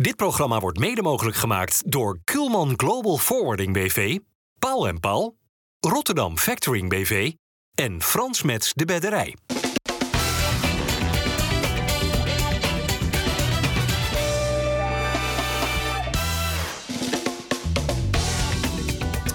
Dit 0.00 0.16
programma 0.16 0.60
wordt 0.60 0.78
mede 0.78 1.02
mogelijk 1.02 1.36
gemaakt 1.36 1.82
door 1.92 2.18
Kulman 2.24 2.72
Global 2.76 3.16
Forwarding 3.16 3.72
BV, 3.72 4.18
Paul 4.58 4.88
en 4.88 5.00
Paul, 5.00 5.36
Rotterdam 5.80 6.38
Factoring 6.38 6.88
BV 6.88 7.32
en 7.74 8.02
Frans 8.02 8.42
Mets 8.42 8.72
de 8.74 8.84
Bedderij. 8.84 9.36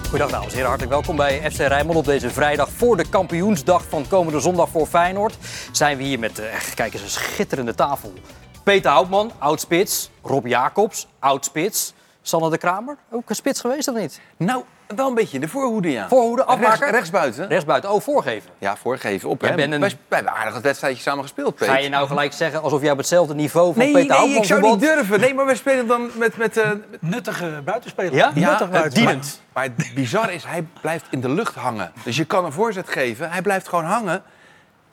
Goedendag 0.08 0.30
dames 0.30 0.46
en 0.46 0.54
heren, 0.54 0.68
hartelijk 0.68 0.92
welkom 0.92 1.16
bij 1.16 1.50
FC 1.50 1.58
Rijnmond 1.58 1.98
op 1.98 2.04
deze 2.04 2.30
vrijdag 2.30 2.70
voor 2.70 2.96
de 2.96 3.08
kampioensdag 3.08 3.84
van 3.88 4.08
komende 4.08 4.40
zondag 4.40 4.68
voor 4.68 4.86
Feyenoord. 4.86 5.36
Zijn 5.72 5.96
we 5.96 6.02
hier 6.02 6.18
met, 6.18 6.38
eh, 6.38 6.46
kijk 6.74 6.92
eens, 6.92 7.02
een 7.02 7.10
schitterende 7.10 7.74
tafel. 7.74 8.12
Peter 8.66 8.90
Houtman, 8.90 9.32
oud-spits. 9.38 10.10
Rob 10.22 10.46
Jacobs, 10.46 11.06
oud-spits. 11.18 11.94
Sanne 12.22 12.50
de 12.50 12.58
Kramer, 12.58 12.96
ook 13.10 13.30
een 13.30 13.34
spits 13.34 13.60
geweest 13.60 13.88
of 13.88 13.96
niet? 13.96 14.20
Nou, 14.36 14.62
wel 14.96 15.08
een 15.08 15.14
beetje 15.14 15.34
in 15.34 15.40
de 15.40 15.48
voorhoede, 15.48 15.90
ja. 15.90 16.08
Voorhoede, 16.08 16.44
afmaker? 16.44 16.78
Rechts, 16.78 16.90
rechtsbuiten. 16.90 17.48
Rechtsbuiten, 17.48 17.90
oh, 17.90 18.00
voorgeven. 18.00 18.50
Ja, 18.58 18.76
voorgeven 18.76 19.28
op. 19.28 19.42
Een- 19.42 19.80
Wij, 19.80 19.96
hebben 20.08 20.32
aardig 20.32 20.54
het 20.54 20.62
wedstrijdje 20.62 21.02
samen 21.02 21.22
gespeeld, 21.22 21.54
Peter. 21.54 21.74
Ga 21.74 21.80
je 21.80 21.88
nou 21.88 22.06
gelijk 22.06 22.32
zeggen 22.32 22.62
alsof 22.62 22.82
jij 22.82 22.90
op 22.90 22.96
hetzelfde 22.96 23.34
niveau 23.34 23.74
van 23.74 23.82
Nee, 23.82 23.92
Peter 23.92 24.08
nee, 24.08 24.16
Houtman 24.18 24.42
ik 24.42 24.44
zou 24.44 24.62
niet 24.62 24.80
durven. 24.80 25.20
Nee, 25.20 25.34
maar 25.34 25.46
we 25.46 25.54
spelen 25.54 25.86
dan 25.86 26.10
met... 26.14 26.36
met 26.36 26.56
eh, 26.56 26.70
Nuttige 27.00 27.62
buitenspeler. 27.64 28.14
Ja? 28.14 28.30
Nuttig 28.34 28.70
eh. 28.70 29.16
Maar 29.52 29.64
het 29.64 29.94
bizar 29.94 30.32
is, 30.32 30.44
hij 30.44 30.66
blijft 30.80 31.06
in 31.10 31.20
de 31.20 31.28
lucht 31.28 31.54
hangen. 31.54 31.92
Dus 32.04 32.16
je 32.16 32.24
kan 32.24 32.44
een 32.44 32.52
voorzet 32.52 32.88
geven, 32.88 33.30
hij 33.30 33.42
blijft 33.42 33.68
gewoon 33.68 33.84
hangen. 33.84 34.22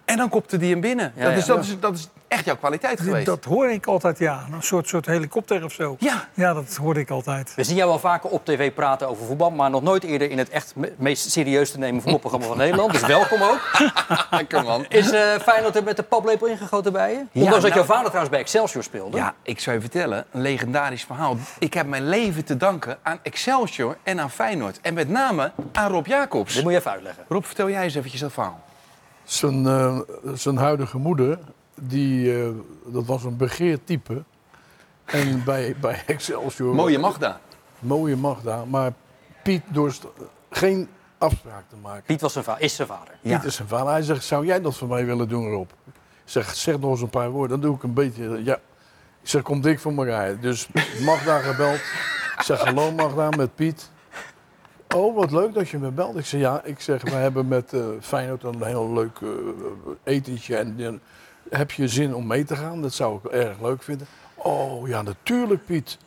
En 0.05 0.17
dan 0.17 0.29
kopte 0.29 0.57
die 0.57 0.71
hem 0.71 0.81
binnen. 0.81 1.13
Ja, 1.15 1.23
dat, 1.23 1.31
ja. 1.31 1.37
Is, 1.37 1.45
dat, 1.45 1.63
is, 1.63 1.79
dat 1.79 1.95
is 1.95 2.09
echt 2.33 2.45
jouw 2.45 2.55
kwaliteit 2.57 2.99
geweest. 3.01 3.25
Dat 3.25 3.45
hoor 3.45 3.69
ik 3.69 3.85
altijd, 3.85 4.17
ja. 4.19 4.45
Een 4.51 4.63
soort, 4.63 4.87
soort 4.87 5.05
helikopter 5.05 5.63
of 5.63 5.71
zo. 5.73 5.95
Ja. 5.99 6.27
Ja, 6.33 6.53
dat 6.53 6.75
hoorde 6.75 6.99
ik 6.99 7.09
altijd. 7.09 7.53
We 7.55 7.63
zien 7.63 7.75
jou 7.75 7.89
wel 7.89 7.99
vaker 7.99 8.29
op 8.29 8.45
tv 8.45 8.73
praten 8.73 9.07
over 9.09 9.25
voetbal, 9.25 9.51
maar 9.51 9.69
nog 9.69 9.81
nooit 9.81 10.03
eerder 10.03 10.29
in 10.31 10.37
het 10.37 10.49
echt 10.49 10.73
me- 10.75 10.93
meest 10.97 11.31
serieus 11.31 11.71
te 11.71 11.77
nemen 11.77 12.01
voetbalprogramma 12.01 12.47
van 12.47 12.57
Nederland. 12.57 12.91
Dus 12.91 13.05
welkom 13.05 13.41
ook. 13.41 13.61
Lekker, 14.31 14.63
man. 14.63 14.85
Is 14.89 15.11
eh 15.11 15.35
Feyenoord 15.39 15.75
er 15.75 15.83
met 15.83 15.95
de 15.97 16.03
paplepel 16.03 16.47
ingegoten 16.47 16.91
bij 16.93 17.11
je? 17.11 17.17
Ondanks 17.17 17.51
dat 17.51 17.61
nou- 17.61 17.73
jouw 17.73 17.83
vader 17.83 18.05
trouwens 18.05 18.29
bij 18.29 18.39
Excelsior 18.39 18.83
speelde. 18.83 19.17
Ja, 19.17 19.33
ik 19.43 19.59
zou 19.59 19.75
je 19.75 19.81
vertellen, 19.81 20.25
een 20.31 20.41
legendarisch 20.41 21.03
verhaal. 21.03 21.37
Ik 21.59 21.73
heb 21.73 21.87
mijn 21.87 22.07
leven 22.09 22.45
te 22.45 22.57
danken 22.57 22.97
aan 23.03 23.19
Excelsior 23.23 23.97
en 24.03 24.19
aan 24.19 24.31
Feyenoord. 24.31 24.79
En 24.81 24.93
met 24.93 25.09
name 25.09 25.51
aan 25.71 25.91
Rob 25.91 26.05
Jacobs. 26.07 26.53
Dit 26.53 26.63
moet 26.63 26.71
je 26.71 26.77
even 26.77 26.91
uitleggen. 26.91 27.23
Rob, 27.27 27.43
vertel 27.43 27.69
jij 27.69 27.83
eens 27.83 27.95
eventjes 27.95 28.21
dat 28.21 28.31
verhaal. 28.33 28.59
Zijn, 29.23 29.65
eh, 29.67 29.99
zijn 30.33 30.57
huidige 30.57 30.97
moeder, 30.97 31.39
die, 31.81 32.41
eh, 32.43 32.49
dat 32.85 33.05
was 33.05 33.23
een 33.23 33.37
begeerd 33.37 33.85
type. 33.87 34.23
En 35.05 35.41
bij, 35.45 35.75
bij 35.81 36.03
Excelsior... 36.07 36.75
Mooie 36.75 36.99
Magda. 36.99 37.39
Mooie 37.79 38.15
Magda. 38.15 38.65
Maar 38.65 38.93
Piet 39.43 39.61
dorst 39.67 40.05
geen 40.49 40.87
afspraak 41.17 41.63
te 41.69 41.75
maken. 41.81 42.03
Piet 42.03 42.21
was 42.21 42.33
zijn 42.33 42.43
va- 42.45 42.57
is 42.59 42.75
zijn 42.75 42.87
vader. 42.87 43.13
Ja. 43.21 43.37
Piet 43.37 43.47
is 43.47 43.55
zijn 43.55 43.67
vader. 43.67 43.87
Hij 43.91 44.01
zegt, 44.01 44.23
zou 44.23 44.45
jij 44.45 44.61
dat 44.61 44.75
voor 44.77 44.87
mij 44.87 45.05
willen 45.05 45.27
doen, 45.29 45.49
Rob? 45.49 45.69
Ik 45.85 45.93
zeg, 46.29 46.55
zeg 46.55 46.79
nog 46.79 46.91
eens 46.91 47.01
een 47.01 47.09
paar 47.09 47.29
woorden. 47.29 47.59
Dan 47.59 47.69
doe 47.69 47.75
ik 47.77 47.83
een 47.83 47.93
beetje... 47.93 48.43
Ja. 48.43 48.55
Ik 49.21 49.29
zeg, 49.29 49.41
kom 49.41 49.61
dik 49.61 49.79
voor 49.79 49.91
elkaar. 49.95 50.39
Dus 50.39 50.67
Magda 51.05 51.39
gebeld. 51.39 51.75
Ik 52.37 52.41
zeg, 52.43 52.59
hallo 52.59 52.91
Magda, 52.91 53.29
met 53.29 53.55
Piet. 53.55 53.91
Oh, 54.95 55.15
wat 55.15 55.31
leuk 55.31 55.53
dat 55.53 55.69
je 55.69 55.77
me 55.77 55.91
belt. 55.91 56.17
Ik 56.17 56.25
zeg, 56.25 56.39
ja. 56.39 56.63
Ik 56.63 56.79
zeg, 56.79 57.01
we 57.01 57.09
hebben 57.11 57.47
met 57.47 57.73
eh 57.73 57.85
Feyenoord 58.01 58.43
een 58.43 58.63
heel 58.63 58.93
leuk 58.93 59.17
eh, 59.21 59.29
etentje. 60.03 60.55
En 60.55 61.01
heb 61.57 61.71
je 61.71 61.87
zin 61.87 62.15
om 62.15 62.27
mee 62.27 62.43
te 62.45 62.55
gaan? 62.55 62.81
Dat 62.81 62.93
zou 62.93 63.19
ik 63.23 63.31
erg 63.31 63.55
leuk 63.61 63.83
vinden. 63.83 64.07
Oh, 64.35 64.87
ja, 64.87 65.01
natuurlijk, 65.01 65.65
Piet. 65.65 65.97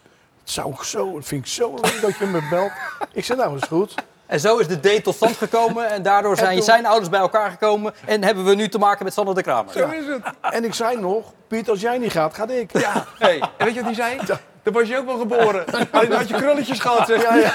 Het 0.40 0.50
zou 0.54 0.70
ik 0.72 0.82
zo, 0.82 1.12
dat 1.12 1.24
vind 1.24 1.44
ik 1.46 1.50
zo 1.52 1.74
leuk 1.74 1.98
dat 2.00 2.16
je 2.18 2.26
me 2.26 2.46
belt. 2.50 2.70
Ik 3.12 3.24
zeg, 3.24 3.36
nou, 3.36 3.56
is 3.56 3.62
goed. 3.68 3.94
En 4.26 4.40
zo 4.40 4.56
is 4.58 4.66
de 4.68 4.80
date 4.80 5.00
tot 5.02 5.14
stand 5.14 5.36
gekomen 5.36 5.90
en 5.90 6.02
daardoor 6.02 6.36
zijn 6.36 6.54
toen- 6.56 6.64
zijn 6.64 6.86
ouders 6.86 7.08
bij 7.10 7.20
elkaar 7.20 7.50
gekomen 7.50 7.94
en 8.06 8.24
hebben 8.24 8.44
we 8.44 8.54
nu 8.54 8.68
te 8.68 8.78
maken 8.78 9.04
met 9.04 9.12
Sander 9.12 9.34
de 9.34 9.42
Kramer. 9.42 9.72
Zo 9.72 9.88
is 9.88 10.06
het. 10.06 10.22
En 10.40 10.64
ik 10.64 10.74
zei 10.74 11.00
nog, 11.00 11.32
Piet, 11.48 11.70
als 11.70 11.80
jij 11.80 11.98
niet 11.98 12.12
gaat, 12.12 12.34
ga 12.34 12.48
ik. 12.48 12.78
Ja. 12.78 13.04
Hey, 13.18 13.40
en 13.56 13.64
weet 13.64 13.74
je 13.74 13.82
wat 13.82 13.96
hij 13.96 14.16
zei? 14.16 14.38
Dan 14.62 14.72
was 14.72 14.88
je 14.88 14.96
ook 14.98 15.06
wel 15.06 15.18
geboren. 15.18 15.64
Alleen 15.90 16.12
had 16.12 16.28
je 16.28 16.34
krulletjes 16.34 16.78
gehad, 16.80 17.06
zeg. 17.06 17.22
Ja, 17.22 17.34
ja. 17.34 17.52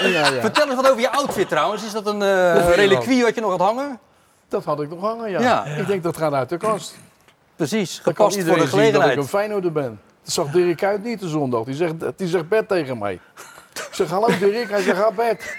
ja, 0.00 0.08
ja. 0.28 0.40
Vertel 0.40 0.66
eens 0.66 0.74
wat 0.74 0.88
over 0.88 1.00
je 1.00 1.10
outfit 1.10 1.48
trouwens. 1.48 1.84
Is 1.84 1.92
dat 1.92 2.06
een 2.06 2.22
eh 2.22 2.74
reliquie 2.74 3.22
wat 3.22 3.34
je 3.34 3.40
nog 3.40 3.50
had 3.50 3.60
hangen? 3.60 3.98
Dat 4.48 4.64
had 4.64 4.80
ik 4.80 4.88
nog 4.90 5.00
hangen, 5.00 5.30
ja. 5.30 5.40
Ja. 5.40 5.64
Ik 5.64 5.86
denk, 5.86 6.02
dat 6.02 6.16
gaat 6.16 6.32
uit 6.32 6.48
de 6.48 6.56
kast. 6.56 6.94
Precies, 7.56 7.98
gepast 8.02 8.34
voor 8.34 8.38
iedereen 8.38 8.64
de 8.64 8.68
zien 8.68 8.78
dat 8.78 8.84
ik 8.84 8.90
gelegenheid. 8.90 9.16
een 9.16 9.28
Feyenoorder 9.28 9.72
ben. 9.72 10.00
Dat 10.22 10.32
zag 10.32 10.50
Dirk 10.50 10.84
uit 10.84 11.04
niet 11.04 11.20
de 11.20 11.28
zondag. 11.28 11.64
Die 11.64 11.74
zegt, 11.74 11.94
die 12.16 12.28
zegt 12.28 12.48
Bert 12.48 12.68
tegen 12.68 12.98
mij. 12.98 13.20
Ik 13.74 13.88
zeg, 13.90 14.08
hallo 14.08 14.26
Dirk. 14.38 14.70
Hij 14.70 14.82
zegt, 14.82 14.98
ga 14.98 15.12
Bert. 15.12 15.56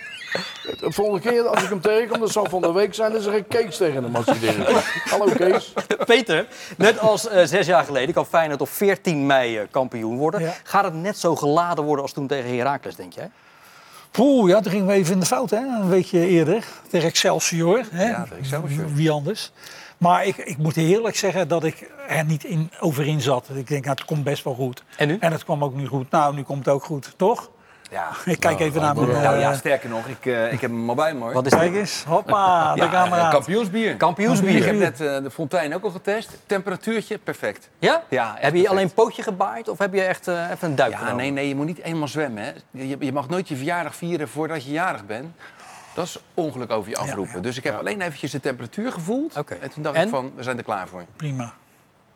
De 0.80 0.92
volgende 0.92 1.30
keer 1.30 1.48
als 1.48 1.64
ik 1.64 1.70
hem 1.70 1.82
tegenkom, 1.82 2.20
dat 2.20 2.32
zal 2.32 2.46
van 2.50 2.62
de 2.62 2.72
week 2.72 2.94
zijn, 2.94 3.12
dan 3.12 3.22
zeg 3.22 3.34
ik 3.34 3.46
Kees 3.48 3.78
tegen 3.78 4.04
hem 4.04 4.16
als 4.16 4.26
hij 4.26 4.40
Dirk. 4.40 4.70
Hallo 5.10 5.26
Kees. 5.26 5.74
Peter, 6.06 6.48
net 6.78 7.00
als 7.00 7.28
eh, 7.28 7.46
zes 7.46 7.66
jaar 7.66 7.84
geleden 7.84 8.14
kan 8.14 8.26
Feyenoord 8.26 8.62
op 8.62 8.70
14 8.70 9.26
mei 9.26 9.58
eh, 9.58 9.68
kampioen 9.72 10.18
worden. 10.18 10.42
Ja. 10.42 10.54
Gaat 10.64 10.84
het 10.84 10.94
net 10.94 11.18
zo 11.18 11.36
geladen 11.36 11.84
worden 11.84 12.04
als 12.04 12.14
toen 12.14 12.28
tegen 12.28 12.58
Heracles, 12.58 12.96
denk 12.96 13.14
jij? 13.14 13.32
Poeh, 14.12 14.50
ja, 14.50 14.60
toen 14.62 14.72
gingen 14.72 14.88
we 14.88 14.94
even 14.94 15.14
in 15.14 15.20
de 15.20 15.26
fout, 15.26 15.50
hè? 15.50 15.58
Een 15.58 15.90
weekje 15.90 16.28
eerder. 16.28 16.64
Tegen 16.90 17.08
Excelsior. 17.08 17.86
Hè? 17.92 18.10
Ja, 18.10 18.24
tegen 18.24 18.38
Excelsior. 18.38 18.94
Wie 18.94 19.12
anders. 19.12 19.52
Maar 20.04 20.26
ik, 20.26 20.38
ik 20.38 20.58
moet 20.58 20.78
eerlijk 20.78 21.16
zeggen 21.16 21.48
dat 21.48 21.64
ik 21.64 21.90
er 22.08 22.26
niet 22.26 22.44
in, 22.44 22.72
over 22.80 23.08
in 23.08 23.22
zat. 23.22 23.50
Ik 23.54 23.68
denk, 23.68 23.84
nou, 23.86 23.96
het 23.98 24.06
komt 24.06 24.24
best 24.24 24.44
wel 24.44 24.54
goed. 24.54 24.84
En 24.98 25.08
nu? 25.08 25.18
En 25.20 25.32
het 25.32 25.44
kwam 25.44 25.64
ook 25.64 25.76
nu 25.76 25.88
goed. 25.88 26.12
Nou, 26.12 26.36
nu 26.36 26.42
komt 26.44 26.66
het 26.66 26.74
ook 26.74 26.84
goed, 26.84 27.14
toch? 27.18 27.50
Ja. 27.92 28.08
Ik 28.26 28.40
kijk 28.40 28.60
even 28.60 28.82
naar 28.82 28.96
mijn... 28.96 29.08
Nou 29.08 29.40
ja, 29.40 29.52
eh, 29.52 29.58
sterker 29.58 29.90
nog, 29.90 30.06
ik, 30.08 30.26
eh, 30.26 30.54
ik 30.54 30.62
heb 30.62 30.70
hem 30.72 30.90
al 30.90 30.96
bij 30.96 31.14
me, 31.14 31.20
hoor. 31.20 31.34
Wat 31.34 31.46
is 31.46 31.54
Kijk 31.54 31.76
eens, 31.76 32.04
hoppa, 32.08 32.74
de 32.76 32.82
Ja, 32.82 32.90
camera. 32.90 33.26
eh, 33.26 33.30
kampioensbier. 33.32 33.96
Kampioensbier. 33.98 34.56
Ik 34.56 34.64
heb 34.66 34.76
net 34.76 35.02
eh, 35.02 35.24
de 35.24 35.32
fontein 35.32 35.76
ook 35.76 35.84
al 35.84 35.90
getest. 35.90 36.30
Temperatuurtje, 36.46 37.18
perfect. 37.18 37.70
Ja? 37.80 38.04
Ja, 38.10 38.26
heb 38.28 38.36
je 38.44 38.50
perfect. 38.50 38.68
alleen 38.70 38.84
een 38.84 38.94
pootje 38.94 39.24
gebaaid 39.24 39.70
of 39.70 39.78
heb 39.78 39.94
je 39.94 40.02
echt 40.02 40.28
even 40.28 40.58
een 40.60 40.76
duik 40.76 40.92
Ja, 40.92 40.98
genomen? 40.98 41.18
nee, 41.18 41.32
nee, 41.32 41.48
je 41.48 41.56
moet 41.56 41.66
niet 41.66 41.80
eenmaal 41.82 42.08
zwemmen. 42.08 42.44
Hè. 42.44 42.52
Je, 42.72 42.96
je 43.00 43.14
mag 43.14 43.30
nooit 43.30 43.48
je 43.48 43.56
verjaardag 43.56 43.96
vieren 43.96 44.28
voordat 44.28 44.64
je 44.66 44.72
jarig 44.72 45.06
bent. 45.06 45.36
Dat 45.96 46.06
is 46.06 46.18
ongeluk 46.34 46.72
over 46.72 46.90
je 46.90 46.98
afroepen. 46.98 47.42
Dus 47.42 47.58
ik 47.58 47.64
heb 47.64 47.78
alleen 47.80 48.02
eventjes 48.02 48.32
de 48.32 48.40
temperatuur 48.40 48.92
gevoeld. 48.92 49.36
En 49.36 49.70
toen 49.74 49.84
dacht 49.84 49.96
En? 49.96 50.04
ik 50.04 50.10
van, 50.10 50.32
we 50.36 50.44
zijn 50.44 50.58
er 50.58 50.64
klaar 50.64 50.88
voor. 50.88 51.04
Prima. 51.16 51.54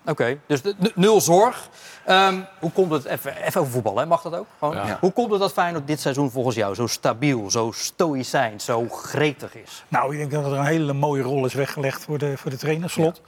Oké, 0.06 0.38
dus 0.46 0.62
de- 0.62 0.76
de- 0.80 0.92
nul 0.96 1.22
zorg. 1.22 1.70
Ehm, 2.06 2.40
hoe 2.60 2.72
komt 2.72 2.92
het, 2.92 3.06
even, 3.06 3.36
even 3.44 3.62
over 3.62 3.74
voetbal, 3.74 3.98
hè? 3.98 4.06
mag 4.06 4.22
dat 4.22 4.36
ook? 4.36 4.46
Gewoon? 4.60 4.76
Ja. 4.76 4.98
Hoe 5.02 5.12
komt 5.12 5.32
het 5.32 5.40
dat 5.40 5.54
Feyenoord 5.54 5.88
dit 5.88 6.00
seizoen 6.00 6.32
volgens 6.32 6.56
jou 6.56 6.76
zo 6.76 6.88
stabiel, 6.88 7.52
zo 7.52 7.72
stoïcijns, 7.76 8.66
zo 8.66 8.88
gretig 8.90 9.56
is? 9.56 9.84
Nou, 9.88 10.12
ik 10.14 10.18
denk 10.18 10.32
dat 10.44 10.52
er 10.52 10.58
een 10.58 10.66
hele 10.66 10.94
mooie 10.94 11.22
rol 11.24 11.46
is 11.46 11.54
weggelegd 11.54 12.04
voor 12.04 12.18
de, 12.18 12.38
voor 12.38 12.52
de 12.52 12.58
trainer, 12.58 12.90
Slot. 12.90 13.22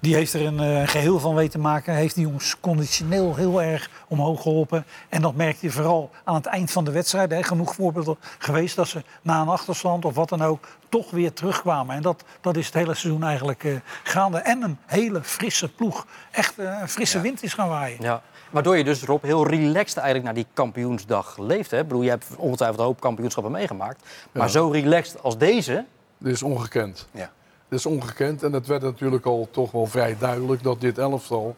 Die 0.00 0.14
heeft 0.14 0.32
er 0.32 0.46
een 0.46 0.60
eh, 0.60 0.88
geheel 0.88 1.18
van 1.18 1.34
weten 1.34 1.60
maken. 1.60 1.94
Heeft 1.94 2.14
die 2.14 2.24
jongens 2.26 2.56
conditioneel 2.60 3.34
heel 3.36 3.62
erg 3.62 3.90
omhoog 4.08 4.42
geholpen. 4.42 4.84
En 5.08 5.22
dat 5.22 5.34
merkte 5.34 5.66
je 5.66 5.72
vooral 5.72 6.10
aan 6.24 6.34
het 6.34 6.46
eind 6.46 6.70
van 6.70 6.84
de 6.84 6.90
wedstrijd. 6.90 7.30
Hè. 7.30 7.42
Genoeg 7.42 7.74
voorbeelden 7.74 8.16
geweest 8.38 8.76
dat 8.76 8.88
ze 8.88 9.02
na 9.22 9.40
een 9.40 9.48
achterstand 9.48 10.04
of 10.04 10.14
wat 10.14 10.28
dan 10.28 10.42
ook... 10.42 10.66
toch 10.88 11.10
weer 11.10 11.32
terugkwamen. 11.32 11.96
En 11.96 12.02
dat, 12.02 12.24
dat 12.40 12.56
is 12.56 12.66
het 12.66 12.74
hele 12.74 12.94
seizoen 12.94 13.22
eigenlijk 13.24 13.64
eh, 13.64 13.74
gaande. 14.02 14.38
En 14.38 14.62
een 14.62 14.78
hele 14.86 15.22
frisse 15.22 15.68
ploeg. 15.68 16.06
Echt 16.30 16.58
eh, 16.58 16.78
een 16.80 16.88
frisse 16.88 17.20
wind 17.20 17.42
is 17.42 17.54
gaan 17.54 17.68
waaien. 17.68 17.96
Ja. 18.00 18.22
Waardoor 18.50 18.76
je 18.76 18.84
dus, 18.84 19.02
Rob, 19.02 19.22
heel 19.24 19.46
relaxed 19.46 19.96
eigenlijk 19.96 20.24
naar 20.24 20.34
die 20.34 20.46
kampioensdag 20.54 21.38
leeft. 21.38 21.70
Hè? 21.70 21.78
Ik 21.78 21.88
bedoel, 21.88 22.02
je 22.02 22.08
hebt 22.10 22.26
ongetwijfeld 22.36 22.78
een 22.80 22.86
hoop 22.86 23.00
kampioenschappen 23.00 23.52
meegemaakt. 23.52 24.06
Maar 24.32 24.46
Ja. 24.46 24.52
zo 24.52 24.68
relaxed 24.68 25.22
als 25.22 25.38
deze... 25.38 25.84
Dit 26.18 26.32
is 26.32 26.42
ongekend. 26.42 27.08
Ja. 27.12 27.30
Dit 27.70 27.78
is 27.78 27.86
ongekend 27.86 28.42
en 28.42 28.52
het 28.52 28.66
werd 28.66 28.82
natuurlijk 28.82 29.26
al 29.26 29.48
toch 29.50 29.70
wel 29.70 29.86
vrij 29.86 30.16
duidelijk 30.18 30.62
dat 30.62 30.80
dit 30.80 30.98
elftal 30.98 31.56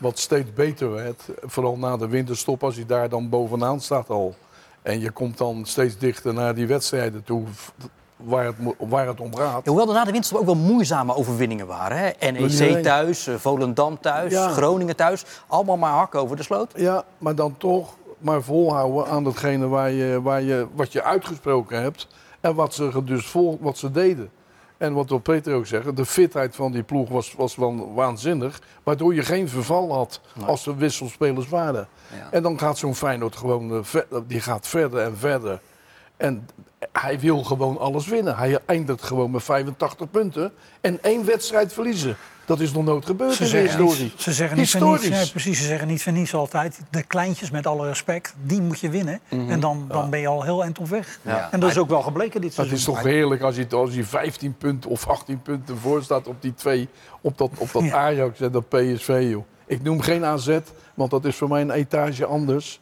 wat 0.00 0.18
steeds 0.18 0.52
beter 0.52 0.92
werd. 0.92 1.22
Vooral 1.42 1.76
na 1.76 1.96
de 1.96 2.08
winterstop 2.08 2.64
als 2.64 2.76
je 2.76 2.86
daar 2.86 3.08
dan 3.08 3.28
bovenaan 3.28 3.80
staat 3.80 4.10
al. 4.10 4.34
En 4.82 5.00
je 5.00 5.10
komt 5.10 5.38
dan 5.38 5.64
steeds 5.64 5.98
dichter 5.98 6.34
naar 6.34 6.54
die 6.54 6.66
wedstrijden 6.66 7.24
toe 7.24 7.44
waar 8.16 8.44
het, 8.44 8.56
waar 8.78 9.06
het 9.06 9.20
om 9.20 9.36
gaat. 9.36 9.66
Hoewel 9.66 9.88
er 9.88 9.94
na 9.94 10.04
de 10.04 10.10
winterstop 10.10 10.40
ook 10.40 10.46
wel 10.46 10.54
moeizame 10.56 11.14
overwinningen 11.14 11.66
waren. 11.66 11.98
Hè? 11.98 12.30
NEC 12.30 12.82
thuis, 12.82 13.26
eh, 13.26 13.34
Volendam 13.34 14.00
thuis, 14.00 14.32
Ja. 14.32 14.48
Groningen 14.48 14.96
thuis. 14.96 15.24
Allemaal 15.46 15.76
maar 15.76 15.92
hak 15.92 16.14
over 16.14 16.36
de 16.36 16.42
sloot. 16.42 16.72
Ja, 16.76 17.04
maar 17.18 17.34
dan 17.34 17.56
toch 17.56 17.94
maar 18.18 18.42
volhouden 18.42 19.06
aan 19.06 19.24
datgene 19.24 19.68
waar 19.68 19.90
je, 19.90 20.22
waar 20.22 20.42
je, 20.42 20.66
wat 20.74 20.92
je 20.92 21.02
uitgesproken 21.02 21.82
hebt. 21.82 22.08
En 22.40 22.54
wat 22.54 22.74
ze 22.74 23.04
dus 23.04 23.26
vol, 23.26 23.58
wat 23.60 23.78
ze 23.78 23.90
deden. 23.90 24.30
En 24.84 24.92
wat 24.92 25.08
wil 25.08 25.18
Peter 25.18 25.54
ook 25.54 25.66
zeggen, 25.66 25.94
de 25.94 26.06
fitheid 26.06 26.54
van 26.56 26.72
die 26.72 26.82
ploeg 26.82 27.08
was, 27.08 27.34
was 27.36 27.56
wel 27.56 27.94
waanzinnig. 27.94 28.60
Waardoor 28.82 29.14
je 29.14 29.22
geen 29.22 29.48
verval 29.48 29.92
had 29.94 30.20
als 30.46 30.66
er 30.66 30.76
wisselspelers 30.76 31.48
waren. 31.48 31.88
Ja. 32.18 32.28
En 32.30 32.42
dan 32.42 32.58
gaat 32.58 32.78
zo'n 32.78 32.94
Feyenoord 32.94 33.36
gewoon 33.36 33.70
eh, 33.72 33.78
ver- 33.82 34.06
die 34.26 34.40
gaat 34.40 34.66
verder 34.68 35.00
en 35.00 35.16
verder. 35.16 35.60
En 36.16 36.48
hij 36.92 37.20
wil 37.20 37.42
gewoon 37.44 37.78
alles 37.78 38.06
winnen. 38.06 38.36
Hij 38.36 38.58
eindigt 38.66 39.02
gewoon 39.02 39.30
met 39.30 39.42
85 39.42 40.10
punten 40.10 40.52
en 40.80 41.02
één 41.02 41.24
wedstrijd 41.24 41.72
verliezen. 41.72 42.16
Dat 42.46 42.60
is 42.60 42.72
nog 42.72 42.84
nooit 42.84 43.06
gebeurd 43.06 43.32
Ze 43.34 43.38
in 43.44 43.50
de 43.50 43.56
zeggen, 43.58 43.84
historie. 43.86 44.12
ze 44.16 44.32
zeggen 44.32 44.56
niet 44.58 44.70
van 44.70 44.80
Historisch. 44.80 45.08
niets. 45.08 45.22
Nee, 45.22 45.30
precies, 45.30 45.58
ze 45.58 45.64
zeggen 45.64 45.88
niet 45.88 46.02
van 46.02 46.12
niets 46.12 46.34
altijd. 46.34 46.80
De 46.90 47.02
kleintjes, 47.02 47.50
met 47.50 47.66
alle 47.66 47.86
respect, 47.86 48.34
die 48.42 48.60
moet 48.60 48.80
je 48.80 48.88
winnen. 48.90 49.20
En 49.28 49.60
dan, 49.60 49.84
dan 49.88 50.10
ben 50.10 50.20
je 50.20 50.26
al 50.26 50.42
heel 50.42 50.62
eind 50.62 50.78
op 50.78 50.86
weg. 50.88 51.18
Ja. 51.22 51.48
En 51.50 51.60
dat 51.60 51.70
is 51.70 51.78
ook 51.78 51.88
wel 51.88 52.02
gebleken 52.02 52.40
dit 52.40 52.44
Het 52.44 52.54
seizoen. 52.54 52.76
is 52.76 52.84
toch 52.84 53.02
heerlijk 53.02 53.42
als 53.42 53.56
je, 53.56 53.66
als 53.70 53.94
je 53.94 54.04
15 54.04 54.56
punten 54.56 54.90
of 54.90 55.08
18 55.08 55.42
punten 55.42 55.78
voor 55.78 56.02
staat 56.02 56.26
op 56.26 56.42
die 56.42 56.54
twee. 56.54 56.88
Op 57.20 57.38
dat, 57.38 57.50
op 57.58 57.72
dat 57.72 57.82
Ja. 57.82 57.92
Ajax 57.96 58.40
en 58.40 58.52
dat 58.52 58.68
PSV, 58.68 59.26
joh. 59.30 59.44
Ik 59.66 59.82
noem 59.82 60.00
geen 60.00 60.24
AZ, 60.24 60.58
want 60.94 61.10
dat 61.10 61.24
is 61.24 61.36
voor 61.36 61.48
mij 61.48 61.60
een 61.60 61.70
etage 61.70 62.24
anders. 62.26 62.80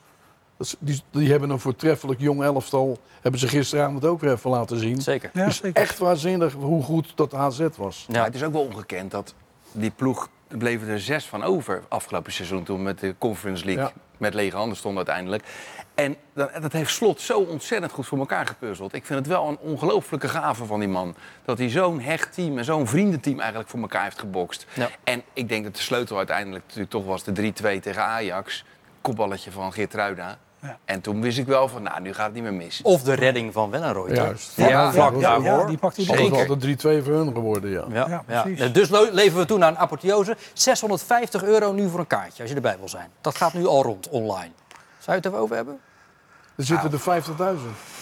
Dat 0.57 0.77
die, 0.79 1.03
die 1.11 1.31
hebben 1.31 1.51
een 1.51 1.59
voortreffelijk 1.59 2.21
jong 2.21 2.43
elftal. 2.43 2.99
Hebben 3.21 3.41
ze 3.41 3.49
gisteravond 3.49 4.05
ook 4.05 4.21
weer 4.21 4.33
even 4.33 4.51
laten 4.51 4.79
zien. 4.79 5.01
Zeker. 5.03 5.31
Ja, 5.35 5.51
zeker. 5.51 5.83
echt 5.83 5.99
waanzinnig 5.99 6.53
hoe 6.53 6.83
goed 6.83 7.13
dat 7.15 7.35
AZ 7.35 7.67
was. 7.77 8.07
Maar 8.13 8.25
het 8.25 8.35
is 8.35 8.43
ook 8.43 8.53
wel 8.53 8.63
ongekend 8.63 9.11
dat 9.11 9.35
die 9.73 9.91
ploeg 9.91 10.29
bleven 10.49 10.89
er 10.89 11.01
zes 11.01 11.27
van 11.27 11.43
over 11.43 11.83
afgelopen 11.89 12.33
seizoen 12.33 12.63
toen 12.63 12.83
met 12.83 13.01
de 13.01 13.15
Conference 13.19 13.65
League 13.65 13.85
Ja. 13.85 13.93
met 14.17 14.35
lege 14.35 14.57
handen 14.57 14.77
stonden 14.77 15.07
uiteindelijk. 15.07 15.45
En 15.95 16.17
dat, 16.35 16.51
dat 16.63 16.73
heeft 16.73 16.91
Slot 16.91 17.21
zo 17.21 17.39
ontzettend 17.39 17.93
goed 17.93 18.07
voor 18.07 18.19
elkaar 18.19 18.47
gepuzzeld. 18.47 18.95
Ik 18.95 19.07
vind 19.07 19.19
het 19.19 19.29
wel 19.29 19.49
een 19.49 19.59
ongelooflijke 19.59 20.29
gave 20.29 20.65
van 20.65 20.79
die 20.79 20.89
man. 20.89 21.15
Dat 21.45 21.59
hij 21.59 21.69
zo'n 21.69 22.01
hecht 22.01 22.35
team 22.35 22.59
en 22.59 22.65
zo'n 22.65 22.87
vriendenteam 22.89 23.39
eigenlijk 23.39 23.71
voor 23.71 23.81
elkaar 23.81 24.03
heeft 24.03 24.19
gebokst. 24.19 24.67
Ja. 24.75 24.89
En 25.05 25.23
ik 25.33 25.49
denk 25.49 25.65
dat 25.65 25.75
de 25.77 25.83
sleutel 25.83 26.17
uiteindelijk 26.17 26.63
natuurlijk 26.65 26.91
toch 26.91 27.05
was 27.05 27.25
de 27.25 27.53
3-2 27.79 27.81
tegen 27.81 28.03
Ajax. 28.03 28.65
Kopballetje 29.01 29.51
van 29.51 29.73
Geert 29.73 29.95
Ruida. 29.95 30.39
Ja. 30.63 30.79
En 30.85 31.01
toen 31.01 31.21
wist 31.21 31.39
ik 31.39 31.47
wel 31.47 31.69
van, 31.69 31.83
nou, 31.83 32.01
nu 32.01 32.15
gaat 32.15 32.25
het 32.25 32.35
niet 32.35 32.43
meer 32.43 32.55
mis. 32.55 32.81
Of 32.83 33.03
de 33.03 33.15
redding 33.15 33.53
van 33.53 33.71
Wellenrooy. 33.71 34.15
Juist. 34.15 34.53
Ja, 34.57 34.69
Ja, 34.69 34.93
vlak 34.93 35.15
ja, 35.15 35.21
daarvoor. 35.21 35.45
ja, 35.45 35.65
die 35.65 35.79
pakt 35.79 35.97
hij 35.97 36.07
Dat 36.07 36.17
nog. 36.17 36.25
Zeker. 36.39 36.51
altijd 36.51 37.01
3-2 37.01 37.05
voor 37.05 37.13
hun 37.15 37.33
geworden, 37.33 37.71
ja. 37.71 37.85
Ja, 37.89 38.07
Ja, 38.09 38.25
ja. 38.29 38.43
precies. 38.43 38.73
Dus 38.73 38.89
leven 39.11 39.39
we 39.39 39.45
toe 39.45 39.59
naar 39.59 39.69
een 39.69 39.79
apotheose. 39.79 40.37
650 40.53 41.43
euro 41.43 41.73
nu 41.73 41.89
voor 41.89 42.01
een 42.01 42.07
kaartje, 42.07 42.41
als 42.43 42.51
je 42.51 42.57
erbij 42.57 42.77
wil 42.79 42.89
zijn. 42.89 43.09
Dat 43.21 43.37
gaat 43.37 43.53
nu 43.53 43.67
al 43.67 43.83
rond 43.83 44.09
online. 44.09 44.51
Zou 44.99 45.07
je 45.07 45.13
het 45.13 45.27
even 45.27 45.39
over 45.39 45.57
hebben? 45.57 45.79
Er 46.57 46.65
zitten 46.65 46.93
er 46.93 47.23
50.000. 47.23 47.35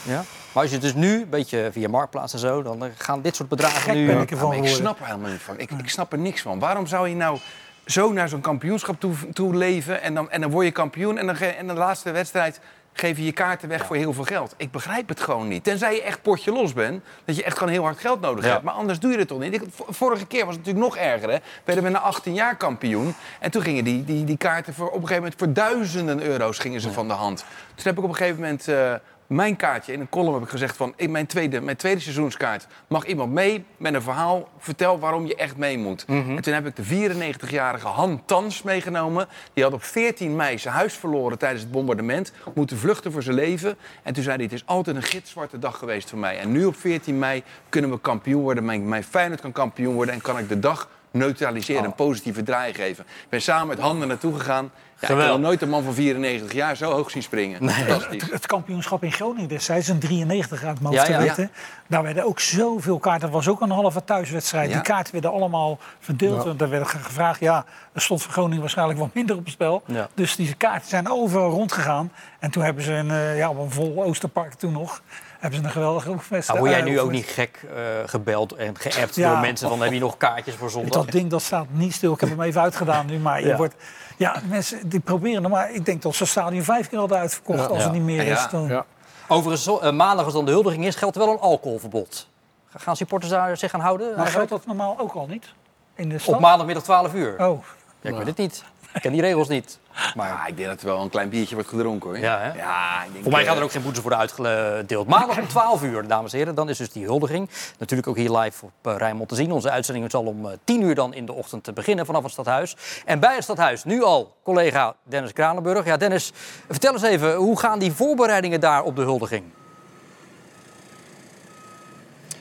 Ja. 0.02 0.24
Maar 0.52 0.62
als 0.62 0.70
je 0.70 0.78
dus 0.78 0.94
nu, 0.94 1.20
een 1.22 1.28
beetje 1.28 1.68
via 1.72 1.88
Marktplaats 1.88 2.32
en 2.32 2.38
zo... 2.38 2.62
dan 2.62 2.84
eh, 2.84 2.90
gaan 2.96 3.22
dit 3.22 3.36
soort 3.36 3.48
bedragen 3.48 3.80
Gek 3.80 3.94
nu... 3.94 4.06
ben 4.06 4.20
ik 4.20 4.30
ervan 4.30 4.66
snap 4.66 5.00
er 5.00 5.06
helemaal 5.06 5.30
niet 5.30 5.40
van. 5.40 5.58
Ik, 5.58 5.70
ik 5.70 5.88
snap 5.88 6.12
er 6.12 6.18
niks 6.18 6.42
van. 6.42 6.58
Waarom 6.58 6.86
zou 6.86 7.08
je 7.08 7.14
nou 7.14 7.38
zo 7.86 8.12
naar 8.12 8.28
zo'n 8.28 8.40
kampioenschap 8.40 9.00
toe, 9.00 9.12
toe 9.32 9.54
leven... 9.56 10.02
En 10.02 10.14
dan, 10.14 10.30
en 10.30 10.40
dan 10.40 10.50
word 10.50 10.66
je 10.66 10.72
kampioen 10.72 11.18
en 11.18 11.26
dan, 11.26 11.36
en 11.36 11.66
de 11.66 11.72
laatste 11.74 12.10
wedstrijd... 12.10 12.60
geef 12.92 13.16
je 13.16 13.24
je 13.24 13.32
kaarten 13.32 13.68
weg 13.68 13.86
voor 13.86 13.96
heel 13.96 14.12
veel 14.12 14.24
geld. 14.24 14.54
Ik 14.56 14.70
begrijp 14.70 15.08
het 15.08 15.20
gewoon 15.20 15.48
niet. 15.48 15.64
Tenzij 15.64 15.94
je 15.94 16.02
echt 16.02 16.22
potje 16.22 16.52
los 16.52 16.72
bent, 16.72 17.04
dat 17.24 17.36
je 17.36 17.42
echt 17.44 17.58
gewoon 17.58 17.72
heel 17.72 17.82
hard 17.82 17.98
geld 17.98 18.20
nodig 18.20 18.44
Ja. 18.44 18.50
hebt. 18.50 18.62
Maar 18.64 18.74
anders 18.74 18.98
doe 18.98 19.10
je 19.12 19.18
het 19.18 19.28
toch 19.28 19.38
niet. 19.38 19.60
Vorige 19.88 20.26
keer 20.26 20.46
was 20.46 20.56
het 20.56 20.64
natuurlijk 20.66 20.94
nog 20.94 20.96
erger. 21.04 21.30
Hè? 21.30 21.36
Werden 21.64 21.84
we 21.84 21.90
na 21.90 21.98
18 21.98 22.34
jaar 22.34 22.56
kampioen. 22.56 23.14
En 23.40 23.50
toen 23.50 23.62
gingen 23.62 23.84
die, 23.84 24.04
die, 24.04 24.24
die 24.24 24.36
kaarten 24.36 24.74
voor, 24.74 24.86
op 24.86 24.92
een 24.94 25.00
gegeven 25.08 25.22
moment... 25.22 25.38
voor 25.40 25.52
duizenden 25.52 26.22
euro's 26.22 26.58
gingen 26.58 26.80
ze 26.80 26.92
van 26.92 27.08
de 27.08 27.14
hand. 27.14 27.38
Toen 27.74 27.84
heb 27.84 27.98
ik 27.98 28.04
op 28.04 28.08
een 28.08 28.16
gegeven 28.16 28.40
moment... 28.40 28.68
eh, 28.68 28.94
mijn 29.30 29.56
kaartje, 29.56 29.92
in 29.92 30.00
een 30.00 30.08
column 30.08 30.34
heb 30.34 30.42
ik 30.42 30.48
gezegd 30.48 30.76
van... 30.76 30.92
In 30.96 31.10
mijn, 31.10 31.26
tweede, 31.26 31.60
mijn 31.60 31.76
tweede 31.76 32.00
seizoenskaart 32.00 32.66
mag 32.86 33.06
iemand 33.06 33.32
mee 33.32 33.64
met 33.76 33.94
een 33.94 34.02
verhaal. 34.02 34.48
Vertel 34.58 34.98
waarom 34.98 35.26
je 35.26 35.34
echt 35.34 35.56
mee 35.56 35.78
moet. 35.78 36.04
En 36.04 36.40
toen 36.42 36.54
heb 36.54 36.66
ik 36.66 36.76
de 36.76 37.10
94-jarige 37.10 37.86
Han 37.86 38.22
Tans 38.24 38.62
meegenomen. 38.62 39.28
Die 39.52 39.64
had 39.64 39.72
op 39.72 39.82
14 39.84 40.36
mei 40.36 40.58
zijn 40.58 40.74
huis 40.74 40.94
verloren 40.94 41.38
tijdens 41.38 41.62
het 41.62 41.70
bombardement. 41.70 42.32
Moeten 42.54 42.78
vluchten 42.78 43.12
voor 43.12 43.22
zijn 43.22 43.36
leven. 43.36 43.76
En 44.02 44.12
toen 44.12 44.22
zei 44.22 44.36
hij, 44.36 44.44
het 44.44 44.54
is 44.54 44.66
altijd 44.66 44.96
een 44.96 45.02
gitzwarte 45.02 45.58
dag 45.58 45.78
geweest 45.78 46.08
voor 46.10 46.18
mij. 46.18 46.38
En 46.38 46.52
nu 46.52 46.64
op 46.64 46.76
14 46.76 47.18
mei 47.18 47.42
kunnen 47.68 47.90
we 47.90 48.00
kampioen 48.00 48.42
worden. 48.42 48.64
Mijn, 48.64 48.88
mijn 48.88 49.04
Feyenoord 49.04 49.40
kan 49.40 49.52
kampioen 49.52 49.94
worden. 49.94 50.14
En 50.14 50.20
kan 50.20 50.38
ik 50.38 50.48
de 50.48 50.58
dag 50.58 50.88
neutraliseren, 51.10 51.84
een 51.84 51.94
positieve 51.94 52.42
draai 52.42 52.74
geven. 52.74 53.04
Ik 53.04 53.28
ben 53.28 53.42
samen 53.42 53.66
met 53.68 53.78
Han 53.78 54.00
er 54.00 54.06
naartoe 54.06 54.38
gegaan. 54.38 54.70
Ja, 55.00 55.08
ik 55.08 55.20
heb 55.30 55.38
nooit 55.38 55.62
een 55.62 55.68
man 55.68 55.82
van 55.82 55.94
94 55.94 56.52
jaar 56.52 56.76
zo 56.76 56.90
hoog 56.92 57.10
zien 57.10 57.22
springen. 57.22 57.70
Fantastisch. 57.70 58.30
Het 58.30 58.46
kampioenschap 58.46 59.02
in 59.04 59.12
Groningen 59.12 59.48
destijds, 59.48 59.88
een 59.88 59.98
93 59.98 60.64
uit 60.64 60.80
mijn 60.80 60.94
Ja, 60.94 60.98
hoofd 61.00 61.10
ja. 61.12 61.18
te 61.18 61.24
weten. 61.24 61.50
Daar 61.86 62.02
werden 62.02 62.24
ook 62.24 62.40
zoveel 62.40 62.98
kaarten. 62.98 63.20
Dat 63.20 63.30
was 63.30 63.48
ook 63.48 63.60
een 63.60 63.70
halve 63.70 64.04
thuiswedstrijd. 64.04 64.68
Ja. 64.68 64.74
Die 64.74 64.82
kaarten 64.82 65.12
werden 65.12 65.32
allemaal 65.32 65.78
verdeeld. 66.00 66.46
En 66.46 66.56
Daar 66.56 66.68
werd 66.68 66.88
ge- 66.88 66.98
gevraagd, 66.98 67.40
ja, 67.40 67.64
er 67.92 68.00
stond 68.00 68.22
voor 68.22 68.32
Groningen 68.32 68.60
waarschijnlijk 68.60 68.98
wat 68.98 69.14
minder 69.14 69.36
op 69.36 69.44
het 69.44 69.52
spel. 69.52 69.82
Ja. 69.86 70.08
Dus 70.14 70.36
die 70.36 70.54
kaarten 70.54 70.88
zijn 70.88 71.10
overal 71.10 71.50
rondgegaan. 71.50 72.12
En 72.38 72.50
toen 72.50 72.62
hebben 72.62 72.84
ze 72.84 72.92
een, 72.92 73.10
eh, 73.10 73.36
ja, 73.36 73.50
op 73.50 73.58
een 73.58 73.70
vol 73.70 74.02
Oosterpark 74.04 74.52
toen 74.54 74.72
nog, 74.72 75.02
hebben 75.40 75.58
ze 75.58 75.64
een 75.64 75.70
geweldige 75.72 76.08
wedstrijd. 76.10 76.46
Nou, 76.46 76.58
word 76.58 76.70
jij 76.70 76.80
eh, 76.80 76.86
nu 76.86 77.00
ook 77.00 77.10
niet 77.10 77.26
gek 77.26 77.60
eh, 77.74 77.82
gebeld 78.06 78.52
en 78.52 78.78
geappt 78.78 79.14
Ja. 79.14 79.30
door 79.30 79.40
mensen 79.40 79.68
van... 79.68 79.80
heb 79.82 79.92
je 79.92 79.98
nog 79.98 80.16
kaartjes 80.16 80.54
voor 80.54 80.70
zondag? 80.70 81.02
Dat 81.02 81.10
ding 81.12 81.30
dat 81.30 81.42
staat 81.42 81.66
niet 81.70 81.94
stil. 81.94 82.12
Ik 82.12 82.20
heb 82.20 82.28
hem 82.28 82.40
even 82.42 82.60
uitgedaan 82.60 83.06
nu. 83.06 83.18
Maar 83.18 83.40
je 83.40 83.46
Ja. 83.46 83.56
wordt, 83.56 83.74
ja, 84.16 84.36
mensen 84.48 84.88
die 84.88 85.00
proberen 85.00 85.42
het. 85.42 85.52
Maar 85.52 85.72
ik 85.72 85.84
denk 85.84 86.02
dat 86.02 86.14
zo'n 86.14 86.26
stadion 86.26 86.62
vijf 86.62 86.88
keer 86.88 86.98
hadden 86.98 87.18
uitverkocht. 87.18 87.58
Ja. 87.58 87.64
Als 87.66 87.78
Ja. 87.78 87.84
het 87.84 87.92
niet 87.92 88.02
meer 88.02 88.24
Ja. 88.24 88.32
is. 88.44 88.48
Dan... 88.50 88.66
Ja. 88.68 88.84
Overigens, 89.28 89.80
eh, 89.80 89.92
maandag 89.92 90.24
als 90.24 90.34
dan 90.34 90.44
de 90.44 90.50
huldiging 90.50 90.86
is, 90.86 90.94
geldt 90.96 91.16
er 91.16 91.22
wel 91.24 91.32
een 91.32 91.40
alcoholverbod. 91.40 92.28
Gaan 92.76 92.96
supporters 92.96 93.32
daar 93.32 93.56
zich 93.56 93.74
aan 93.74 93.80
houden? 93.80 94.06
Maar 94.08 94.16
eigenlijk? 94.18 94.48
geldt 94.48 94.64
dat 94.66 94.76
normaal 94.76 94.98
ook 94.98 95.12
al 95.12 95.26
niet? 95.26 95.46
In 95.94 96.08
de 96.08 96.18
stad? 96.18 96.34
Op 96.34 96.40
maandagmiddag 96.40 96.82
12 96.84 97.14
uur. 97.14 97.34
Oh, 97.46 97.64
Ja, 98.00 98.10
ik 98.10 98.16
weet 98.16 98.26
het 98.26 98.36
niet. 98.36 98.64
Ik 98.94 99.00
ken 99.00 99.12
die 99.12 99.20
regels 99.20 99.48
niet. 99.48 99.78
Maar 100.14 100.28
Ja, 100.28 100.46
ik 100.46 100.56
denk 100.56 100.68
dat 100.68 100.80
er 100.80 100.86
wel 100.86 101.00
een 101.00 101.08
klein 101.08 101.28
biertje 101.28 101.54
wordt 101.54 101.70
gedronken 101.70 102.08
hoor. 102.08 102.18
Ja, 102.18 102.38
hè? 102.38 102.52
ja 102.58 103.04
ik 103.04 103.12
denk, 103.12 103.22
voor 103.22 103.32
mij 103.32 103.44
gaan 103.44 103.52
er 103.52 103.58
eh, 103.58 103.64
ook 103.64 103.72
geen 103.72 103.82
boetes 103.82 104.00
worden 104.00 104.18
uitgedeeld. 104.18 105.08
Maandag 105.08 105.38
om 105.38 105.48
12 105.48 105.82
uur, 105.82 106.06
dames 106.06 106.32
en 106.32 106.38
heren. 106.38 106.54
Dan 106.54 106.68
is 106.68 106.78
dus 106.78 106.92
die 106.92 107.04
huldiging. 107.04 107.50
Natuurlijk 107.78 108.08
ook 108.08 108.16
hier 108.16 108.30
live 108.30 108.64
op 108.64 108.72
eh, 108.82 108.96
Rijnmond 108.96 109.28
te 109.28 109.34
zien. 109.34 109.52
Onze 109.52 109.70
uitzending 109.70 110.10
zal 110.10 110.24
om 110.24 110.46
eh, 110.46 110.52
10 110.64 110.82
uur 110.82 110.94
dan 110.94 111.14
in 111.14 111.26
de 111.26 111.32
ochtend 111.32 111.64
te 111.64 111.72
beginnen 111.72 112.06
vanaf 112.06 112.22
het 112.22 112.32
stadhuis. 112.32 112.76
En 113.04 113.20
bij 113.20 113.34
het 113.34 113.44
stadhuis 113.44 113.84
nu 113.84 114.02
al 114.02 114.36
collega 114.42 114.94
Dennis 115.02 115.32
Kranenburg. 115.32 115.84
Ja, 115.84 115.96
Dennis, 115.96 116.32
vertel 116.68 116.92
eens 116.92 117.02
even, 117.02 117.34
hoe 117.34 117.58
gaan 117.58 117.78
die 117.78 117.92
voorbereidingen 117.92 118.60
daar 118.60 118.82
op 118.82 118.96
de 118.96 119.02
huldiging? 119.02 119.44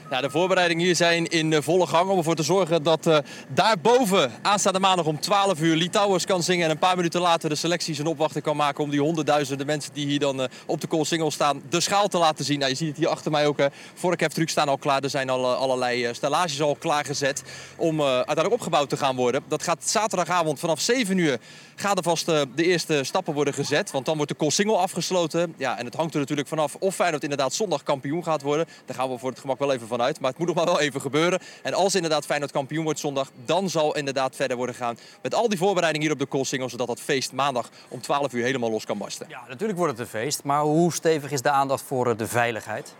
Ja, 0.09 0.21
de 0.21 0.29
voorbereidingen 0.29 0.85
hier 0.85 0.95
zijn 0.95 1.27
in 1.27 1.63
volle 1.63 1.87
gang 1.87 2.09
om 2.09 2.17
ervoor 2.17 2.35
te 2.35 2.43
zorgen 2.43 2.83
dat 2.83 3.07
eh 3.07 3.17
daarboven 3.47 4.31
aanstaande 4.41 4.79
maandag 4.79 5.05
om 5.05 5.19
12 5.19 5.61
uur 5.61 5.75
Litouwers 5.75 6.25
kan 6.25 6.43
zingen. 6.43 6.65
En 6.65 6.71
een 6.71 6.77
paar 6.77 6.95
minuten 6.95 7.21
later 7.21 7.49
de 7.49 7.55
selectie 7.55 7.95
zijn 7.95 8.07
opwachting 8.07 8.43
kan 8.43 8.55
maken 8.55 8.83
om 8.83 8.89
die 8.89 9.01
honderdduizenden 9.01 9.65
mensen 9.65 9.93
die 9.93 10.05
hier 10.05 10.19
dan 10.19 10.41
eh, 10.41 10.47
op 10.65 10.81
de 10.81 10.87
Koolsingel 10.87 11.31
staan 11.31 11.61
de 11.69 11.79
schaal 11.79 12.07
te 12.07 12.17
laten 12.17 12.45
zien. 12.45 12.59
Nou, 12.59 12.71
je 12.71 12.77
ziet 12.77 12.87
het 12.87 12.97
hier 12.97 13.07
achter 13.07 13.31
mij 13.31 13.47
ook. 13.47 13.59
eh 13.59 13.65
vorkheftrucs 13.93 14.51
staan 14.51 14.69
al 14.69 14.77
klaar. 14.77 15.03
Er 15.03 15.09
zijn 15.09 15.29
al 15.29 15.55
allerlei 15.55 16.13
stellages 16.13 16.61
al 16.61 16.75
klaargezet 16.75 17.43
om 17.77 18.01
uiteindelijk 18.01 18.53
opgebouwd 18.53 18.89
te 18.89 18.97
gaan 18.97 19.15
worden. 19.15 19.43
Dat 19.47 19.63
gaat 19.63 19.89
zaterdagavond 19.89 20.59
vanaf 20.59 20.79
7 20.79 21.17
uur 21.17 21.37
gaan 21.75 21.95
er 21.95 22.03
vast 22.03 22.25
de 22.25 22.47
eerste 22.55 23.03
stappen 23.03 23.33
worden 23.33 23.53
gezet. 23.53 23.91
Want 23.91 24.05
dan 24.05 24.15
wordt 24.15 24.31
de 24.31 24.37
Koolsingel 24.37 24.79
afgesloten. 24.79 25.53
Ja, 25.57 25.77
en 25.77 25.85
het 25.85 25.95
hangt 25.95 26.13
er 26.13 26.19
natuurlijk 26.19 26.47
vanaf 26.47 26.75
of 26.75 26.95
Feyenoord 26.95 27.23
inderdaad 27.23 27.53
zondag 27.53 27.83
kampioen 27.83 28.23
gaat 28.23 28.41
worden. 28.41 28.65
Daar 28.85 28.95
gaan 28.95 29.09
we 29.09 29.17
voor 29.17 29.29
het 29.29 29.39
gemak 29.39 29.59
wel 29.59 29.73
even 29.73 29.87
Maar 29.99 30.29
het 30.29 30.37
moet 30.37 30.47
nog 30.47 30.55
maar 30.55 30.65
wel 30.65 30.79
even 30.79 31.01
gebeuren. 31.01 31.39
En 31.63 31.73
als 31.73 31.95
inderdaad 31.95 32.25
Feyenoord 32.25 32.51
kampioen 32.51 32.83
wordt 32.83 32.99
zondag, 32.99 33.31
dan 33.45 33.69
zal 33.69 33.95
inderdaad 33.95 34.35
verder 34.35 34.57
worden 34.57 34.75
gaan 34.75 34.97
met 35.21 35.35
al 35.35 35.49
die 35.49 35.57
voorbereidingen 35.57 36.07
hier 36.07 36.15
op 36.15 36.21
de 36.21 36.25
Koolsingel. 36.25 36.69
Zodat 36.69 36.87
dat 36.87 36.99
feest 36.99 37.31
maandag 37.31 37.69
om 37.87 38.01
12 38.01 38.33
uur 38.33 38.43
helemaal 38.43 38.71
los 38.71 38.85
kan 38.85 38.97
barsten. 38.97 39.25
Ja, 39.29 39.43
natuurlijk 39.47 39.77
wordt 39.77 39.97
het 39.97 40.01
een 40.01 40.19
feest. 40.19 40.43
Maar 40.43 40.61
hoe 40.61 40.93
stevig 40.93 41.31
is 41.31 41.41
de 41.41 41.49
aandacht 41.49 41.83
voor 41.83 42.09
eh, 42.09 42.17
de 42.17 42.27
veiligheid? 42.27 42.95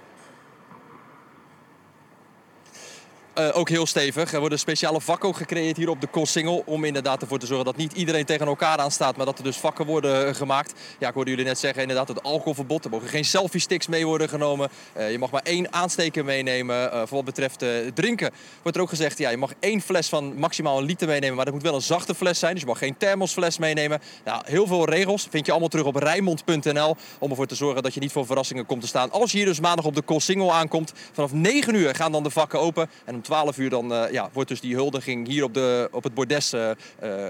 Eh, 3.39 3.49
ook 3.53 3.69
heel 3.69 3.85
stevig. 3.85 4.33
Er 4.33 4.39
worden 4.39 4.59
speciale 4.59 5.01
vakken 5.01 5.35
gecreëerd 5.35 5.77
hier 5.77 5.89
op 5.89 6.01
de 6.01 6.07
Koolsingel. 6.07 6.63
Om 6.65 6.83
inderdaad 6.83 7.21
ervoor 7.21 7.39
te 7.39 7.45
zorgen 7.45 7.65
dat 7.65 7.75
niet 7.75 7.93
iedereen 7.93 8.25
tegen 8.25 8.47
elkaar 8.47 8.77
aan 8.77 8.91
staat. 8.91 9.17
Maar 9.17 9.25
dat 9.25 9.37
er 9.37 9.43
dus 9.43 9.57
vakken 9.57 9.85
worden 9.85 10.27
eh, 10.27 10.33
gemaakt. 10.33 10.73
Ja, 10.99 11.07
ik 11.07 11.13
hoorde 11.13 11.29
jullie 11.29 11.45
net 11.45 11.59
zeggen 11.59 11.81
inderdaad 11.81 12.07
het 12.07 12.23
alcoholverbod. 12.23 12.85
Er 12.85 12.89
mogen 12.89 13.07
geen 13.07 13.25
selfie 13.25 13.59
sticks 13.59 13.87
mee 13.87 14.05
worden 14.05 14.29
genomen. 14.29 14.69
Eh, 14.93 15.11
je 15.11 15.19
mag 15.19 15.31
maar 15.31 15.41
één 15.43 15.73
aansteker 15.73 16.25
meenemen. 16.25 17.07
Voor 17.07 17.17
wat 17.17 17.25
betreft 17.25 17.65
drinken 17.93 18.31
wordt 18.61 18.77
er 18.77 18.83
ook 18.83 18.89
gezegd... 18.89 19.17
Ja, 19.17 19.29
je 19.29 19.37
mag 19.37 19.53
één 19.59 19.81
fles 19.81 20.09
van 20.09 20.35
maximaal 20.35 20.77
een 20.77 20.85
liter 20.85 21.07
meenemen. 21.07 21.35
Maar 21.35 21.45
dat 21.45 21.53
moet 21.53 21.63
wel 21.63 21.75
een 21.75 21.81
zachte 21.81 22.15
fles 22.15 22.39
zijn. 22.39 22.51
Dus 22.51 22.61
je 22.61 22.67
mag 22.67 22.77
geen 22.77 22.97
thermosfles 22.97 23.57
meenemen. 23.57 24.01
Nou, 24.25 24.41
heel 24.45 24.67
veel 24.67 24.89
regels 24.89 25.27
vind 25.29 25.45
je 25.45 25.51
allemaal 25.51 25.69
terug 25.69 25.85
op 25.85 25.95
rijnmond.nl. 25.95 26.95
Om 27.19 27.29
ervoor 27.29 27.47
te 27.47 27.55
zorgen 27.55 27.83
dat 27.83 27.93
je 27.93 27.99
niet 27.99 28.11
voor 28.11 28.25
verrassingen 28.25 28.65
komt 28.65 28.81
te 28.81 28.87
staan. 28.87 29.11
Als 29.11 29.31
je 29.31 29.37
hier 29.37 29.45
dus 29.45 29.59
maandag 29.59 29.85
op 29.85 29.95
de 29.95 30.01
Koolsingel 30.01 30.53
aankomt. 30.53 30.93
Vanaf 31.11 31.31
9 31.31 31.75
uur 31.75 31.95
gaan 31.95 32.11
dan 32.11 32.23
de 32.23 32.29
vakken 32.29 32.59
open. 32.59 32.89
En 33.05 33.15
om 33.15 33.21
12 33.29 33.57
uur 33.57 33.69
dan, 33.69 33.93
eh, 33.93 34.11
ja, 34.11 34.29
wordt 34.33 34.49
dus 34.49 34.61
die 34.61 34.75
huldiging 34.75 35.27
hier 35.27 35.43
op, 35.43 35.53
de, 35.53 35.89
op 35.91 36.03
het 36.03 36.13
bordes 36.13 36.53
eh, 36.53 36.69
eh, 36.69 36.75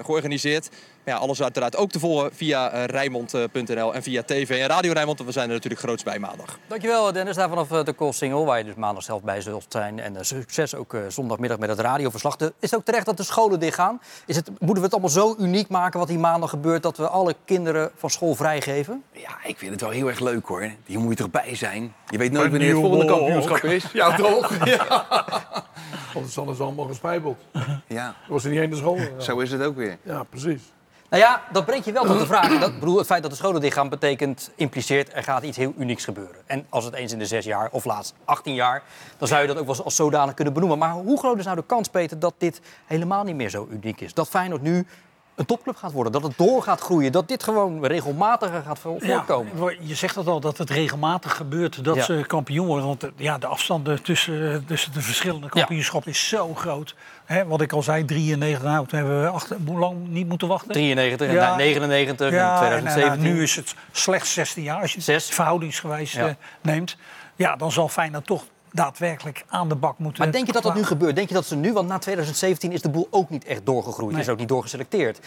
georganiseerd. 0.05 0.69
Ja, 1.05 1.15
alles 1.15 1.41
uiteraard 1.43 1.75
ook 1.75 1.91
te 1.91 1.99
volgen 1.99 2.29
via 2.33 2.71
eh, 2.71 2.83
Rijnmond.nl 2.85 3.93
en 3.93 4.03
via 4.03 4.23
TV 4.23 4.49
en 4.61 4.67
Radio 4.67 4.91
Rijnmond. 4.91 5.17
Want 5.17 5.29
we 5.29 5.35
zijn 5.35 5.47
er 5.49 5.55
natuurlijk 5.55 5.81
groots 5.81 6.03
bij 6.03 6.19
maandag. 6.19 6.59
Dankjewel 6.67 7.11
Dennis, 7.11 7.35
daar 7.35 7.49
vanaf 7.49 7.71
eh, 7.71 7.83
de 7.83 7.93
Koolsingel, 7.93 8.45
waar 8.45 8.57
je 8.57 8.63
dus 8.63 8.75
maandag 8.75 9.03
zelf 9.03 9.21
bij 9.21 9.41
zult 9.41 9.65
zijn. 9.69 9.99
En 9.99 10.15
eh, 10.15 10.23
succes 10.23 10.75
ook 10.75 10.93
eh, 10.93 11.01
zondagmiddag 11.07 11.57
met 11.59 11.69
het 11.69 11.79
radioverslag. 11.79 12.35
De- 12.35 12.53
Is 12.59 12.69
het 12.71 12.79
ook 12.79 12.85
terecht 12.85 13.05
dat 13.05 13.17
de 13.17 13.23
scholen 13.23 13.59
dichtgaan? 13.59 14.01
Is 14.25 14.35
het, 14.35 14.49
moeten 14.49 14.75
we 14.75 14.81
het 14.81 14.91
allemaal 14.91 15.09
zo 15.09 15.35
uniek 15.39 15.69
maken 15.69 15.99
wat 15.99 16.09
hier 16.09 16.19
maandag 16.19 16.49
gebeurt... 16.49 16.83
dat 16.83 16.97
we 16.97 17.07
alle 17.07 17.35
kinderen 17.45 17.91
van 17.95 18.09
school 18.09 18.35
vrijgeven? 18.35 19.03
Ja, 19.11 19.37
ik 19.43 19.57
vind 19.57 19.71
het 19.71 19.81
wel 19.81 19.89
heel 19.89 20.07
erg 20.07 20.19
leuk 20.19 20.45
hoor. 20.45 20.69
Hier 20.85 20.99
moet 20.99 21.09
je 21.09 21.15
toch 21.23 21.31
bij 21.31 21.55
zijn? 21.55 21.93
Je 22.07 22.17
weet 22.17 22.31
nooit 22.31 22.49
wanneer 22.51 22.69
het 22.69 22.79
volgende 22.79 23.05
kampioenschap 23.05 23.63
is. 23.63 23.85
Ja, 23.93 24.15
toch? 24.15 24.65
Ja. 24.65 25.05
Anders 26.13 26.35
hadden 26.35 26.55
ze 26.55 26.63
allemaal 26.63 26.85
gespijbeld. 26.85 27.37
Ja, 27.87 28.15
was 28.27 28.43
er 28.43 28.49
niet 28.49 28.59
één 28.59 28.69
naar 28.69 28.77
school. 28.77 28.97
zo 29.17 29.39
is 29.39 29.51
het 29.51 29.61
ook 29.63 29.75
weer. 29.75 29.97
Ja, 30.03 30.23
precies. 30.23 30.61
Nou 31.09 31.21
ja, 31.23 31.41
dat 31.51 31.65
brengt 31.65 31.85
je 31.85 31.91
wel 31.91 32.05
tot 32.05 32.19
de 32.19 32.25
vraag. 32.25 32.59
Dat, 32.59 32.79
bedoel, 32.79 32.97
het 32.97 33.05
feit 33.05 33.21
dat 33.21 33.31
de 33.31 33.37
scholen 33.37 33.61
dichtgaan 33.61 33.89
betekent, 33.89 34.51
impliceert 34.55 35.13
er 35.13 35.23
gaat 35.23 35.43
iets 35.43 35.57
heel 35.57 35.73
unieks 35.77 36.03
gebeuren. 36.03 36.35
En 36.45 36.65
als 36.69 36.85
het 36.85 36.93
eens 36.93 37.11
in 37.11 37.19
de 37.19 37.25
zes 37.25 37.45
jaar 37.45 37.69
of 37.71 37.85
laatst 37.85 38.13
18 38.25 38.53
jaar, 38.53 38.83
dan 39.17 39.27
zou 39.27 39.41
je 39.41 39.47
dat 39.47 39.57
ook 39.57 39.65
wel 39.65 39.83
als 39.83 39.95
zodanig 39.95 40.33
kunnen 40.33 40.53
benoemen. 40.53 40.77
Maar 40.77 40.91
hoe 40.91 41.19
groot 41.19 41.37
is 41.37 41.45
nou 41.45 41.57
de 41.57 41.63
kans, 41.65 41.87
Peter, 41.89 42.19
dat 42.19 42.33
dit 42.37 42.61
helemaal 42.85 43.23
niet 43.23 43.35
meer 43.35 43.49
zo 43.49 43.67
uniek 43.71 44.01
is? 44.01 44.13
Dat 44.13 44.27
Feyenoord 44.29 44.61
nu 44.61 44.87
een 45.35 45.45
topclub 45.45 45.75
gaat 45.75 45.91
worden, 45.91 46.11
dat 46.11 46.23
het 46.23 46.37
door 46.37 46.63
gaat 46.63 46.81
groeien, 46.81 47.11
dat 47.11 47.27
dit 47.27 47.43
gewoon 47.43 47.85
regelmatiger 47.85 48.61
gaat 48.61 48.79
vo- 48.79 48.97
voorkomen. 48.99 49.51
Ja, 49.57 49.73
je 49.79 49.95
zegt 49.95 50.15
het 50.15 50.27
al, 50.27 50.39
dat 50.39 50.57
het 50.57 50.69
regelmatig 50.69 51.35
gebeurt 51.35 51.83
dat 51.83 51.95
Ja. 51.95 52.03
ze 52.03 52.23
kampioen 52.27 52.67
worden. 52.67 52.85
Want 52.87 53.03
eh, 53.03 53.09
ja, 53.15 53.37
de 53.37 53.47
afstanden 53.47 54.01
tussen, 54.03 54.65
tussen 54.65 54.93
de 54.93 55.01
verschillende 55.01 55.49
kampioenschappen 55.49 56.11
is 56.11 56.27
zo 56.27 56.53
groot. 56.53 56.95
Hè, 57.29 57.45
wat 57.45 57.61
ik 57.61 57.71
al 57.73 57.83
zei, 57.83 58.05
93, 58.05 58.63
nou, 58.63 58.87
toen 58.87 58.99
hebben 58.99 59.21
we 59.23 59.57
hoe 59.65 59.79
lang 59.79 60.07
niet 60.07 60.27
moeten 60.27 60.47
wachten? 60.47 60.71
93 60.71 61.27
en 61.27 61.33
Ja. 61.33 61.45
nou, 61.45 61.57
99 61.57 62.27
en 62.27 62.33
Ja, 62.33 62.47
en, 62.47 62.51
eh, 62.53 62.57
2017. 62.59 63.23
nou, 63.23 63.35
nu 63.35 63.43
is 63.43 63.55
het 63.55 63.75
slechts 63.91 64.33
16 64.33 64.63
jaar. 64.63 64.81
Als 64.81 64.93
je 64.93 65.01
Zes. 65.01 65.25
het 65.25 65.33
verhoudingsgewijs 65.35 66.11
Ja. 66.11 66.27
eh, 66.27 66.33
neemt, 66.61 66.97
ja, 67.35 67.55
dan 67.55 67.71
zal 67.71 67.89
Feyenoord 67.89 68.25
toch 68.25 68.43
daadwerkelijk 68.71 69.45
aan 69.47 69.69
de 69.69 69.75
bak 69.75 69.97
moeten. 69.97 70.23
Maar 70.23 70.31
denk 70.31 70.45
je 70.45 70.51
dat 70.51 70.63
dat 70.63 70.75
nu 70.75 70.83
gebeurt? 70.83 71.15
Denk 71.15 71.27
je 71.27 71.33
dat 71.33 71.45
ze 71.45 71.55
nu, 71.55 71.73
want 71.73 71.87
na 71.87 71.97
2017 71.97 72.71
is 72.71 72.81
de 72.81 72.89
boel 72.89 73.07
ook 73.09 73.29
niet 73.29 73.45
echt 73.45 73.65
doorgegroeid, 73.65 74.11
Nee. 74.11 74.21
is 74.21 74.29
ook 74.29 74.37
niet 74.37 74.47
doorgeselecteerd. 74.47 75.19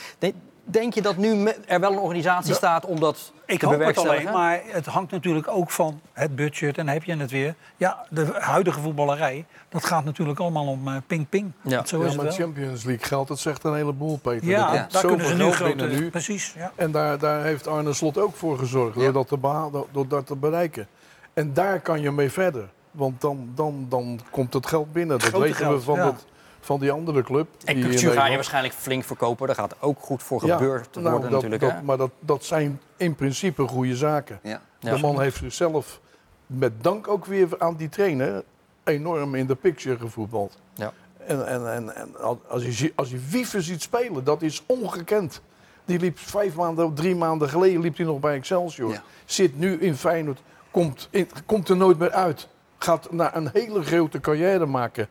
Denk, 0.65 0.95
je 0.95 1.03
dat 1.03 1.17
nu 1.17 1.49
er 1.67 1.81
wel 1.81 1.93
een 1.93 1.99
organisatie 1.99 2.55
staat 2.55 2.87
om 2.87 3.01
dat 3.01 3.33
Ik 3.47 3.59
te 3.59 3.67
hoop 3.67 3.81
het 3.81 3.99
alleen, 3.99 4.25
maar 4.25 4.61
het 4.65 4.87
hangt 4.87 5.11
natuurlijk 5.11 5.49
ook 5.49 5.71
van 5.71 6.01
het 6.13 6.37
budget. 6.37 6.79
En 6.79 6.87
dan 6.87 6.95
heb 6.95 7.05
je 7.05 7.17
het 7.17 7.31
weer. 7.31 7.55
Ja, 7.77 8.07
de 8.11 8.27
huidige 8.33 8.81
voetballerij, 8.81 9.45
dat 9.69 9.85
gaat 9.85 10.05
natuurlijk 10.05 10.39
allemaal 10.39 10.67
om 10.67 10.89
eh, 10.89 10.97
ping-ping. 11.07 11.53
Ja. 11.63 11.87
Zo 11.87 11.99
ja, 11.99 12.03
is 12.05 12.09
het 12.09 12.17
maar 12.17 12.31
wel. 12.31 12.35
Champions 12.35 12.85
League 12.85 13.07
geld, 13.07 13.29
dat 13.29 13.39
zegt 13.39 13.65
een 13.65 13.75
heleboel, 13.75 14.19
Peter. 14.19 14.49
Ja, 14.49 14.87
daar 14.91 15.07
kunnen 15.07 15.27
ze 15.27 15.35
nu 15.35 15.51
grote... 15.51 15.87
nu. 15.87 16.11
Precies, 16.11 16.55
ja. 16.57 16.73
En 16.75 16.91
daar, 16.91 17.19
daar 17.19 17.43
heeft 17.43 17.67
Arne 17.67 17.93
Slot 17.93 18.19
ook 18.19 18.35
voor 18.35 18.59
gezorgd, 18.59 18.95
door, 18.99 19.13
dat 19.13 19.29
te 19.29 19.39
behalen, 19.39 19.85
door 19.91 20.09
dat 20.09 20.27
te 20.27 20.37
bereiken. 20.37 20.87
En 21.35 21.53
daar 21.53 21.81
kan 21.81 22.01
je 22.01 22.11
mee 22.11 22.31
verder. 22.31 22.69
Want 22.93 23.21
dan, 23.21 23.51
dan, 23.55 23.87
dan 23.89 24.21
komt 24.31 24.53
het 24.55 24.67
geld 24.67 24.93
binnen. 24.93 25.19
Dat 25.19 25.29
Grote 25.29 25.45
weten 25.45 25.73
we 25.73 25.81
van, 25.81 25.95
ja. 25.95 26.05
dat, 26.05 26.25
van 26.61 26.81
die 26.81 26.91
andere 26.91 27.23
club. 27.23 27.49
En 27.65 27.81
cultuur 27.81 28.13
ga 28.13 28.27
je 28.27 28.35
waarschijnlijk 28.35 28.75
flink 28.75 29.05
verkopen. 29.05 29.47
Daar 29.47 29.57
gaat 29.57 29.75
ook 29.81 29.99
goed 30.01 30.23
voor 30.23 30.47
Ja, 30.47 30.57
gebeurd 30.57 30.95
nou, 30.95 31.11
worden 31.11 31.31
dat, 31.31 31.43
natuurlijk. 31.43 31.73
dat- 31.75 31.83
maar 31.83 31.97
dat, 31.97 32.11
dat 32.21 32.45
zijn 32.45 32.81
in 32.97 33.15
principe 33.15 33.69
goede 33.69 33.97
zaken. 33.97 34.39
Ja. 34.43 34.61
Ja. 34.79 34.95
De 34.95 35.01
man 35.01 35.21
heeft 35.21 35.37
zichzelf 35.37 36.01
met 36.47 36.73
dank 36.83 37.09
ook 37.09 37.27
weer 37.27 37.49
aan 37.59 37.77
die 37.77 37.89
trainer 37.89 38.45
enorm 38.85 39.35
in 39.35 39.47
de 39.47 39.55
picture 39.55 39.99
gevoetbald. 39.99 40.59
Ja. 40.75 40.93
En, 41.27 41.47
en, 41.47 41.73
en, 41.73 41.97
en 41.97 42.09
als, 42.49 42.79
je, 42.79 42.93
als 42.97 43.11
je 43.11 43.19
Wiever 43.31 43.63
ziet 43.63 43.83
spelen, 43.83 44.25
dat 44.25 44.43
is 44.43 44.63
ongekend. 44.67 45.41
Die 45.85 45.99
liep 45.99 46.19
vijf 46.19 46.55
maanden, 46.55 46.95
drie 46.95 47.17
maanden 47.17 47.49
geleden 47.49 47.81
liep 47.81 47.97
hij 47.97 48.07
nog 48.07 48.21
bij 48.21 48.35
Excelsior. 48.37 48.91
Ja. 48.93 49.03
Zit 49.25 49.59
nu 49.59 49.81
in 49.81 49.97
Feyenoord, 49.97 50.43
komt, 50.71 51.09
in- 51.11 51.29
komt 51.47 51.69
er 51.69 51.77
nooit 51.77 51.99
meer 51.99 52.11
uit. 52.13 52.49
Gaat 52.83 53.13
naar 53.13 53.37
een 53.37 53.51
hele 53.53 53.83
grote 53.83 54.21
carrière 54.21 54.67
maken. 54.67 55.09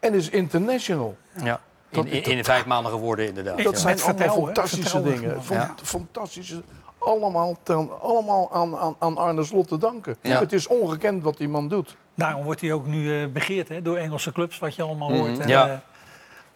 En 0.00 0.14
is 0.14 0.28
international. 0.30 1.16
Ja. 1.44 1.60
In, 1.90 2.06
in, 2.06 2.22
in 2.22 2.44
vijf 2.44 2.66
maanden 2.66 2.92
geworden 2.92 3.26
inderdaad. 3.26 3.62
Dat 3.62 3.72
ja. 3.72 3.78
zijn 3.78 3.96
Met 3.96 4.28
allemaal 4.28 4.44
fantastische 4.44 5.02
dingen. 5.02 5.42
Fantastische. 5.82 6.62
Allemaal, 6.98 7.56
ten- 7.62 8.00
allemaal 8.00 8.52
aan, 8.52 8.76
aan, 8.76 8.96
aan 8.98 9.16
Arne 9.16 9.44
Slot 9.44 9.68
te 9.68 9.78
danken. 9.78 10.16
Ja. 10.20 10.38
Het 10.38 10.52
is 10.52 10.66
ongekend 10.66 11.22
wat 11.22 11.36
die 11.36 11.48
man 11.48 11.68
doet. 11.68 11.96
Daarom 12.14 12.42
wordt 12.44 12.60
hij 12.60 12.72
ook 12.72 12.86
nu 12.86 13.22
eh, 13.22 13.28
begeerd 13.28 13.68
hè, 13.68 13.82
door 13.82 13.96
Engelse 13.96 14.32
clubs, 14.32 14.58
wat 14.58 14.74
je 14.74 14.82
allemaal 14.82 15.12
hoort. 15.12 15.38
En, 15.38 15.48
Ja. 15.48 15.68
eh, 15.68 15.76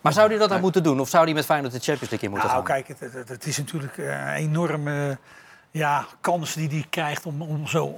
Maar 0.01 0.13
zou 0.13 0.29
hij 0.29 0.39
dat 0.39 0.49
dan 0.49 0.61
moeten 0.61 0.83
doen? 0.83 1.01
Of 1.01 1.09
zou 1.09 1.25
hij 1.25 1.35
met 1.35 1.45
Feyenoord 1.45 1.73
de 1.73 1.79
Champions 1.79 2.11
League 2.11 2.29
in 2.29 2.35
moeten 2.35 2.51
nou, 2.51 2.67
gaan? 2.67 2.75
kijk, 2.83 2.89
het, 3.01 3.13
het, 3.13 3.29
het 3.29 3.47
is 3.47 3.57
natuurlijk 3.59 3.99
eh, 3.99 4.07
een 4.07 4.33
enorme 4.35 5.19
ja, 5.71 6.07
kans 6.21 6.55
die 6.55 6.69
hij 6.69 6.87
krijgt 6.91 7.27
om, 7.27 7.43
om 7.43 7.67
zo... 7.67 7.97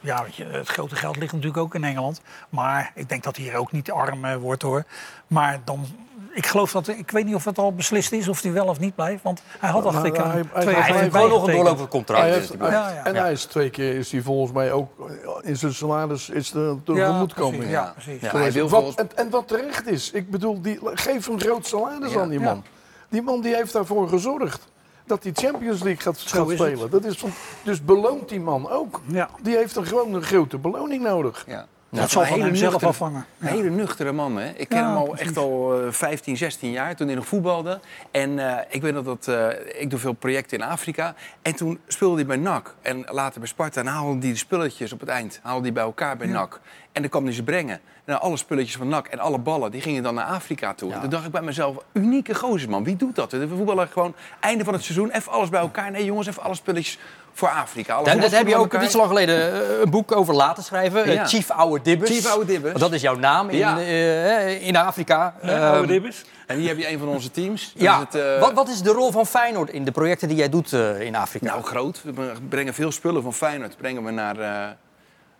Ja, 0.00 0.22
weet 0.22 0.34
je, 0.36 0.44
het 0.44 0.68
grote 0.68 0.96
geld 0.96 1.16
ligt 1.16 1.32
natuurlijk 1.32 1.62
ook 1.62 1.74
in 1.74 1.84
Engeland. 1.84 2.20
Maar 2.48 2.92
ik 2.94 3.08
denk 3.08 3.22
dat 3.22 3.36
hij 3.36 3.44
hier 3.44 3.56
ook 3.56 3.72
niet 3.72 3.90
arm 3.90 4.24
eh, 4.24 4.36
wordt 4.36 4.62
hoor. 4.62 4.84
Maar 5.26 5.60
dan, 5.64 5.86
ik 6.32 6.46
geloof 6.46 6.72
dat, 6.72 6.88
ik 6.88 7.10
weet 7.10 7.24
niet 7.24 7.34
of 7.34 7.44
het 7.44 7.58
al 7.58 7.72
beslist 7.74 8.12
is 8.12 8.28
of 8.28 8.42
hij 8.42 8.52
wel 8.52 8.66
of 8.66 8.78
niet 8.78 8.94
blijft. 8.94 9.22
Want 9.22 9.42
hij 9.58 9.70
had, 9.70 9.82
dacht 9.82 10.04
ik, 10.04 10.16
hij- 10.16 10.24
een 10.24 10.30
hij- 10.30 10.42
twee 10.42 10.64
hij 10.64 10.72
jaar 10.74 10.84
Hij 10.92 10.98
heeft 11.00 11.14
gewoon 11.14 11.28
nog 11.30 11.46
een 11.46 11.54
doorlopend 11.54 11.88
contract. 11.88 12.20
Hij 12.22 12.30
heeft- 12.32 12.48
die 12.50 12.58
hij- 12.58 12.68
blijft. 12.68 12.88
Ja, 12.88 12.94
ja. 12.94 13.04
En 13.04 13.14
Ja. 13.14 13.20
hij 13.22 13.32
is 13.32 13.44
twee 13.44 13.70
keer 13.70 13.94
is 13.96 14.12
hij 14.12 14.20
volgens 14.22 14.52
mij 14.52 14.72
ook 14.72 15.10
in 15.42 15.56
zijn 15.56 15.74
salaris 15.74 16.28
is 16.28 16.50
de 16.50 16.76
tegemoetkoming. 16.84 17.56
precies, 17.56 17.72
ja, 17.76 17.92
precies. 17.94 18.20
Ja. 18.20 18.32
Maar 18.32 18.42
hij 18.42 18.52
wil 18.52 18.68
wat, 18.68 18.82
volgens 18.82 18.96
en, 18.96 19.08
en 19.16 19.30
wat 19.30 19.48
terecht 19.48 19.86
is. 19.86 20.10
Ik 20.10 20.30
bedoel, 20.30 20.60
die, 20.62 20.78
geef 20.82 21.26
een 21.26 21.40
groot 21.40 21.66
salaris 21.66 22.12
Ja. 22.12 22.20
aan 22.20 22.28
die 22.28 22.38
Ja. 22.40 22.44
man. 22.44 22.64
Die 23.08 23.22
man 23.22 23.40
die 23.40 23.54
heeft 23.54 23.72
daarvoor 23.72 24.08
gezorgd 24.08 24.68
dat 25.08 25.22
hij 25.22 25.32
Champions 25.34 25.82
League 25.82 26.02
gaat, 26.02 26.18
spelen. 26.18 26.90
Dat 26.90 27.04
is 27.04 27.24
dus 27.62 27.84
beloont 27.84 28.28
die 28.28 28.40
man 28.40 28.70
ook. 28.70 29.00
Ja. 29.06 29.30
Die 29.42 29.56
heeft 29.56 29.76
een 29.76 29.86
gewoon 29.86 30.14
een 30.14 30.22
grote 30.22 30.58
beloning 30.58 31.02
nodig. 31.02 31.44
Ja. 31.46 31.66
Dat 31.90 32.10
zal 32.10 32.22
van 32.22 32.32
hele 32.32 32.44
hem 32.44 32.54
zelf 32.54 32.70
nuchtere- 32.72 32.90
afhangen. 32.92 33.24
Een 33.38 33.46
hele 33.48 33.70
nuchtere 33.70 34.12
man, 34.12 34.36
hè? 34.36 34.48
Ik 34.56 34.68
ken 34.68 34.78
Ja, 34.78 34.86
hem 34.88 34.96
al 34.96 35.04
precies. 35.06 35.26
echt 35.26 35.36
al 35.36 35.82
eh, 35.86 35.92
15, 35.92 36.36
16 36.36 36.70
jaar, 36.70 36.96
toen 36.96 37.06
hij 37.06 37.16
nog 37.16 37.26
voetbalde. 37.26 37.80
En 38.10 38.38
eh, 38.38 38.64
ik 38.68 38.82
weet 38.82 38.94
nog 38.94 39.04
dat... 39.04 39.28
eh, 39.28 39.80
ik 39.82 39.90
doe 39.90 39.98
veel 39.98 40.12
projecten 40.12 40.58
in 40.58 40.64
Afrika. 40.64 41.14
En 41.42 41.54
toen 41.54 41.80
speelde 41.86 42.14
hij 42.16 42.26
bij 42.26 42.36
NAC. 42.36 42.74
En 42.82 43.04
later 43.10 43.40
bij 43.40 43.48
Sparta. 43.48 43.80
En 43.80 43.86
haalde 43.86 44.18
hij 44.20 44.28
de 44.30 44.36
spulletjes 44.36 44.92
op 44.92 45.00
het 45.00 45.08
eind. 45.08 45.40
Haalde 45.42 45.62
hij 45.62 45.72
bij 45.72 45.82
elkaar 45.82 46.16
bij 46.16 46.26
NAC. 46.26 46.60
En 46.92 47.02
dan 47.02 47.10
kwam 47.10 47.24
hij 47.24 47.32
ze 47.32 47.42
brengen. 47.42 47.80
En 48.04 48.20
alle 48.20 48.36
spulletjes 48.36 48.76
van 48.76 48.88
NAC 48.88 49.06
en 49.06 49.18
alle 49.18 49.38
ballen, 49.38 49.70
die 49.70 49.80
gingen 49.80 50.02
dan 50.02 50.14
naar 50.14 50.24
Afrika 50.24 50.74
toe. 50.74 50.92
En 50.92 51.00
toen 51.00 51.10
dacht 51.10 51.24
ik 51.26 51.30
bij 51.32 51.42
mezelf, 51.42 51.76
unieke 51.92 52.34
gozer 52.34 52.70
man. 52.70 52.84
Wie 52.84 52.96
doet 52.96 53.14
dat? 53.14 53.32
We 53.32 53.48
voetballen 53.48 53.88
gewoon 53.88 54.14
einde 54.40 54.64
van 54.64 54.72
het 54.74 54.82
seizoen, 54.82 55.10
even 55.10 55.32
alles 55.32 55.48
bij 55.48 55.60
elkaar. 55.60 55.90
Nee 55.90 56.04
jongens, 56.04 56.26
even 56.26 56.42
alle 56.42 56.54
spulletjes 56.54 56.98
voor 57.38 57.48
Afrika. 57.48 57.94
Alle 57.94 58.04
daar 58.04 58.12
voetbal 58.20 58.38
heb 58.38 58.48
je 58.48 58.56
ook 58.56 58.80
niet 58.80 58.90
zo 58.90 58.96
lang 58.98 59.08
geleden 59.08 59.52
eh, 59.52 59.80
een 59.80 59.90
boek 59.90 60.12
over 60.12 60.34
laten 60.34 60.62
schrijven. 60.62 61.04
eh, 61.04 61.14
Ja. 61.14 61.26
Chief 61.26 61.50
Oude 61.50 61.82
Dibbers. 61.84 62.10
Chief 62.10 62.26
Oude 62.30 62.46
Dibbers. 62.46 62.80
Dat 62.80 62.92
is 62.92 63.00
jouw 63.00 63.16
naam 63.16 63.48
in, 63.48 63.56
Ja. 63.58 63.78
eh, 63.78 64.66
in 64.66 64.76
Afrika. 64.76 65.34
Ja, 65.42 65.58
oude 65.66 65.78
Ehm, 65.78 65.86
dibbers. 65.86 66.24
En 66.46 66.58
hier 66.58 66.68
heb 66.68 66.78
je 66.78 66.88
een 66.90 66.98
van 66.98 67.08
onze 67.08 67.30
teams. 67.30 67.72
Dat 67.72 67.82
ja. 67.82 67.94
is 67.94 68.00
het, 68.00 68.14
eh, 68.14 68.40
wat, 68.40 68.52
wat 68.52 68.68
is 68.68 68.82
de 68.82 68.90
rol 68.90 69.10
van 69.10 69.26
Feyenoord 69.26 69.70
in 69.70 69.84
de 69.84 69.90
projecten 69.90 70.28
die 70.28 70.36
jij 70.36 70.48
doet 70.48 70.72
eh, 70.72 71.00
in 71.00 71.16
Afrika? 71.16 71.46
Nou, 71.46 71.62
groot. 71.62 72.00
We 72.04 72.32
brengen 72.48 72.74
veel 72.74 72.92
spullen 72.92 73.22
van 73.22 73.34
Feyenoord 73.34 73.76
brengen 73.76 74.04
we 74.04 74.10
naar, 74.10 74.38
eh, 74.38 74.68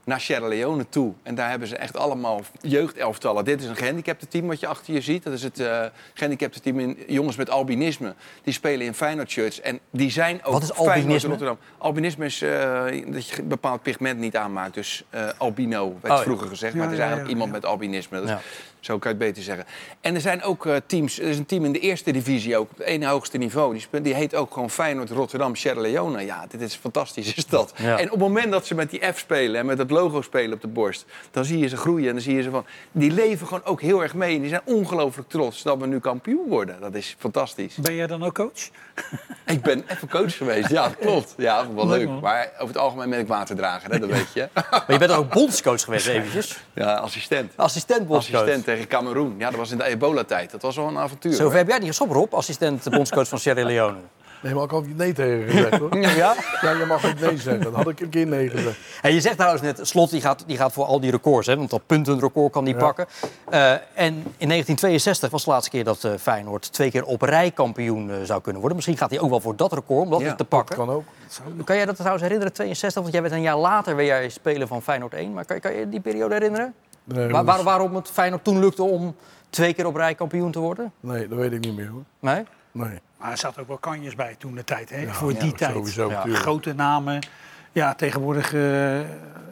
naar 0.09 0.21
Sierra 0.21 0.49
Leone 0.49 0.89
toe. 0.89 1.13
En 1.23 1.35
daar 1.35 1.51
hebben 1.51 1.69
ze 1.69 1.77
echt 1.77 1.97
allemaal 1.97 2.41
jeugdelftallen. 2.61 3.45
Dit 3.45 3.61
is 3.63 3.67
een 3.69 3.77
gehandicapte 3.77 4.29
team 4.29 4.47
wat 4.47 4.61
je 4.61 4.67
achter 4.67 4.95
je 4.95 5.01
ziet. 5.01 5.23
Dat 5.23 5.33
is 5.33 5.43
het 5.43 5.61
eh 5.61 5.85
gehandicapte 6.15 6.61
team 6.61 6.79
in 6.81 6.99
jongens 7.07 7.37
met 7.37 7.51
albinisme. 7.51 8.15
Die 8.43 8.53
spelen 8.55 8.87
in 8.87 8.95
Feyenoord 8.95 9.31
shirts. 9.31 9.61
En 9.61 9.79
die 9.91 10.11
zijn 10.11 10.45
ook 10.45 10.53
Wat 10.53 10.63
is 10.63 10.75
albinisme? 10.75 11.29
Rotterdam. 11.29 11.59
Albinisme 11.79 12.25
is 12.25 12.43
eh, 12.43 12.85
dat 13.07 13.29
je 13.29 13.39
een 13.43 13.49
bepaald 13.49 13.83
pigment 13.83 14.19
niet 14.21 14.37
aanmaakt. 14.37 14.75
Dus 14.75 15.05
eh, 15.11 15.29
albino 15.39 15.97
werd 16.01 16.13
Oh, 16.13 16.19
ja. 16.19 16.25
vroeger 16.25 16.49
gezegd. 16.49 16.75
Maar 16.75 16.83
het 16.85 16.93
is 16.93 16.99
eigenlijk 16.99 17.29
ja, 17.29 17.35
iemand 17.35 17.53
met 17.53 17.65
albinisme. 17.65 18.17
Dat 18.17 18.25
is- 18.27 18.31
Ja. 18.35 18.41
Zo 18.89 18.99
kan 18.99 19.11
je 19.13 19.17
het 19.17 19.27
beter 19.27 19.43
zeggen. 19.43 19.65
En 20.01 20.15
er 20.15 20.21
zijn 20.21 20.43
ook 20.43 20.67
eh, 20.67 20.77
teams. 20.87 21.19
Er 21.19 21.27
is 21.27 21.39
een 21.39 21.47
team 21.47 21.65
in 21.65 21.73
de 21.73 21.79
eerste 21.79 22.11
divisie 22.11 22.57
ook. 22.57 22.71
Op 22.71 22.79
het 22.79 22.87
ene 22.87 23.07
hoogste 23.07 23.39
niveau. 23.39 23.73
Die, 23.73 23.81
speelt- 23.81 24.05
die 24.05 24.15
heet 24.15 24.35
ook 24.35 24.53
gewoon 24.53 24.71
Feyenoord 24.71 25.11
Rotterdam 25.11 25.57
Sierra 25.57 25.81
Leone. 25.81 26.25
Ja, 26.25 26.47
dit 26.49 26.61
is 26.61 26.75
fantastisch 26.75 27.35
is 27.37 27.47
dat. 27.47 27.73
Ja. 27.77 27.99
En 27.99 28.05
op 28.05 28.11
het 28.11 28.19
moment 28.21 28.51
dat 28.53 28.67
ze 28.67 28.75
met 28.75 28.91
die 28.91 29.01
F 29.13 29.19
spelen 29.19 29.61
en 29.61 29.67
met 29.67 29.77
dat 29.77 29.91
logo 29.91 30.23
spelen 30.23 30.53
op 30.53 30.61
de 30.61 30.69
borst, 30.69 31.05
dan 31.31 31.45
zie 31.45 31.59
je 31.59 31.69
ze 31.69 31.77
groeien 31.77 32.07
en 32.09 32.13
dan 32.13 32.23
zie 32.23 32.35
je 32.35 32.43
ze 32.43 32.51
van. 32.51 32.65
Die 32.93 33.11
leven 33.11 33.47
gewoon 33.47 33.65
ook 33.65 33.81
heel 33.81 34.03
erg 34.03 34.15
mee. 34.15 34.35
En 34.35 34.41
die 34.41 34.49
zijn 34.51 34.63
ongelooflijk 34.65 35.29
trots 35.29 35.63
dat 35.63 35.79
we 35.79 35.87
nu 35.87 35.99
kampioen 36.01 36.49
worden. 36.49 36.81
Dat 36.81 36.95
is 36.95 37.17
fantastisch. 37.19 37.75
Ben 37.75 37.95
jij 37.95 38.07
dan 38.07 38.23
ook 38.25 38.35
coach? 38.35 38.69
Ik 39.47 39.63
ben 39.63 39.85
even 39.89 40.09
coach 40.09 40.37
geweest. 40.37 40.69
Ja, 40.69 40.83
dat 40.83 40.97
klopt. 40.97 41.35
Ja, 41.37 41.67
wel 41.75 41.87
Leuk. 41.89 42.09
Maar 42.21 42.49
over 42.55 42.67
het 42.67 42.77
algemeen 42.77 43.11
ben 43.11 43.19
ik 43.19 43.27
waterdrager, 43.29 43.91
hè, 43.91 43.99
dat 43.99 44.11
weet 44.11 44.33
je. 44.35 44.49
Maar 44.71 44.85
je 44.93 44.99
bent 44.99 45.11
ook 45.11 45.33
bondscoach 45.33 45.81
geweest 45.85 46.07
eventjes. 46.07 46.59
Ja, 46.75 46.95
assistent. 46.95 47.53
Assistent 47.57 48.07
bondscoach. 48.07 48.41
Assistent 48.41 48.65
tegen 48.79 48.99
Cameroen. 48.99 49.35
Ja, 49.39 49.51
dat 49.51 49.59
was 49.59 49.71
in 49.71 49.79
de 49.79 49.85
ebola-tijd. 49.85 50.51
Dat 50.51 50.63
was 50.63 50.77
wel 50.77 50.89
een 50.89 50.99
avontuur. 50.99 51.33
Zover 51.33 51.57
heb 51.57 51.69
jij 51.69 51.79
niet 51.79 51.89
gestopt, 51.89 52.13
Rob, 52.13 52.35
assistent 52.35 52.91
bondscoach 52.91 53.29
van 53.29 53.39
Sierra 53.39 53.65
Leone. 53.65 53.99
Nee, 54.43 54.55
maar 54.55 54.65
ik 54.65 54.71
had 54.71 54.87
nee 54.87 55.13
tegen 55.13 55.51
gezegd 55.51 55.79
hoor. 55.79 55.97
Ja? 55.99 56.35
Ja, 56.61 56.71
je 56.71 56.85
mag 56.85 57.07
ook 57.07 57.21
nee 57.21 57.39
zeggen. 57.39 57.63
Dat 57.63 57.75
had 57.75 57.89
ik 57.89 58.01
een 58.01 58.09
keer 58.09 58.27
nee 58.27 58.49
gezegd. 58.49 58.79
En 59.03 59.15
je 59.15 59.21
zegt 59.21 59.37
trouwens 59.37 59.63
net, 59.63 59.81
Slot 59.83 60.11
die 60.11 60.21
gaat, 60.21 60.45
die 60.47 60.57
gaat 60.57 60.73
voor 60.73 60.85
al 60.85 61.01
die 61.01 61.11
records, 61.11 61.47
hè, 61.47 61.57
want 61.57 61.71
dat 61.71 61.87
puntenrecord 61.87 62.53
kan 62.53 62.65
die 62.65 62.77
pakken. 62.77 63.07
Eh, 63.51 63.71
en 63.73 64.15
in 64.37 64.49
1962 64.49 65.31
was 65.31 65.45
de 65.45 65.51
laatste 65.51 65.71
keer 65.71 65.85
dat 65.85 66.05
eh, 66.05 66.13
Feyenoord 66.21 66.73
twee 66.73 66.91
keer 66.91 67.05
op 67.05 67.23
rij 67.23 67.51
kampioen 67.51 68.11
eh, 68.11 68.17
zou 68.23 68.41
kunnen 68.41 68.61
worden. 68.61 68.77
Misschien 68.77 68.99
gaat 68.99 69.11
hij 69.11 69.21
ook 69.21 69.31
wel 69.31 69.41
voor 69.41 69.57
dat 69.57 69.73
record, 69.73 70.05
om 70.05 70.11
dat 70.11 70.21
Ja, 70.21 70.35
te 70.35 70.45
pakken. 70.45 70.77
Kan 70.77 70.91
ook. 70.91 71.05
Kan 71.65 71.77
jij 71.77 71.85
dat 71.85 71.97
trouwens 71.97 72.23
herinneren, 72.23 72.53
62? 72.53 73.03
Want 73.03 73.15
jij 73.15 73.23
bent 73.23 73.35
een 73.35 73.43
jaar 73.43 73.59
later 73.59 73.97
weer 73.97 74.07
jij 74.07 74.29
speler 74.29 74.67
van 74.67 74.83
Feyenoord 74.83 75.15
1. 75.15 75.33
Maar 75.33 75.45
kan, 75.45 75.61
kan 75.61 75.75
je 75.75 75.89
die 75.89 76.01
periode 76.01 76.35
herinneren? 76.35 76.75
Nee, 77.15 77.29
Waar, 77.29 77.45
dat 77.45 77.55
waar- 77.55 77.65
waarom 77.65 77.95
het 77.95 78.11
Feyenoord 78.11 78.45
toen 78.45 78.59
lukte 78.59 78.83
om 78.83 79.17
twee 79.51 79.75
keer 79.75 79.87
op 79.87 79.95
rij 79.97 80.15
kampioen 80.15 80.51
te 80.51 80.59
worden? 80.59 80.93
nee, 81.01 81.29
dat 81.29 81.39
weet 81.39 81.53
ik 81.53 81.61
niet 81.61 81.77
meer 81.77 81.89
hoor. 81.89 82.05
Nee? 82.21 82.45
Nee. 82.73 82.99
Maar 83.19 83.31
er 83.31 83.39
zaten 83.39 83.63
ook 83.63 83.69
wel 83.69 83.79
kanjes 83.79 84.15
bij 84.15 84.35
toen 84.39 84.55
de 84.55 84.65
tijd, 84.65 84.91
hè? 84.91 85.01
Ja, 85.01 85.13
voor 85.13 85.33
ja, 85.33 85.39
die 85.39 85.53
tijd. 85.53 85.75
Sowieso, 85.75 86.11
Ja. 86.11 86.25
Grote 86.27 86.75
namen. 86.75 87.27
Ja, 87.73 87.95
tegenwoordig 87.95 88.55
eh, 88.55 88.61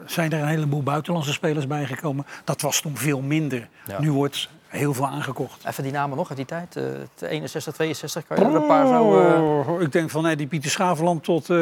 zijn 0.05 0.31
er 0.31 0.39
een 0.41 0.47
heleboel 0.47 0.83
buitenlandse 0.83 1.33
spelers 1.33 1.67
bijgekomen. 1.67 2.25
Dat 2.43 2.61
was 2.61 2.81
toen 2.81 2.97
veel 2.97 3.21
minder. 3.21 3.67
Ja. 3.87 3.99
Nu 3.99 4.11
wordt 4.11 4.49
Heel 4.67 4.93
veel 4.93 5.07
aangekocht. 5.07 5.65
Even 5.65 5.83
die 5.83 5.91
namen 5.91 6.17
nog 6.17 6.27
uit 6.27 6.37
die 6.37 6.45
tijd. 6.45 6.75
eh, 6.75 6.83
het 6.83 7.29
61, 7.29 7.73
62. 7.73 8.27
Kan 8.27 8.37
je 8.37 8.45
er 8.45 8.55
een 8.55 8.67
paar 8.67 8.87
zo... 8.87 9.19
eh, 9.19 9.69
Oh, 9.69 9.81
ik 9.81 9.91
denk 9.91 10.09
van 10.09 10.23
nee, 10.23 10.35
die 10.35 10.47
Pieter 10.47 10.69
Schaveland 10.71 11.23
tot 11.23 11.49
uh, 11.49 11.57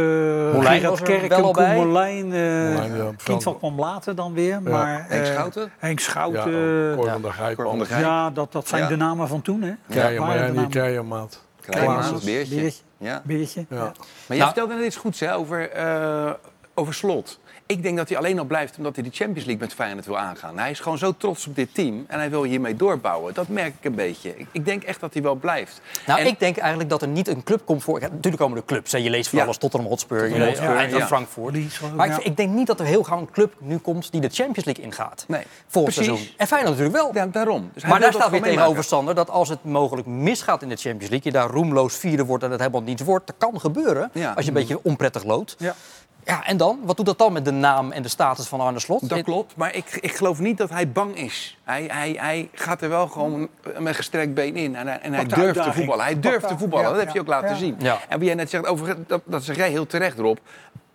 was 0.53 0.65
Gerard 0.67 0.99
er 0.99 1.05
Kerk 1.05 1.29
wel 1.29 1.43
al 1.43 1.53
bij. 1.53 1.75
Molijn. 1.75 2.33
eh 2.33 2.73
Molijn, 2.73 2.95
ja, 2.95 3.11
Kindval 3.23 3.55
kwam 3.55 3.79
later 3.79 4.15
dan 4.15 4.33
weer. 4.33 4.61
Maar, 4.61 5.05
Henk 5.07 5.25
eh, 5.25 5.31
Schouten? 5.33 5.71
Henk 5.77 5.99
Ja, 5.99 6.05
Schouten. 6.05 6.93
Cor 6.95 7.05
ja. 7.05 7.11
van 7.11 7.21
der 7.21 7.33
Gijp. 7.33 7.55
Cor 7.55 7.65
van 7.65 7.77
der 7.77 7.87
Gijp. 7.87 8.01
Ja, 8.01 8.29
dat, 8.29 8.51
dat 8.51 8.67
zijn 8.67 8.81
Ja. 8.81 8.87
de 8.87 8.95
namen 8.95 9.27
van 9.27 9.41
toen, 9.41 9.61
hè? 9.61 9.73
Keijer, 9.89 10.19
Waren 10.19 10.25
maar 10.27 10.33
de 10.33 10.39
ja, 10.39 10.45
die 10.47 10.55
namen. 10.55 10.69
Keiermaat. 10.71 11.43
Klein 11.61 11.85
Klaas. 11.85 12.23
beertje. 12.23 12.55
Beertje. 12.55 12.81
Ja. 12.97 13.21
Beertje. 13.23 13.65
Ja. 13.69 13.75
Ja. 13.77 13.81
Maar 13.83 13.93
jij 14.27 14.37
Nou- 14.37 14.51
vertelde 14.53 14.73
net 14.73 14.85
iets 14.85 14.95
goeds 14.95 15.19
hè, 15.19 15.35
over, 15.35 15.69
eh, 15.69 16.31
over 16.73 16.93
Slot. 16.93 17.39
Ik 17.67 17.83
denk 17.83 17.97
dat 17.97 18.09
hij 18.09 18.17
alleen 18.17 18.39
al 18.39 18.45
blijft 18.45 18.77
omdat 18.77 18.95
hij 18.95 19.03
de 19.03 19.09
Champions 19.13 19.45
League 19.45 19.63
met 19.65 19.73
Feyenoord 19.73 20.05
wil 20.05 20.17
aangaan. 20.17 20.57
Hij 20.59 20.71
is 20.71 20.79
gewoon 20.79 20.97
zo 20.97 21.13
trots 21.17 21.47
op 21.47 21.55
dit 21.55 21.73
team 21.73 22.05
en 22.07 22.19
hij 22.19 22.29
wil 22.29 22.43
hiermee 22.43 22.75
doorbouwen. 22.75 23.33
Dat 23.33 23.47
merk 23.47 23.73
ik 23.79 23.85
een 23.85 23.95
beetje. 23.95 24.37
Ik, 24.37 24.47
ik 24.51 24.65
denk 24.65 24.83
echt 24.83 24.99
dat 24.99 25.13
hij 25.13 25.21
wel 25.23 25.35
blijft. 25.35 25.81
Nou, 26.05 26.19
En- 26.19 26.25
ik 26.25 26.39
denk 26.39 26.57
eigenlijk 26.57 26.89
dat 26.89 27.01
er 27.01 27.07
niet 27.07 27.27
een 27.27 27.43
club 27.43 27.61
komt 27.65 27.83
voor... 27.83 27.99
Ja, 28.01 28.07
natuurlijk 28.07 28.37
komen 28.43 28.57
er 28.57 28.65
clubs. 28.65 28.91
Hè. 28.91 28.97
Je 28.97 29.09
leest 29.09 29.29
van 29.29 29.37
Ja. 29.39 29.43
alles 29.45 29.57
Tottenham 29.57 29.89
Hotspur, 29.89 30.17
je 30.17 30.23
Tottenham 30.23 30.49
Hotspur, 30.49 30.75
Eintracht 30.75 31.01
ja. 31.01 31.07
Frankfurt. 31.07 31.95
Maar 31.95 32.07
ik, 32.07 32.17
ik 32.17 32.37
denk 32.37 32.49
niet 32.53 32.67
dat 32.67 32.79
er 32.79 32.85
heel 32.85 33.03
gauw 33.03 33.19
een 33.19 33.31
club 33.31 33.53
nu 33.59 33.77
komt 33.77 34.11
die 34.11 34.21
de 34.21 34.29
Champions 34.29 34.65
League 34.65 34.83
ingaat. 34.83 35.25
Nee, 35.27 35.43
Volgend 35.67 35.95
precies. 35.95 36.13
seizoen. 36.13 36.35
En 36.37 36.47
Feyenoord 36.47 36.77
natuurlijk 36.77 37.03
wel. 37.03 37.23
Ja, 37.23 37.31
daarom. 37.31 37.69
Dus 37.73 37.81
hij 37.81 37.91
maar 37.91 37.99
wil 37.99 38.09
daar 38.11 38.11
dat 38.19 38.29
staat 38.29 38.41
weer 38.41 38.51
tegenover. 38.51 38.83
Sander, 38.83 39.15
dat 39.15 39.29
als 39.29 39.49
het 39.49 39.63
mogelijk 39.63 40.07
misgaat 40.07 40.61
in 40.61 40.69
de 40.69 40.75
Champions 40.75 41.09
League... 41.09 41.31
je 41.31 41.37
daar 41.39 41.49
roemloos 41.49 41.95
vierde 41.95 42.25
wordt 42.25 42.43
en 42.43 42.51
het 42.51 42.59
helemaal 42.59 42.81
niets 42.81 43.01
wordt... 43.01 43.27
dat 43.27 43.35
kan 43.37 43.59
gebeuren 43.59 44.09
Ja. 44.13 44.31
als 44.35 44.45
je 44.45 44.51
een 44.51 44.57
beetje 44.57 44.79
onprettig 44.83 45.23
loopt. 45.23 45.55
Ja. 45.57 45.75
Ja, 46.25 46.45
en 46.45 46.57
dan? 46.57 46.79
Wat 46.83 46.97
doet 46.97 47.05
dat 47.05 47.17
dan 47.17 47.33
met 47.33 47.45
de 47.45 47.51
naam 47.51 47.91
en 47.91 48.01
de 48.01 48.09
status 48.09 48.47
van 48.47 48.59
Arne 48.59 48.79
Slot? 48.79 49.09
Dat 49.09 49.21
klopt, 49.21 49.55
maar 49.55 49.75
ik, 49.75 49.97
ik 50.01 50.15
geloof 50.15 50.39
niet 50.39 50.57
dat 50.57 50.69
hij 50.69 50.91
bang 50.91 51.17
is. 51.17 51.57
Hij, 51.63 51.85
hij, 51.91 52.15
hij 52.19 52.49
gaat 52.53 52.81
er 52.81 52.89
wel 52.89 53.07
gewoon 53.07 53.49
met 53.79 53.95
gestrekt 53.95 54.33
been 54.33 54.55
in. 54.55 54.75
En 54.75 54.87
hij, 54.87 54.99
en 54.99 55.13
hij 55.13 55.25
durft 55.25 55.63
te 55.63 55.73
voetballen. 55.73 56.03
Hij 56.03 56.19
durft 56.19 56.47
te 56.47 56.57
voetballen. 56.57 56.85
ja, 56.85 56.91
dat 56.93 57.03
heb 57.03 57.13
je 57.13 57.19
ook 57.19 57.27
laten 57.27 57.49
ja. 57.49 57.55
zien. 57.55 57.75
Ja. 57.79 57.99
En 58.07 58.17
wie 58.17 58.27
jij 58.27 58.35
net 58.35 58.49
zegt, 58.49 58.65
over, 58.65 58.97
dat, 59.07 59.21
dat 59.25 59.43
zeg 59.43 59.55
jij 59.55 59.69
heel 59.69 59.85
terecht 59.85 60.17
erop. 60.17 60.39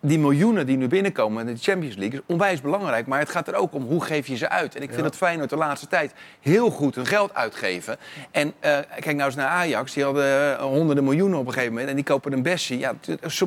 Die 0.03 0.19
miljoenen 0.19 0.65
die 0.65 0.77
nu 0.77 0.87
binnenkomen 0.87 1.47
in 1.47 1.53
de 1.53 1.61
Champions 1.61 1.95
League 1.95 2.19
is 2.19 2.25
onwijs 2.25 2.61
belangrijk. 2.61 3.07
Maar 3.07 3.19
het 3.19 3.29
gaat 3.29 3.47
er 3.47 3.55
ook 3.55 3.73
om 3.73 3.83
hoe 3.83 4.03
geef 4.03 4.27
je 4.27 4.35
ze 4.35 4.49
uit. 4.49 4.75
En 4.75 4.81
ik 4.81 4.89
vind 4.89 5.03
dat 5.03 5.15
Feyenoord 5.15 5.49
de 5.49 5.55
laatste 5.55 5.87
tijd 5.87 6.13
heel 6.39 6.69
goed 6.69 6.95
hun 6.95 7.05
geld 7.05 7.33
uitgeven. 7.33 7.97
En 8.31 8.53
eh, 8.59 8.77
kijk 8.99 9.15
nou 9.15 9.23
eens 9.23 9.35
naar 9.35 9.47
Ajax. 9.47 9.93
Die 9.93 10.03
hadden 10.03 10.57
eh, 10.57 10.63
honderden 10.63 11.03
miljoenen 11.03 11.39
op 11.39 11.45
een 11.45 11.53
gegeven 11.53 11.73
moment. 11.73 11.89
En 11.89 11.95
die 11.95 12.03
kopen 12.03 12.33
een 12.33 12.41
Bessie. 12.41 12.79
Ja, 12.79 12.93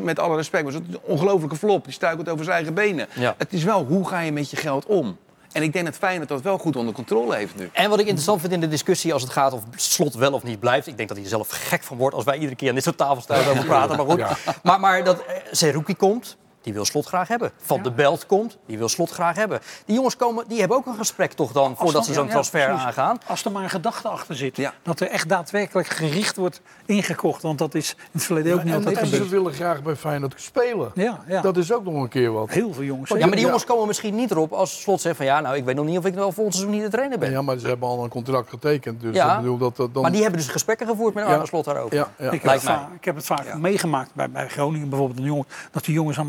met 0.00 0.18
alle 0.18 0.36
respect, 0.36 0.64
maar 0.64 0.72
het 0.72 0.82
is 0.88 0.94
een 0.94 1.00
ongelofelijke 1.02 1.56
flop. 1.56 1.84
Die 1.84 1.92
stuikelt 1.92 2.28
over 2.28 2.44
zijn 2.44 2.56
eigen 2.56 2.74
benen. 2.74 3.06
Ja. 3.14 3.34
Het 3.38 3.52
is 3.52 3.64
wel, 3.64 3.84
hoe 3.84 4.08
ga 4.08 4.20
je 4.20 4.32
met 4.32 4.50
je 4.50 4.56
geld 4.56 4.86
om? 4.86 5.16
En 5.54 5.62
ik 5.62 5.72
denk 5.72 5.84
dat 5.84 5.96
Feyenoord 5.96 6.28
dat 6.28 6.42
wel 6.42 6.58
goed 6.58 6.76
onder 6.76 6.94
controle 6.94 7.34
heeft 7.34 7.56
nu. 7.56 7.70
En 7.72 7.90
wat 7.90 7.98
ik 7.98 8.04
interessant 8.04 8.40
vind 8.40 8.52
in 8.52 8.60
de 8.60 8.68
discussie 8.68 9.12
als 9.12 9.22
het 9.22 9.32
gaat 9.32 9.52
of 9.52 9.62
Slot 9.76 10.14
wel 10.14 10.32
of 10.32 10.42
niet 10.42 10.60
blijft. 10.60 10.86
Ik 10.86 10.96
denk 10.96 11.08
dat 11.08 11.16
hij 11.16 11.26
er 11.26 11.32
zelf 11.32 11.48
gek 11.50 11.82
van 11.82 11.96
wordt 11.96 12.14
als 12.14 12.24
wij 12.24 12.34
iedere 12.34 12.54
keer 12.54 12.68
aan 12.68 12.74
dit 12.74 12.84
soort 12.84 12.96
tafels 12.96 13.24
staan 13.24 13.48
over 13.48 13.64
praten. 13.64 13.96
Maar 13.96 14.06
goed. 14.06 14.24
Maar, 14.62 14.80
maar 14.80 15.04
dat 15.04 15.24
eh, 15.24 15.34
Seruki 15.50 15.96
komt, 15.96 16.36
die 16.64 16.72
wil 16.72 16.84
Slot 16.84 17.06
graag 17.06 17.28
hebben. 17.28 17.50
Van 17.56 17.82
de 17.82 17.90
Belt 17.92 18.26
komt, 18.26 18.58
die 18.66 18.78
wil 18.78 18.88
Slot 18.88 19.10
graag 19.10 19.36
hebben. 19.36 19.60
Die 19.86 19.94
jongens 19.94 20.16
komen, 20.16 20.44
die 20.48 20.58
hebben 20.58 20.76
ook 20.76 20.86
een 20.86 20.94
gesprek 20.96 21.32
toch 21.32 21.52
dan 21.52 21.76
voordat 21.76 22.04
ze 22.04 22.12
zo'n 22.12 22.24
ja, 22.26 22.30
transfer 22.30 22.64
precies. 22.66 22.84
aangaan. 22.84 23.18
Als 23.26 23.44
er 23.44 23.52
maar 23.52 23.62
een 23.62 23.70
gedachte 23.70 24.08
achter 24.08 24.36
zit. 24.36 24.56
Ja. 24.56 24.72
Dat 24.82 25.00
er 25.00 25.08
echt 25.08 25.28
daadwerkelijk 25.28 25.88
gericht 25.88 26.36
wordt 26.36 26.60
ingekocht. 26.86 27.42
Want 27.42 27.58
dat 27.58 27.74
is 27.74 27.90
in 27.98 27.98
het 28.12 28.22
verleden 28.24 28.54
ook 28.54 28.64
niet 28.64 28.74
altijd 28.74 28.96
en 28.98 29.06
ze 29.06 29.28
willen 29.28 29.52
graag 29.52 29.82
bij 29.82 29.96
Feyenoord 29.96 30.34
spelen. 30.36 30.90
Ja, 30.94 31.20
ja. 31.26 31.40
Dat 31.40 31.56
is 31.56 31.72
ook 31.72 31.84
nog 31.84 31.94
een 31.94 32.08
keer 32.08 32.32
wat. 32.32 32.50
Heel 32.50 32.72
veel 32.72 32.82
jongens. 32.82 33.10
Ja, 33.10 33.16
maar 33.18 33.28
die 33.28 33.38
Ja. 33.38 33.44
jongens 33.44 33.64
komen 33.64 33.86
misschien 33.86 34.14
niet 34.14 34.30
erop 34.30 34.52
als 34.52 34.80
Slot 34.82 35.00
zegt 35.00 35.16
van 35.16 35.26
ja, 35.26 35.40
nou 35.40 35.56
ik 35.56 35.64
weet 35.64 35.76
nog 35.76 35.84
niet 35.86 35.98
of 35.98 36.04
ik 36.04 36.14
wel 36.14 36.32
volgend 36.32 36.54
seizoen 36.54 36.74
niet 36.76 36.84
de 36.84 36.90
trainer 36.90 37.18
ben. 37.18 37.30
Ja, 37.30 37.42
maar 37.42 37.58
ze 37.58 37.66
hebben 37.66 37.88
al 37.88 38.04
een 38.04 38.10
contract 38.10 38.48
getekend. 38.48 39.00
Dus 39.00 39.14
Ja. 39.16 39.32
ik 39.34 39.40
bedoel 39.40 39.58
dat 39.58 39.76
dat 39.76 39.92
dan... 39.94 40.02
Maar 40.02 40.10
die 40.12 40.22
hebben 40.22 40.40
dus 40.40 40.48
gesprekken 40.50 40.86
gevoerd 40.86 41.14
met 41.14 41.26
Ja. 41.26 41.32
Arne 41.32 41.46
Slot 41.46 41.64
daarover. 41.64 41.96
Ja, 41.96 42.08
ja. 42.18 42.24
Ik 42.24 42.32
heb, 42.32 42.44
Lijkt 42.44 42.62
het 42.62 42.70
mij. 42.70 42.80
va- 42.80 42.90
ik 42.96 43.04
heb 43.04 43.16
het 43.16 43.26
vaak 43.26 43.54
meegemaakt 43.58 44.14
bij, 44.14 44.30
bij 44.30 44.48
Groningen 44.48 44.88
bijvoorbeeld. 44.88 45.18
Een 45.18 45.24
jongen, 45.24 45.46
dat 45.70 45.84
die 45.84 45.94
jongens 45.94 46.18
aan 46.18 46.26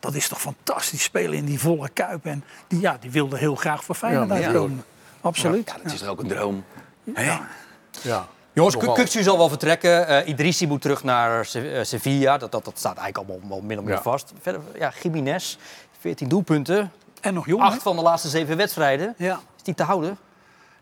dat 0.00 0.14
is 0.14 0.28
toch 0.28 0.40
fantastisch 0.40 1.02
spelen 1.02 1.34
in 1.38 1.44
die 1.44 1.60
volle 1.60 1.88
kuip. 1.88 2.26
En 2.26 2.44
die, 2.68 2.80
ja, 2.80 2.96
die 3.00 3.10
wilden 3.10 3.38
heel 3.38 3.54
graag 3.54 3.84
voor 3.84 3.94
Feyenoord 3.94 4.28
Ja, 4.28 4.34
uitkomen. 4.46 4.84
Absoluut. 5.20 5.68
Ja, 5.76 5.82
dat 5.82 5.92
is 5.92 6.04
ook 6.06 6.20
een 6.20 6.28
droom. 6.28 6.64
Hè? 7.14 7.36
ja. 8.02 8.26
Jongens. 8.52 8.76
Kukcu 8.76 9.22
zal 9.22 9.36
wel 9.38 9.48
vertrekken. 9.48 10.06
Eh 10.06 10.28
Idrissi 10.28 10.66
moet 10.66 10.80
terug 10.82 11.04
naar 11.04 11.44
Se- 11.44 11.72
eh, 11.72 11.84
Sevilla. 11.84 12.38
Dat, 12.38 12.52
dat, 12.52 12.64
dat 12.64 12.78
staat 12.78 12.96
eigenlijk 12.98 13.30
allemaal 13.30 13.48
wel 13.48 13.60
min 13.60 13.78
of 13.78 13.84
meer 13.84 13.94
Ja. 13.94 14.02
vast. 14.02 14.32
Verder, 14.40 14.60
ja, 14.78 14.92
Jiménez, 15.02 15.58
14 16.00 16.28
doelpunten. 16.28 16.92
En 17.20 17.34
nog 17.34 17.46
jong. 17.46 17.62
hè? 17.62 17.68
Acht 17.68 17.82
van 17.82 17.96
de 17.96 18.02
laatste 18.02 18.28
zeven 18.28 18.56
wedstrijden. 18.56 19.14
Ja. 19.18 19.40
Is 19.56 19.62
die 19.62 19.74
te 19.74 19.82
houden? 19.82 20.18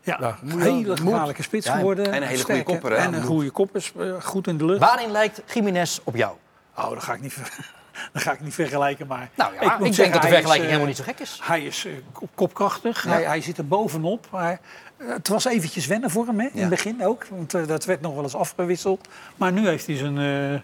Ja, 0.01 0.17
Ja, 0.21 0.37
een 0.43 0.61
hele 0.61 0.97
gevaarlijke 0.97 1.43
spits 1.43 1.65
Ja, 1.65 1.75
geworden. 1.75 2.11
en 2.11 2.21
een 2.21 2.27
hele 2.27 2.43
goede 2.43 2.63
kopper, 2.63 2.91
hè? 2.91 2.97
En 2.97 3.13
een 3.13 3.23
goede 3.23 3.49
kopper, 3.51 3.91
eh, 3.99 4.21
goed 4.21 4.47
in 4.47 4.57
de 4.57 4.65
lucht. 4.65 4.79
Waarin 4.79 5.11
lijkt 5.11 5.41
Jiménez 5.53 5.99
op 6.03 6.15
jou? 6.15 6.35
Oh, 6.77 6.89
dat 6.89 7.03
ga 7.03 7.13
ik 7.13 7.21
niet, 7.21 7.33
ver- 7.33 7.73
dat 8.13 8.21
ga 8.21 8.31
ik 8.31 8.39
niet 8.41 8.53
vergelijken. 8.53 9.07
Maar 9.07 9.29
Nou 9.35 9.53
ja, 9.53 9.61
ik, 9.61 9.69
moet 9.69 9.79
denk 9.79 9.93
zeggen, 9.93 10.13
dat 10.13 10.21
de 10.21 10.27
vergelijking 10.27 10.69
is, 10.69 10.73
eh, 10.73 10.79
helemaal 10.79 10.87
niet 10.87 10.97
zo 10.97 11.03
gek 11.03 11.19
is. 11.19 11.39
Hij 11.43 11.61
is 11.65 11.85
eh, 11.85 11.91
kop- 12.11 12.29
kopkrachtig, 12.35 13.03
hij, 13.03 13.23
hij 13.23 13.41
zit 13.41 13.57
er 13.57 13.67
bovenop. 13.67 14.27
Maar, 14.31 14.59
eh, 14.97 15.07
het 15.07 15.27
was 15.27 15.45
eventjes 15.45 15.85
wennen 15.87 16.09
voor 16.09 16.25
hem 16.25 16.39
hè, 16.39 16.45
in 16.45 16.51
Ja. 16.53 16.59
het 16.59 16.69
begin 16.69 17.05
ook. 17.05 17.25
Want 17.29 17.53
eh, 17.53 17.67
dat 17.67 17.85
werd 17.85 18.01
nog 18.01 18.13
wel 18.13 18.23
eens 18.23 18.35
afgewisseld. 18.35 19.07
Maar 19.35 19.51
nu 19.51 19.67
heeft 19.67 19.87
hij 19.87 19.95
zijn, 19.97 20.17
eh, 20.17 20.59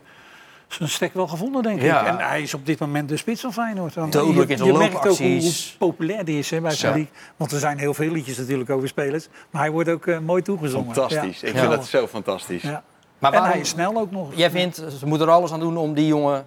zijn 0.67 0.89
stek 0.89 1.13
wel 1.13 1.27
gevonden, 1.27 1.63
denk 1.63 1.81
Ja. 1.81 2.01
ik. 2.01 2.07
En 2.07 2.17
hij 2.27 2.41
is 2.41 2.53
op 2.53 2.65
dit 2.65 2.79
moment 2.79 3.09
de 3.09 3.17
spits 3.17 3.41
van 3.41 3.53
Feyenoord. 3.53 3.93
Want 3.95 4.11
Dodelijk 4.13 4.45
je, 4.47 4.51
in 4.51 4.57
zijn 4.57 4.71
je 4.71 4.77
merkt 4.77 5.07
ook 5.07 5.17
hoe, 5.17 5.51
populair 5.77 6.25
die 6.25 6.39
is 6.39 6.49
hè, 6.49 6.61
bij 6.61 6.75
league. 6.81 7.07
Want 7.37 7.51
er 7.51 7.59
zijn 7.59 7.77
heel 7.77 7.93
veel 7.93 8.11
liedjes 8.11 8.37
natuurlijk 8.37 8.69
over 8.69 8.87
spelers. 8.87 9.27
Maar 9.49 9.61
hij 9.61 9.71
wordt 9.71 9.89
ook 9.89 10.07
eh, 10.07 10.19
mooi 10.19 10.41
toegezongen. 10.41 10.93
Fantastisch. 10.95 11.39
Ja. 11.39 11.47
Ik 11.47 11.53
Ja. 11.53 11.59
vind 11.59 11.71
dat 11.71 11.85
zo 11.85 12.07
fantastisch. 12.07 12.61
Ja. 12.61 12.69
Maar 13.19 13.31
En 13.31 13.37
waarom, 13.37 13.51
hij 13.51 13.59
is 13.59 13.69
snel 13.69 13.97
ook 13.97 14.11
nog. 14.11 14.35
jij 14.35 14.49
vindt, 14.49 14.75
ze 14.99 15.05
moeten 15.05 15.27
er 15.27 15.33
alles 15.33 15.51
aan 15.51 15.59
doen 15.59 15.77
om 15.77 15.93
die 15.93 16.07
jongen 16.07 16.45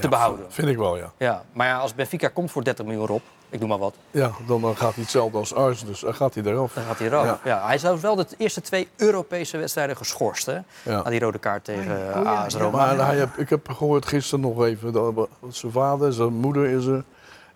te 0.00 0.08
behouden. 0.08 0.46
Vind 0.48 0.68
ik 0.68 0.76
wel, 0.76 0.96
ja. 0.96 1.12
Ja, 1.16 1.42
maar 1.52 1.66
ja, 1.66 1.78
als 1.78 1.94
Benfica 1.94 2.28
komt 2.28 2.50
voor 2.50 2.64
30 2.64 2.84
miljoen 2.84 3.08
op, 3.08 3.22
ik 3.50 3.60
noem 3.60 3.68
maar 3.68 3.78
wat, 3.78 3.94
Ja, 4.10 4.30
dan, 4.46 4.60
gaat 4.76 4.94
hij 4.94 5.02
hetzelfde 5.02 5.38
als 5.38 5.54
Ars, 5.54 5.84
dus 5.84 6.00
dan 6.00 6.14
gaat 6.14 6.34
hij 6.34 6.44
eraf. 6.44 6.72
dan 6.72 6.84
gaat 6.84 6.98
hij 6.98 7.06
eraf. 7.06 7.24
Ja. 7.24 7.38
Ja. 7.44 7.66
hij 7.66 7.74
is 7.74 7.80
zelfs 7.80 8.02
wel 8.02 8.14
de 8.14 8.26
eerste 8.36 8.60
twee 8.60 8.88
Europese 8.96 9.58
wedstrijden 9.58 9.96
geschorst, 9.96 10.46
hè? 10.46 10.58
Ja. 10.82 11.02
Na 11.02 11.10
die 11.10 11.20
rode 11.20 11.38
kaart 11.38 11.64
tegen 11.64 11.92
Oh 12.16 12.22
ja, 12.24 12.44
AS 12.44 12.52
ja. 12.52 12.58
Roma. 12.60 12.76
Maar 12.94 13.06
hij 13.06 13.16
heb, 13.16 13.36
ik 13.36 13.48
heb 13.50 13.68
gehoord 13.70 14.06
gisteren 14.06 14.40
nog 14.40 14.64
even 14.64 14.92
dat 14.92 15.28
zijn 15.50 15.72
vader, 15.72 16.12
zijn 16.12 16.32
moeder 16.32 16.64
is 16.66 16.86
er. 16.86 17.04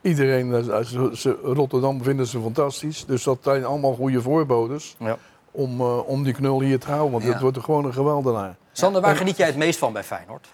Iedereen, 0.00 0.54
eh, 0.70 1.32
Rotterdam 1.42 2.02
vinden 2.02 2.26
ze 2.26 2.40
fantastisch. 2.40 3.04
Dus 3.06 3.22
dat 3.22 3.38
zijn 3.42 3.64
allemaal 3.64 3.94
goede 3.94 4.22
voorbodes 4.22 4.96
Ja. 4.98 5.16
om, 5.50 5.80
eh, 5.80 6.08
om 6.08 6.22
die 6.22 6.32
knul 6.32 6.60
hier 6.60 6.78
te 6.78 6.86
houden. 6.90 7.10
Want 7.12 7.24
Ja. 7.24 7.30
het 7.32 7.40
wordt 7.40 7.56
er 7.56 7.62
gewoon 7.62 7.84
een 7.84 7.92
geweldenaar. 7.92 8.56
Sander, 8.72 9.00
waar 9.02 9.16
geniet 9.16 9.36
jij 9.36 9.46
het 9.46 9.56
meest 9.56 9.78
van 9.78 9.92
bij 9.92 10.04
Feyenoord? 10.04 10.48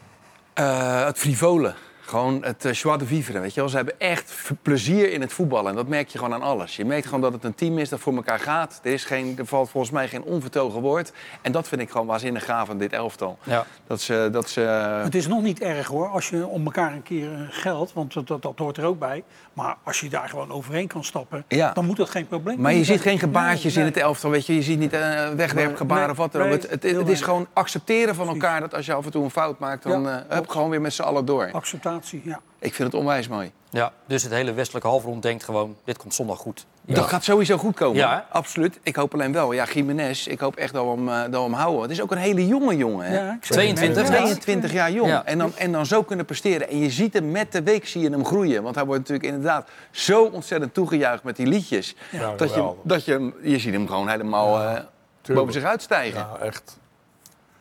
Eh, 0.54 1.04
het 1.04 1.18
frivole. 1.18 1.74
Gewoon 2.12 2.44
het 2.44 2.64
uh, 2.64 2.72
joie 2.72 2.98
de 2.98 3.06
vivre, 3.06 3.40
weet 3.40 3.54
je 3.54 3.60
wel. 3.60 3.68
Ze 3.68 3.76
hebben 3.76 4.00
echt 4.00 4.50
plezier 4.62 5.12
in 5.12 5.20
het 5.20 5.32
voetballen. 5.32 5.70
En 5.70 5.76
dat 5.76 5.88
merk 5.88 6.08
je 6.08 6.18
gewoon 6.18 6.34
aan 6.34 6.42
alles. 6.42 6.76
Je 6.76 6.84
merkt 6.84 7.04
gewoon 7.06 7.20
dat 7.20 7.32
het 7.32 7.44
een 7.44 7.54
team 7.54 7.78
is 7.78 7.88
dat 7.88 8.00
voor 8.00 8.14
elkaar 8.14 8.38
gaat. 8.38 8.80
Er, 8.82 8.92
is 8.92 9.04
geen, 9.04 9.34
er 9.38 9.46
valt 9.46 9.70
volgens 9.70 9.92
mij 9.92 10.08
geen 10.08 10.22
onvertogen 10.22 10.80
woord. 10.80 11.12
En 11.42 11.52
dat 11.52 11.68
vind 11.68 11.80
ik 11.80 11.90
gewoon 11.90 12.06
waanzinnig 12.06 12.44
gaaf 12.44 12.70
aan 12.70 12.78
dit 12.78 12.92
elftal. 12.92 13.38
Ja. 13.42 13.66
Dat 13.86 14.00
ze... 14.00 14.28
Dat 14.32 14.50
ze 14.50 14.60
Het 15.04 15.14
is 15.14 15.26
nog 15.26 15.42
niet 15.42 15.60
erg 15.60 15.86
hoor, 15.86 16.08
als 16.08 16.28
je 16.28 16.46
om 16.46 16.64
elkaar 16.64 16.92
een 16.92 17.02
keer 17.02 17.32
eh, 17.32 17.40
geldt, 17.50 17.92
want 17.92 18.12
dat, 18.12 18.26
dat, 18.26 18.42
dat 18.42 18.58
hoort 18.58 18.76
er 18.76 18.84
ook 18.84 18.98
bij. 18.98 19.24
Maar 19.52 19.76
als 19.82 20.00
je 20.00 20.08
daar 20.08 20.28
gewoon 20.28 20.50
overheen 20.50 20.86
kan 20.86 21.04
stappen, 21.04 21.44
Ja. 21.48 21.72
dan 21.72 21.86
moet 21.86 21.96
dat 21.96 22.10
geen 22.10 22.26
probleem 22.26 22.60
maar 22.60 22.72
je 22.72 22.84
zijn. 22.84 22.98
ziet 22.98 23.06
geen 23.06 23.18
gebaartjes 23.18 23.74
Nee, 23.74 23.84
in 23.84 23.90
het 23.90 24.00
elftal, 24.00 24.30
weet 24.30 24.46
je. 24.46 24.54
Je 24.54 24.62
ziet 24.62 24.78
niet 24.78 24.92
eh, 24.92 25.28
wegwerpgebaren 25.28 26.02
Nee, 26.02 26.10
of 26.10 26.16
wat 26.16 26.32
dan 26.32 26.42
ook. 26.42 26.50
Het, 26.50 26.82
het, 26.82 27.08
is 27.08 27.20
gewoon 27.20 27.46
accepteren 27.52 28.14
van 28.14 28.28
elkaar 28.28 28.60
dat 28.60 28.74
als 28.74 28.86
je 28.86 28.92
af 28.92 29.04
en 29.04 29.10
toe 29.10 29.24
een 29.24 29.30
fout 29.30 29.58
maakt, 29.58 29.82
dan 29.82 30.02
Ja, 30.02 30.24
eh, 30.28 30.36
hup, 30.36 30.48
gewoon 30.48 30.70
weer 30.70 30.80
met 30.80 30.92
z'n 30.92 31.02
allen 31.02 31.24
door. 31.24 31.50
Acceptatie, 31.52 32.01
ja. 32.10 32.40
Ik 32.58 32.74
vind 32.74 32.92
het 32.92 33.00
onwijs 33.00 33.28
mooi. 33.28 33.52
ja, 33.70 33.92
dus 34.06 34.22
het 34.22 34.32
hele 34.32 34.52
westelijke 34.52 34.88
halfrond 34.88 35.22
denkt 35.22 35.44
gewoon, 35.44 35.76
dit 35.84 35.96
komt 35.98 36.14
zondag 36.14 36.38
goed. 36.38 36.66
Dat 36.86 37.04
gaat 37.04 37.24
sowieso 37.24 37.56
goed 37.56 37.74
komen. 37.74 37.96
Ja? 37.96 38.26
Absoluut. 38.30 38.78
Ik 38.82 38.96
hoop 38.96 39.14
alleen 39.14 39.32
wel. 39.32 39.52
Ja, 39.52 39.64
Jiménez, 39.72 40.26
ik 40.26 40.40
hoop 40.40 40.56
echt 40.56 40.72
dat 40.72 40.84
we 40.84 40.90
hem, 40.90 41.08
eh, 41.08 41.20
dat 41.20 41.30
we 41.30 41.38
hem 41.38 41.52
houden. 41.52 41.82
Het 41.82 41.90
is 41.90 42.00
ook 42.02 42.10
een 42.10 42.18
hele 42.18 42.46
jonge 42.46 42.76
jongen. 42.76 43.06
Hè? 43.06 43.14
ja 43.18 43.32
ik 43.32 43.44
zeg- 43.44 43.56
22, 43.56 44.02
Nee, 44.02 44.10
22 44.10 44.72
jaar 44.72 44.90
jong. 44.92 45.08
Ja. 45.10 45.24
En, 45.24 45.38
dan, 45.38 45.56
en 45.56 45.72
dan 45.72 45.86
zo 45.86 46.02
kunnen 46.02 46.26
presteren. 46.26 46.68
En 46.68 46.78
je 46.78 46.90
ziet 46.90 47.12
hem 47.12 47.30
met 47.30 47.52
de 47.52 47.62
week 47.62 47.86
zie 47.86 48.00
je 48.02 48.10
hem 48.10 48.24
groeien. 48.24 48.62
Want 48.62 48.74
hij 48.74 48.84
wordt 48.84 49.00
natuurlijk 49.00 49.28
inderdaad 49.28 49.68
zo 49.90 50.24
ontzettend 50.24 50.74
toegejuicht 50.74 51.22
met 51.22 51.36
die 51.36 51.46
liedjes. 51.46 51.94
Ja, 52.10 52.30
dat 52.36 52.48
je, 52.48 52.54
geweldig. 52.54 52.80
dat 52.84 53.04
je, 53.04 53.32
je 53.42 53.58
ziet 53.58 53.72
hem 53.72 53.86
gewoon 53.86 54.08
helemaal 54.08 54.60
eh, 54.60 54.80
boven 55.34 55.52
zich 55.52 55.64
uitstijgen. 55.64 56.20
Ja, 56.20 56.36
echt. 56.44 56.80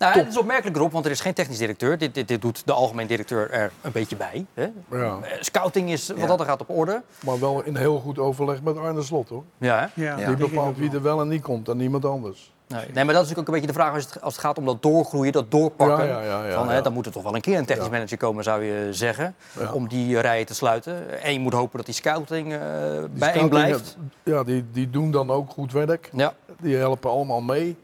Nou, 0.01 0.19
het 0.19 0.27
is 0.27 0.37
opmerkelijk 0.37 0.75
erop, 0.75 0.91
want 0.91 1.05
er 1.05 1.11
is 1.11 1.21
geen 1.21 1.33
technisch 1.33 1.57
directeur. 1.57 1.97
Dit, 1.97 2.13
dit, 2.13 2.27
dit 2.27 2.41
doet 2.41 2.61
de 2.65 2.73
algemeen 2.73 3.07
directeur 3.07 3.51
er 3.51 3.71
een 3.81 3.91
beetje 3.91 4.15
bij. 4.15 4.45
Hè? 4.53 4.67
Ja. 4.91 5.17
Eh, 5.21 5.31
Scouting 5.39 5.91
is, 5.91 6.07
wat 6.07 6.17
Ja. 6.17 6.25
dat 6.25 6.39
er 6.39 6.45
gaat, 6.45 6.61
op 6.61 6.69
orde. 6.69 7.01
Maar 7.25 7.39
wel 7.39 7.63
in 7.63 7.75
heel 7.75 7.99
goed 7.99 8.19
overleg 8.19 8.61
met 8.61 8.77
Arne 8.77 9.01
Slot, 9.01 9.29
hoor. 9.29 9.43
Ja, 9.57 9.89
Die 9.95 10.35
bepaalt 10.35 10.77
wie 10.77 10.91
er 10.93 11.01
wel 11.01 11.21
en 11.21 11.27
niet 11.27 11.41
komt 11.41 11.69
en 11.69 11.77
niemand 11.77 12.05
anders. 12.05 12.53
Nee, 12.67 12.79
nee, 12.93 13.03
maar 13.05 13.13
dat 13.13 13.23
is 13.23 13.29
natuurlijk 13.29 13.39
ook 13.39 13.47
een 13.47 13.53
beetje 13.61 13.67
de 13.67 13.73
vraag 13.73 13.93
als 13.93 14.03
het, 14.05 14.21
als 14.21 14.33
het 14.33 14.43
gaat 14.43 14.57
om 14.57 14.65
dat 14.65 14.81
doorgroeien, 14.81 15.31
dat 15.31 15.51
doorpakken. 15.51 16.07
Ja, 16.07 16.21
ja, 16.21 16.23
ja, 16.23 16.45
ja, 16.47 16.53
van, 16.53 16.67
hè, 16.69 16.75
ja. 16.75 16.81
dan 16.81 16.93
moet 16.93 17.05
er 17.05 17.11
toch 17.11 17.23
wel 17.23 17.35
een 17.35 17.41
keer 17.41 17.57
een 17.57 17.65
technisch 17.65 17.85
Ja. 17.85 17.91
manager 17.91 18.17
komen, 18.17 18.43
zou 18.43 18.63
je 18.63 18.87
zeggen. 18.91 19.35
Ja. 19.59 19.71
Om 19.73 19.87
die 19.87 20.19
rijen 20.19 20.45
te 20.45 20.53
sluiten. 20.53 21.21
En 21.23 21.33
je 21.33 21.39
moet 21.39 21.53
hopen 21.53 21.77
dat 21.77 21.85
die 21.85 21.95
scouting 21.95 22.53
eh 22.53 22.59
Die 22.99 23.07
bijeen 23.09 23.49
blijft. 23.49 23.97
Ja, 24.23 24.43
die, 24.43 24.65
die 24.71 24.89
doen 24.89 25.11
dan 25.11 25.29
ook 25.31 25.49
goed 25.49 25.71
werk. 25.71 26.09
Ja, 26.13 26.33
Die 26.59 26.75
helpen 26.75 27.09
allemaal 27.09 27.41
mee. 27.41 27.77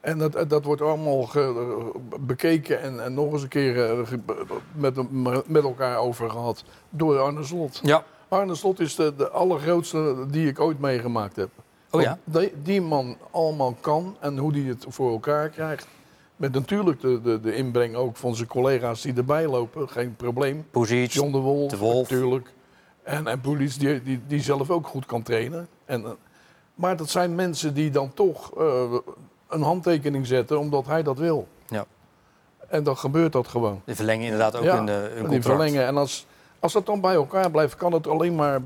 En 0.00 0.18
dat, 0.18 0.44
dat 0.48 0.64
wordt 0.64 0.82
allemaal 0.82 1.22
ge- 1.22 1.92
bekeken 2.20 2.80
en, 2.80 3.04
en 3.04 3.14
nog 3.14 3.32
eens 3.32 3.42
een 3.42 3.48
keer 3.48 3.90
eh, 3.90 4.08
met, 4.72 4.96
met 5.48 5.62
elkaar 5.64 5.98
over 5.98 6.30
gehad 6.30 6.64
door 6.90 7.18
Arne 7.18 7.44
Slot. 7.44 7.80
Ja. 7.82 8.04
Arne 8.28 8.54
Slot 8.54 8.80
is 8.80 8.94
de, 8.94 9.14
de 9.16 9.28
allergrootste 9.30 10.16
die 10.30 10.48
ik 10.48 10.60
ooit 10.60 10.80
meegemaakt 10.80 11.36
heb. 11.36 11.48
Oh 11.90 12.00
ja? 12.00 12.18
Die, 12.24 12.52
die 12.62 12.80
man 12.82 13.16
allemaal 13.30 13.76
kan 13.80 14.16
en 14.20 14.38
hoe 14.38 14.52
die 14.52 14.68
het 14.68 14.84
voor 14.88 15.10
elkaar 15.10 15.48
krijgt. 15.48 15.86
Met 16.36 16.52
natuurlijk 16.52 17.00
de, 17.00 17.20
de, 17.22 17.40
de 17.40 17.54
inbreng 17.54 17.94
ook 17.94 18.16
van 18.16 18.34
zijn 18.34 18.48
collega's 18.48 19.02
die 19.02 19.14
erbij 19.14 19.46
lopen, 19.48 19.88
geen 19.88 20.16
probleem. 20.16 20.66
Poesic. 20.70 21.10
John 21.10 21.32
de 21.32 21.38
Wolf, 21.38 21.70
De 21.70 21.76
Wolf. 21.76 22.10
natuurlijk. 22.10 22.52
En, 23.02 23.26
en 23.26 23.40
die, 23.78 24.02
die, 24.02 24.20
die 24.26 24.40
zelf 24.42 24.70
ook 24.70 24.86
goed 24.86 25.06
kan 25.06 25.22
trainen. 25.22 25.68
En, 25.84 26.04
eh, 26.04 26.10
maar 26.74 26.96
dat 26.96 27.10
zijn 27.10 27.34
mensen 27.34 27.74
die 27.74 27.90
dan 27.90 28.14
toch 28.14 28.58
eh, 28.58 28.94
een 29.50 29.62
handtekening 29.62 30.26
zetten 30.26 30.58
omdat 30.58 30.86
hij 30.86 31.02
dat 31.02 31.18
wil. 31.18 31.48
Ja. 31.68 31.86
En 32.68 32.82
dan 32.82 32.96
gebeurt 32.96 33.32
dat 33.32 33.48
gewoon. 33.48 33.82
Die 33.84 33.94
verlengen 33.94 34.24
inderdaad 34.24 34.56
ook 34.56 34.62
ja, 34.62 34.78
in 34.78 34.86
de 34.86 34.92
hun 34.92 35.12
die 35.12 35.22
contract. 35.22 35.44
verlengen. 35.44 35.86
En 35.86 35.96
als, 35.96 36.26
als 36.60 36.72
dat 36.72 36.86
dan 36.86 37.00
bij 37.00 37.14
elkaar 37.14 37.50
blijft, 37.50 37.76
kan 37.76 37.92
het 37.92 38.06
alleen 38.06 38.34
maar 38.34 38.60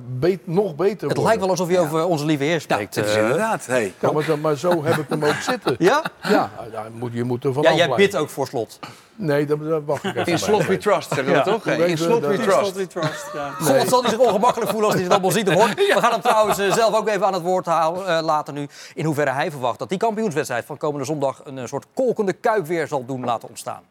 nog 0.44 0.74
beter 0.76 0.92
Het 0.92 1.00
worden. 1.02 1.22
lijkt 1.24 1.40
wel 1.40 1.50
alsof 1.50 1.70
je 1.70 1.78
over 1.78 2.04
onze 2.04 2.24
lieve 2.24 2.44
heer 2.44 2.52
Ja, 2.52 2.59
spreekt. 2.59 2.94
het 2.94 3.07
is 3.07 3.14
eh. 3.14 3.22
inderdaad. 3.22 3.66
Hey. 3.66 3.92
Ja, 4.00 4.12
maar, 4.12 4.26
dan- 4.26 4.40
maar 4.40 4.57
zo 4.57 4.85
heb 4.85 4.96
ik 4.96 5.09
hem 5.09 5.24
ook 5.24 5.35
zitten. 5.35 5.74
Ja? 5.78 6.02
Ja, 6.22 6.50
ja 6.72 6.85
moet, 6.92 7.12
je 7.12 7.24
moet 7.24 7.44
er 7.44 7.52
vanaf 7.52 7.70
Ja, 7.70 7.76
jij 7.76 7.87
blijven. 7.87 8.07
bidt 8.11 8.16
ook 8.22 8.28
voor 8.30 8.46
slot. 8.46 8.78
Nee, 9.16 9.46
dat, 9.46 9.68
dat 9.68 9.83
wacht 9.85 10.04
ik 10.04 10.16
even 10.16 10.33
In 10.33 10.38
slot 10.38 10.66
we 10.66 10.76
trust, 10.76 11.09
zeggen 11.09 11.33
we 11.33 11.38
Ja. 11.38 11.44
dat 11.44 11.62
toch? 11.64 11.74
In 11.74 11.98
slot 11.98 12.20
dat? 12.22 12.30
we 12.30 12.80
In 12.80 12.87
trust. 12.88 13.22
God, 13.61 13.88
zal 13.88 14.00
hij 14.02 14.11
zich 14.11 14.18
ongemakkelijk 14.18 14.70
voelen 14.70 14.87
als 14.87 14.94
hij 14.94 15.02
het 15.04 15.12
allemaal 15.12 15.30
ziet 15.30 15.48
en 15.48 15.54
hoort. 15.59 15.74
We 15.94 15.96
gaan 16.00 16.12
hem 16.12 16.20
trouwens 16.20 16.59
eh, 16.59 16.72
zelf 16.72 16.94
ook 16.96 17.09
even 17.09 17.26
aan 17.26 17.33
het 17.33 17.42
woord 17.42 17.66
halen, 17.66 18.07
eh, 18.18 18.22
laten 18.24 18.54
nu. 18.54 18.68
In 18.94 19.04
hoeverre 19.04 19.30
hij 19.30 19.50
verwacht 19.50 19.78
dat 19.78 19.88
die 19.88 19.98
kampioenswedstrijd 19.98 20.64
van 20.64 20.76
komende 20.76 21.07
zondag... 21.07 21.40
een 21.44 21.68
soort 21.68 21.87
kolkende 21.94 22.33
kuip 22.33 22.66
weer 22.66 22.87
zal 22.87 23.04
doen 23.07 23.24
laten 23.24 23.48
ontstaan. 23.48 23.83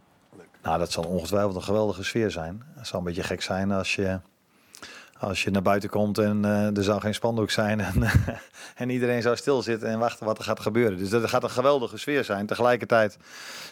Nou, 0.63 0.80
dat 0.80 0.91
zal 0.91 1.04
ongetwijfeld 1.04 1.56
een 1.56 1.63
geweldige 1.63 2.04
sfeer 2.04 2.32
zijn. 2.32 2.63
Het 2.76 2.88
zou 2.88 2.97
een 2.97 3.08
beetje 3.08 3.23
gek 3.23 3.41
zijn 3.41 3.71
als 3.71 3.95
je, 3.95 4.19
als 5.19 5.43
je 5.43 5.52
naar 5.52 5.62
buiten 5.62 5.89
komt 5.89 6.17
en 6.17 6.45
eh, 6.45 6.78
er 6.78 6.84
zou 6.84 6.99
geen 6.99 7.13
spandoek 7.13 7.52
zijn. 7.52 7.80
En, 7.80 8.04
en 8.76 8.89
iedereen 8.89 9.21
zou 9.21 9.36
stilzitten 9.36 9.89
en 9.89 9.99
wachten 9.99 10.26
wat 10.26 10.38
er 10.38 10.43
gaat 10.43 10.60
gebeuren. 10.60 10.97
Dus 10.97 11.10
dat 11.10 11.30
gaat 11.30 11.43
een 11.43 11.49
geweldige 11.49 11.97
sfeer 11.97 12.23
zijn. 12.23 12.45
Tegelijkertijd 12.45 13.17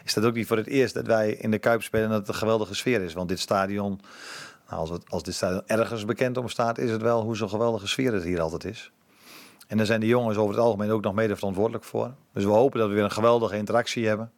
is 0.04 0.14
dat 0.14 0.24
ook 0.24 0.34
niet 0.34 0.48
voor 0.48 0.58
het 0.58 0.68
eerst 0.68 0.94
dat 0.94 1.06
wij 1.06 1.32
in 1.32 1.52
de 1.52 1.60
Kuip 1.60 1.84
spelen 1.84 2.06
en 2.06 2.12
dat 2.12 2.20
het 2.20 2.30
een 2.30 2.36
geweldige 2.36 2.76
sfeer 2.76 3.02
is. 3.02 3.14
Want 3.14 3.30
dit 3.30 3.40
stadion, 3.40 4.00
nou, 4.70 4.80
als, 4.80 5.00
als 5.08 5.24
dit 5.24 5.34
stadion 5.34 5.64
ergens 5.66 6.06
bekend 6.06 6.38
om 6.38 6.48
staat, 6.48 6.78
is 6.78 6.92
het 6.92 7.02
wel 7.02 7.22
hoe 7.22 7.36
zo'n 7.36 7.50
geweldige 7.50 7.88
sfeer 7.88 8.14
het 8.14 8.24
hier 8.24 8.42
altijd 8.42 8.66
is. 8.66 8.92
En 9.68 9.78
daar 9.78 9.86
zijn 9.86 10.00
de 10.00 10.08
jongens 10.08 10.38
over 10.38 10.56
het 10.56 10.64
algemeen 10.64 10.92
ook 10.92 11.04
nog 11.04 11.14
mede 11.14 11.36
verantwoordelijk 11.36 11.84
voor. 11.84 12.14
Dus 12.34 12.44
we 12.44 12.50
hopen 12.50 12.80
dat 12.80 12.90
we 12.90 12.96
weer 12.96 13.04
een 13.04 13.12
geweldige 13.12 13.58
interactie 13.58 14.08
hebben. 14.08 14.32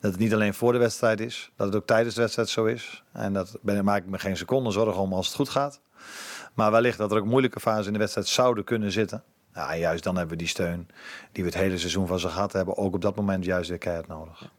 Dat 0.00 0.10
het 0.10 0.20
niet 0.20 0.34
alleen 0.34 0.54
voor 0.54 0.72
de 0.72 0.78
wedstrijd 0.78 1.20
is, 1.20 1.50
dat 1.56 1.66
het 1.66 1.76
ook 1.76 1.86
tijdens 1.86 2.14
de 2.14 2.20
wedstrijd 2.20 2.48
zo 2.48 2.64
is. 2.64 3.02
En 3.12 3.32
dat 3.32 3.58
ben, 3.62 3.84
maak 3.84 4.02
ik 4.02 4.10
me 4.10 4.18
geen 4.18 4.36
seconde 4.36 4.70
zorgen 4.70 5.02
om 5.02 5.12
als 5.12 5.26
het 5.26 5.36
goed 5.36 5.48
gaat. 5.48 5.80
Maar 6.54 6.70
wellicht 6.70 6.98
dat 6.98 7.10
er 7.10 7.18
ook 7.18 7.24
moeilijke 7.24 7.60
fasen 7.60 7.86
in 7.86 7.92
de 7.92 7.98
wedstrijd 7.98 8.26
zouden 8.26 8.64
kunnen 8.64 8.92
zitten. 8.92 9.22
Ja, 9.54 9.76
juist 9.76 10.04
dan 10.04 10.16
hebben 10.16 10.32
we 10.36 10.42
die 10.42 10.52
steun 10.52 10.88
die 11.32 11.42
we 11.44 11.50
het 11.50 11.58
hele 11.58 11.78
seizoen 11.78 12.06
van 12.06 12.18
ze 12.18 12.28
gehad 12.28 12.52
hebben. 12.52 12.76
Ook 12.76 12.94
op 12.94 13.00
dat 13.00 13.16
moment 13.16 13.44
juist 13.44 13.68
weer 13.68 13.78
keihard 13.78 14.08
nodig. 14.08 14.50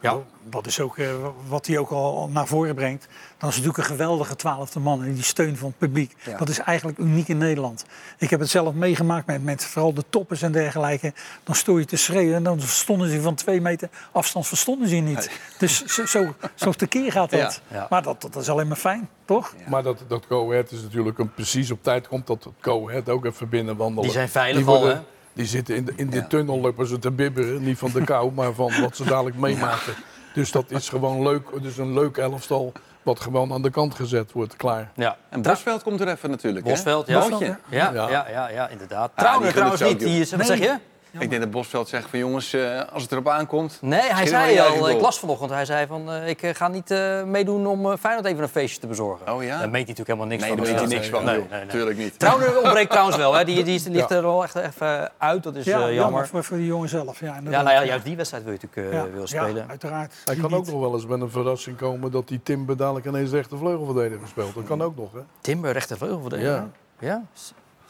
Ja. 0.00 0.18
Dat 0.48 0.66
is 0.66 0.80
ook 0.80 0.98
eh, 0.98 1.06
wat 1.48 1.66
hij 1.66 1.78
ook 1.78 1.90
al 1.90 2.28
naar 2.32 2.46
voren 2.46 2.74
brengt. 2.74 3.06
Dan 3.38 3.48
is 3.48 3.54
het 3.56 3.64
natuurlijk 3.64 3.78
een 3.78 3.96
geweldige 3.96 4.36
twaalfde 4.36 4.80
man. 4.80 5.04
En 5.04 5.14
die 5.14 5.22
steun 5.22 5.56
van 5.56 5.68
het 5.68 5.78
publiek. 5.78 6.14
Ja. 6.24 6.36
Dat 6.38 6.48
is 6.48 6.58
eigenlijk 6.58 6.98
uniek 6.98 7.28
in 7.28 7.38
Nederland. 7.38 7.84
Ik 8.18 8.30
heb 8.30 8.40
het 8.40 8.48
zelf 8.50 8.74
meegemaakt 8.74 9.26
met, 9.26 9.44
met 9.44 9.64
vooral 9.64 9.94
de 9.94 10.04
toppers 10.08 10.42
en 10.42 10.52
dergelijke. 10.52 11.12
Dan 11.44 11.54
stoor 11.54 11.78
je 11.78 11.84
te 11.84 11.96
schreeuwen 11.96 12.34
en 12.34 12.42
dan 12.42 12.60
verstonden 12.60 13.10
ze 13.10 13.20
van 13.20 13.34
twee 13.34 13.60
meter 13.60 13.88
afstand 14.12 14.46
verstonden 14.46 14.88
ze 14.88 14.94
niet. 14.94 15.30
Dus 15.58 15.84
zo, 15.84 16.06
zo, 16.06 16.34
zo 16.54 16.72
tekeer 16.72 17.12
gaat 17.12 17.30
dat. 17.30 17.60
Ja. 17.68 17.76
Ja. 17.76 17.86
Maar 17.90 18.02
dat, 18.02 18.20
dat 18.20 18.36
is 18.36 18.48
alleen 18.48 18.68
maar 18.68 18.76
fijn, 18.76 19.08
toch? 19.24 19.54
Maar 19.68 19.82
dat, 19.82 20.04
dat 20.08 20.24
Go-Ahead 20.28 20.70
is 20.70 20.82
natuurlijk 20.82 21.18
een, 21.18 21.34
precies 21.34 21.70
op 21.70 21.82
tijd 21.82 22.08
komt 22.08 22.26
dat 22.26 22.44
het 22.44 22.52
Go-Ahead 22.60 23.08
ook 23.08 23.24
even 23.24 23.48
binnen 23.48 23.76
wandelen. 23.76 24.02
Die 24.02 24.12
zijn 24.12 24.28
veilig 24.28 24.56
die 24.56 24.64
worden- 24.64 24.88
al, 24.88 24.94
hè? 24.96 25.02
Die 25.34 25.46
zitten 25.46 25.76
in 25.76 25.84
de, 25.84 25.92
in 25.96 26.10
de 26.10 26.16
Ja. 26.16 26.26
tunnel, 26.26 26.60
lopen 26.60 26.86
ze 26.86 26.98
te 26.98 27.10
bibberen. 27.10 27.62
Niet 27.64 27.78
van 27.78 27.90
de 27.92 28.04
kou, 28.04 28.32
maar 28.32 28.52
van 28.52 28.80
wat 28.80 28.96
ze 28.96 29.04
dadelijk 29.04 29.36
meemaken. 29.36 29.94
Dus 30.34 30.50
dat 30.52 30.70
is 30.70 30.88
gewoon 30.88 31.22
leuk. 31.22 31.42
Dus 31.62 31.76
een 31.78 31.92
leuk 31.94 32.16
elftal 32.16 32.72
wat 33.02 33.20
gewoon 33.20 33.52
aan 33.52 33.62
de 33.62 33.70
kant 33.70 33.94
gezet 33.94 34.32
wordt, 34.32 34.56
klaar. 34.56 34.90
Ja. 34.94 35.16
En 35.28 35.42
Bosveld 35.42 35.82
komt 35.82 36.00
er 36.00 36.08
even 36.08 36.30
natuurlijk. 36.30 36.64
hè? 36.66 36.72
Bosveld, 36.72 37.06
ja. 37.06 37.24
Ja, 37.30 37.38
Ja. 37.68 38.08
ja, 38.10 38.26
ja, 38.30 38.48
ja, 38.50 38.68
inderdaad. 38.68 39.10
Ah, 39.14 39.18
Trouwens, 39.24 39.52
trouwens 39.54 39.80
niet. 39.82 39.98
Die 39.98 40.20
is, 40.20 40.32
wat 40.32 40.46
zeg 40.46 40.58
je? 40.58 40.74
Ik 41.18 41.30
denk 41.30 41.42
dat 41.42 41.50
Bosveld 41.50 41.88
zegt 41.88 42.10
van 42.10 42.18
jongens, 42.18 42.52
eh, 42.52 42.80
als 42.92 43.02
het 43.02 43.12
erop 43.12 43.28
aankomt... 43.28 43.78
Nee, 43.80 44.00
hij 44.00 44.26
zei 44.26 44.58
al, 44.60 44.90
ik 44.90 45.00
las 45.00 45.18
vanochtend, 45.18 45.50
hij 45.50 45.64
zei 45.64 45.86
van, 45.86 46.10
eh, 46.12 46.28
ik 46.28 46.42
eh, 46.42 46.54
ga 46.54 46.68
niet 46.68 46.90
eh, 46.90 47.22
meedoen 47.22 47.66
om 47.66 47.96
Feyenoord 47.96 48.26
even 48.26 48.42
een 48.42 48.48
feestje 48.48 48.80
te 48.80 48.86
bezorgen. 48.86 49.32
Oh 49.34 49.42
ja? 49.42 49.48
Daar 49.48 49.58
meet 49.58 49.86
hij 49.86 49.94
natuurlijk 49.96 50.06
helemaal 50.08 50.26
niks 50.26 50.40
Nee, 50.42 50.50
van. 50.50 50.58
daar 50.58 50.66
weet 50.72 50.80
je 50.80 50.86
Dus 50.86 50.94
niks 50.96 51.08
van. 51.08 51.24
Nee, 51.24 51.34
joh. 51.38 51.50
nee, 51.50 51.58
nee. 51.60 51.68
Tuurlijk 51.68 51.96
niet. 51.98 52.18
Trouwens 52.18 52.56
ontbreekt 52.56 52.90
trouwens 52.96 53.16
wel, 53.16 53.34
hè. 53.34 53.44
Die, 53.44 53.64
die 53.64 53.74
is- 53.74 53.86
ligt 53.86 54.08
Ja. 54.08 54.16
er 54.16 54.22
wel 54.22 54.42
echt 54.42 54.54
even 54.54 55.10
uit, 55.18 55.42
dat 55.42 55.54
is 55.56 55.64
Ja, 55.64 55.70
jammer 55.78 55.92
jammer. 55.94 56.26
voor, 56.26 56.44
voor 56.44 56.56
die 56.56 56.66
jongen 56.66 56.88
zelf. 56.88 57.20
Ja, 57.20 57.34
Ja, 57.44 57.62
nou 57.62 57.70
ja, 57.70 57.84
juist 57.84 58.04
die 58.04 58.16
wedstrijd 58.16 58.44
wil 58.44 58.52
je 58.52 58.58
natuurlijk 58.62 58.94
Ja, 58.94 59.10
wil 59.12 59.20
ja, 59.20 59.26
spelen. 59.26 59.68
uiteraard. 59.68 60.12
Hij 60.24 60.34
Die 60.34 60.42
kan 60.42 60.54
ook 60.54 60.66
nog 60.66 60.80
wel 60.80 60.94
eens 60.94 61.06
met 61.06 61.20
een 61.20 61.30
verrassing 61.30 61.76
komen 61.76 62.10
dat 62.10 62.28
die 62.28 62.40
Timber 62.42 62.76
dadelijk 62.76 63.06
ineens 63.06 63.30
rechter 63.30 63.58
vleugelverdediger 63.58 64.28
speelt. 64.28 64.54
Dat 64.54 64.64
kan 64.64 64.82
ook 64.82 64.96
nog, 64.96 65.12
hè? 65.12 65.20
Timber, 65.40 65.72
rechtervleugelverdediger. 65.72 66.52
Ja. 66.52 66.68
Ja? 66.98 67.22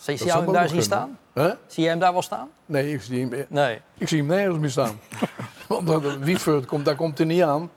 Zie 0.05 0.25
je 0.27 0.33
hem 0.33 0.53
daar 0.53 0.69
zien 0.69 0.83
staan? 0.83 1.19
Hè? 1.33 1.49
Zie 1.67 1.83
jij 1.83 1.91
hem 1.91 1.99
daar 2.01 2.13
wel 2.13 2.23
staan? 2.23 2.49
Nee, 2.67 2.93
ik 2.93 3.03
zie 3.03 3.21
hem, 3.29 3.47
Nee. 3.49 3.81
ik 3.99 4.09
zie 4.09 4.19
hem 4.19 4.27
nergens 4.27 4.59
meer 4.59 4.71
staan. 4.71 5.01
Want 5.69 5.87
dat- 5.87 6.17
Wiefert 6.17 6.67
komt, 6.67 6.85
daar 6.85 6.97
komt 6.97 7.19
hij 7.19 7.27
niet 7.27 7.43
aan. 7.43 7.71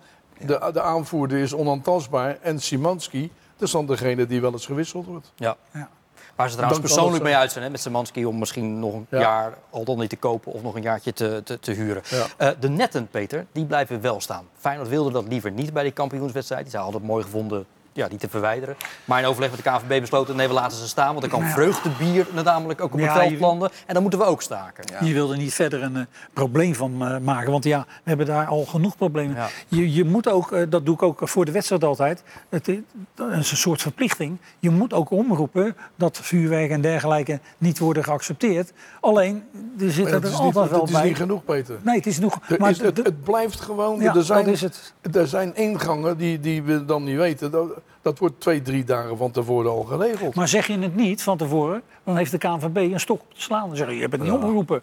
De, 0.45 0.69
de 0.73 0.81
aanvoerder 0.81 1.37
is 1.37 1.53
onaantastbaar. 1.53 2.37
En 2.41 2.59
Simanski, 2.59 3.31
dat 3.57 3.67
is 3.67 3.71
dan 3.73 3.85
degene 3.85 4.25
die 4.25 4.41
wel 4.41 4.51
eens 4.51 4.65
gewisseld 4.65 5.05
wordt. 5.05 5.31
Ja. 5.35 5.55
Ja. 5.73 5.89
Waar 6.35 6.49
ze 6.49 6.55
trouwens 6.55 6.81
persoonlijk 6.81 7.23
mee 7.23 7.35
uit 7.35 7.51
zijn 7.51 7.63
hè, 7.63 7.69
met 7.69 7.79
Semanski 7.79 8.25
om 8.25 8.39
misschien 8.39 8.79
nog 8.79 8.93
een 8.93 9.07
Ja. 9.09 9.19
jaar 9.19 9.57
al 9.69 9.83
dan 9.83 9.99
niet 9.99 10.09
te 10.09 10.15
kopen 10.15 10.51
of 10.51 10.61
nog 10.63 10.75
een 10.75 10.81
jaartje 10.81 11.13
te, 11.13 11.41
te, 11.43 11.59
te 11.59 11.71
huren. 11.71 12.01
Ja. 12.09 12.25
Eh, 12.37 12.49
de 12.59 12.69
netten, 12.69 13.07
Peter, 13.07 13.45
die 13.51 13.65
blijven 13.65 14.01
wel 14.01 14.21
staan. 14.21 14.45
Feyenoord 14.57 14.89
wilde 14.89 15.11
dat 15.11 15.27
liever 15.27 15.51
niet 15.51 15.73
bij 15.73 15.83
die 15.83 15.91
kampioenswedstrijd. 15.91 16.71
Die 16.71 16.79
hadden 16.79 17.01
het 17.01 17.09
mooi 17.09 17.23
gevonden 17.23 17.65
ja, 17.97 18.07
die 18.07 18.17
te 18.17 18.29
verwijderen. 18.29 18.75
Maar 19.05 19.19
in 19.19 19.25
overleg 19.25 19.49
met 19.51 19.63
de 19.63 19.69
KVB 19.69 19.99
besloten, 20.01 20.35
nee, 20.35 20.47
we 20.47 20.53
laten 20.53 20.77
ze 20.77 20.87
staan. 20.87 21.11
Want 21.11 21.23
er 21.23 21.29
kan 21.29 21.39
Nou 21.39 21.51
ja. 21.51 21.57
vreugdebier 21.57 22.27
namelijk 22.43 22.81
ook 22.81 22.93
op 22.93 22.99
het 22.99 23.07
Ja, 23.07 23.13
veld 23.13 23.39
landen. 23.39 23.69
En 23.85 23.93
dan 23.93 24.01
moeten 24.01 24.19
we 24.19 24.25
ook 24.25 24.41
staken. 24.41 24.83
Ja. 24.91 25.05
Je 25.07 25.13
wil 25.13 25.31
er 25.31 25.37
niet 25.37 25.53
verder 25.53 25.83
een 25.83 25.95
eh, 25.95 26.03
probleem 26.33 26.75
van 26.75 27.07
eh, 27.07 27.17
maken. 27.17 27.51
Want 27.51 27.63
ja, 27.63 27.85
we 27.87 28.09
hebben 28.09 28.25
daar 28.25 28.45
al 28.45 28.65
genoeg 28.65 28.97
problemen. 28.97 29.35
Ja. 29.35 29.47
Je, 29.67 29.93
je 29.93 30.05
moet 30.05 30.29
ook, 30.29 30.51
eh, 30.51 30.61
dat 30.69 30.85
doe 30.85 30.95
ik 30.95 31.01
ook 31.01 31.27
voor 31.29 31.45
de 31.45 31.51
wedstrijd 31.51 31.83
altijd. 31.83 32.23
Het 32.49 32.67
is, 32.67 32.77
dat 33.15 33.31
is 33.31 33.51
een 33.51 33.57
soort 33.57 33.81
verplichting. 33.81 34.37
Je 34.59 34.69
moet 34.69 34.93
ook 34.93 35.11
omroepen 35.11 35.75
dat 35.95 36.19
vuurwerk 36.21 36.71
en 36.71 36.81
dergelijke 36.81 37.39
niet 37.57 37.79
worden 37.79 38.03
geaccepteerd. 38.03 38.73
Alleen, 39.01 39.43
er 39.79 39.91
zit 39.91 40.05
er 40.05 40.13
het 40.13 40.23
is, 40.23 40.29
niet, 40.29 40.39
altijd 40.39 40.69
wel 40.69 40.79
het 40.79 40.89
is 40.89 40.95
bij. 40.95 41.07
niet 41.07 41.17
genoeg, 41.17 41.43
Peter. 41.45 41.77
Nee, 41.81 41.95
het 41.95 42.05
is 42.05 42.19
nog. 42.19 42.39
Er 42.47 42.59
Maar 42.59 42.69
is, 42.69 42.79
het, 42.81 43.23
blijft 43.23 43.59
gewoon. 43.59 43.99
ja, 43.99 44.15
er, 44.15 44.23
zijn, 44.23 44.45
dat 44.45 44.53
is 44.53 44.61
het. 44.61 44.93
er 45.13 45.27
zijn 45.27 45.55
ingangen 45.55 46.17
die, 46.17 46.39
die 46.39 46.63
we 46.63 46.85
dan 46.85 47.03
niet 47.03 47.17
weten. 47.17 47.51
Dat, 47.51 47.67
dat 48.07 48.19
wordt 48.19 48.39
twee, 48.39 48.61
drie 48.61 48.83
dagen 48.83 49.17
van 49.17 49.31
tevoren 49.31 49.71
al 49.71 49.83
geregeld. 49.83 50.35
Maar 50.35 50.47
zeg 50.47 50.67
je 50.67 50.79
het 50.79 50.95
niet 50.95 51.23
van 51.23 51.37
tevoren, 51.37 51.81
dan 52.03 52.17
heeft 52.17 52.31
de 52.31 52.37
KNVB 52.37 52.77
een 52.77 52.99
stok 52.99 53.21
op 53.21 53.33
te 53.33 53.41
slaan. 53.41 53.67
Dan 53.67 53.77
zeg 53.77 53.87
je, 53.87 53.93
je 53.95 54.01
hebt 54.01 54.11
het 54.11 54.21
niet 54.21 54.31
opgeroepen. 54.31 54.81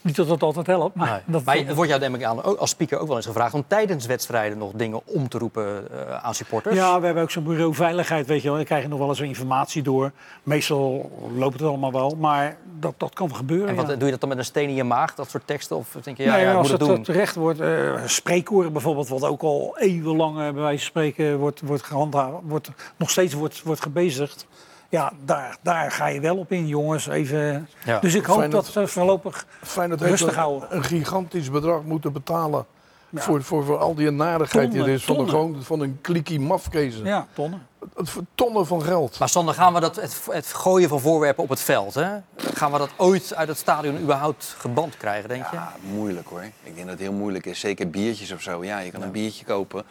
Niet 0.00 0.16
dat 0.16 0.28
dat 0.28 0.42
altijd 0.42 0.66
helpt, 0.66 0.94
maar... 0.94 1.10
Nee. 1.10 1.20
Dat, 1.26 1.44
Maar 1.44 1.74
wordt 1.74 1.88
jou 1.88 2.00
denk 2.00 2.16
ik 2.16 2.24
aan, 2.24 2.58
als 2.58 2.70
speaker 2.70 2.98
ook 2.98 3.06
wel 3.06 3.16
eens 3.16 3.26
gevraagd 3.26 3.54
om 3.54 3.64
tijdens 3.66 4.06
wedstrijden 4.06 4.58
nog 4.58 4.72
dingen 4.74 5.00
om 5.04 5.28
te 5.28 5.38
roepen 5.38 5.86
eh, 5.90 6.24
aan 6.24 6.34
supporters. 6.34 6.74
Ja, 6.74 6.98
we 6.98 7.04
hebben 7.04 7.22
ook 7.22 7.30
zo'n 7.30 7.44
bureau 7.44 7.74
veiligheid, 7.74 8.26
weet 8.26 8.42
je 8.42 8.48
wel. 8.48 8.56
Dan 8.56 8.64
krijg 8.64 8.82
je 8.82 8.88
nog 8.88 8.98
wel 8.98 9.08
eens 9.08 9.20
informatie 9.20 9.82
door. 9.82 10.12
Meestal 10.42 11.10
loopt 11.36 11.52
het 11.52 11.68
allemaal 11.68 11.92
wel, 11.92 12.16
maar 12.18 12.56
dat, 12.78 12.94
dat 12.96 13.14
kan 13.14 13.34
gebeuren. 13.34 13.68
En 13.68 13.74
wat, 13.74 13.88
ja. 13.88 13.94
doe 13.94 14.04
je 14.04 14.10
dat 14.10 14.20
dan 14.20 14.28
met 14.28 14.38
een 14.38 14.44
steen 14.44 14.68
in 14.68 14.74
je 14.74 14.84
maag, 14.84 15.14
dat 15.14 15.30
soort 15.30 15.46
teksten? 15.46 15.76
Of 15.76 15.96
denk 16.02 16.16
je, 16.16 16.22
ja, 16.22 16.32
nee, 16.32 16.44
ja, 16.44 16.52
als 16.52 16.70
moet 16.70 16.78
het 16.78 16.88
het 16.88 16.96
doen? 16.96 17.04
terecht 17.04 17.34
wordt, 17.34 17.60
spreekkoren 18.04 18.72
bijvoorbeeld, 18.72 19.08
wat 19.08 19.24
ook 19.24 19.42
al 19.42 19.76
eeuwenlang 19.78 20.38
eh, 20.38 20.42
bij 20.42 20.62
wijze 20.62 20.78
van 20.78 20.86
spreken 20.86 21.38
wordt, 21.38 21.60
wordt 21.60 21.82
gehandhaafd, 21.82 22.34
wordt, 22.42 22.70
nog 22.96 23.10
steeds 23.10 23.34
wordt, 23.34 23.62
wordt 23.62 23.82
gebezigd. 23.82 24.46
Ja, 24.90 25.12
daar, 25.24 25.56
daar 25.62 25.90
ga 25.90 26.06
je 26.06 26.20
wel 26.20 26.36
op 26.36 26.52
in, 26.52 26.66
jongens. 26.66 27.06
Even. 27.06 27.68
Ja. 27.84 27.98
Dus 27.98 28.14
ik 28.14 28.24
hoop 28.24 28.36
Feyenoord- 28.38 28.64
dat 28.64 28.72
ze 28.72 28.86
voorlopig. 28.86 29.46
Feyenoord 29.62 30.00
Rustig 30.00 30.28
een, 30.28 30.34
houden. 30.34 30.76
een 30.76 30.84
gigantisch 30.84 31.50
bedrag 31.50 31.82
moeten 31.82 32.12
betalen. 32.12 32.66
Voor, 33.14 33.42
voor, 33.42 33.64
voor 33.64 33.78
al 33.78 33.94
die 33.94 34.10
narigheid 34.10 34.72
die 34.72 34.82
er 34.82 34.88
is 34.88 35.04
van 35.04 35.18
een, 35.18 35.28
gewoon, 35.28 35.62
van 35.62 35.80
een 35.80 35.98
klikkie 36.00 36.40
mafkezen. 36.40 37.04
Ja, 37.04 37.26
tonnen. 37.32 37.66
Het 37.96 38.10
voor 38.10 38.22
tonnen 38.34 38.66
van 38.66 38.82
geld. 38.82 39.18
Maar 39.18 39.28
Sander, 39.28 39.54
gaan 39.54 39.74
we 39.74 39.80
dat, 39.80 39.96
het, 39.96 40.26
het 40.30 40.46
gooien 40.46 40.88
van 40.88 41.00
voorwerpen 41.00 41.42
op 41.42 41.48
het 41.48 41.60
veld, 41.60 41.94
hè? 41.94 42.08
gaan 42.36 42.72
we 42.72 42.78
dat 42.78 42.90
ooit 42.96 43.34
uit 43.34 43.48
het 43.48 43.58
stadion 43.58 43.98
überhaupt 44.00 44.54
geband 44.58 44.96
krijgen, 44.96 45.28
denk 45.28 45.46
je? 45.50 45.56
Ja, 45.56 45.72
moeilijk 45.92 46.28
hoor. 46.28 46.42
Ik 46.42 46.74
denk 46.74 46.76
dat 46.76 46.88
het 46.88 46.98
heel 46.98 47.12
moeilijk 47.12 47.46
is. 47.46 47.60
Zeker 47.60 47.90
biertjes 47.90 48.32
of 48.32 48.40
zo. 48.42 48.64
Ja, 48.64 48.78
je 48.78 48.90
kan 48.90 49.02
een 49.02 49.10
biertje 49.10 49.44
kopen. 49.44 49.84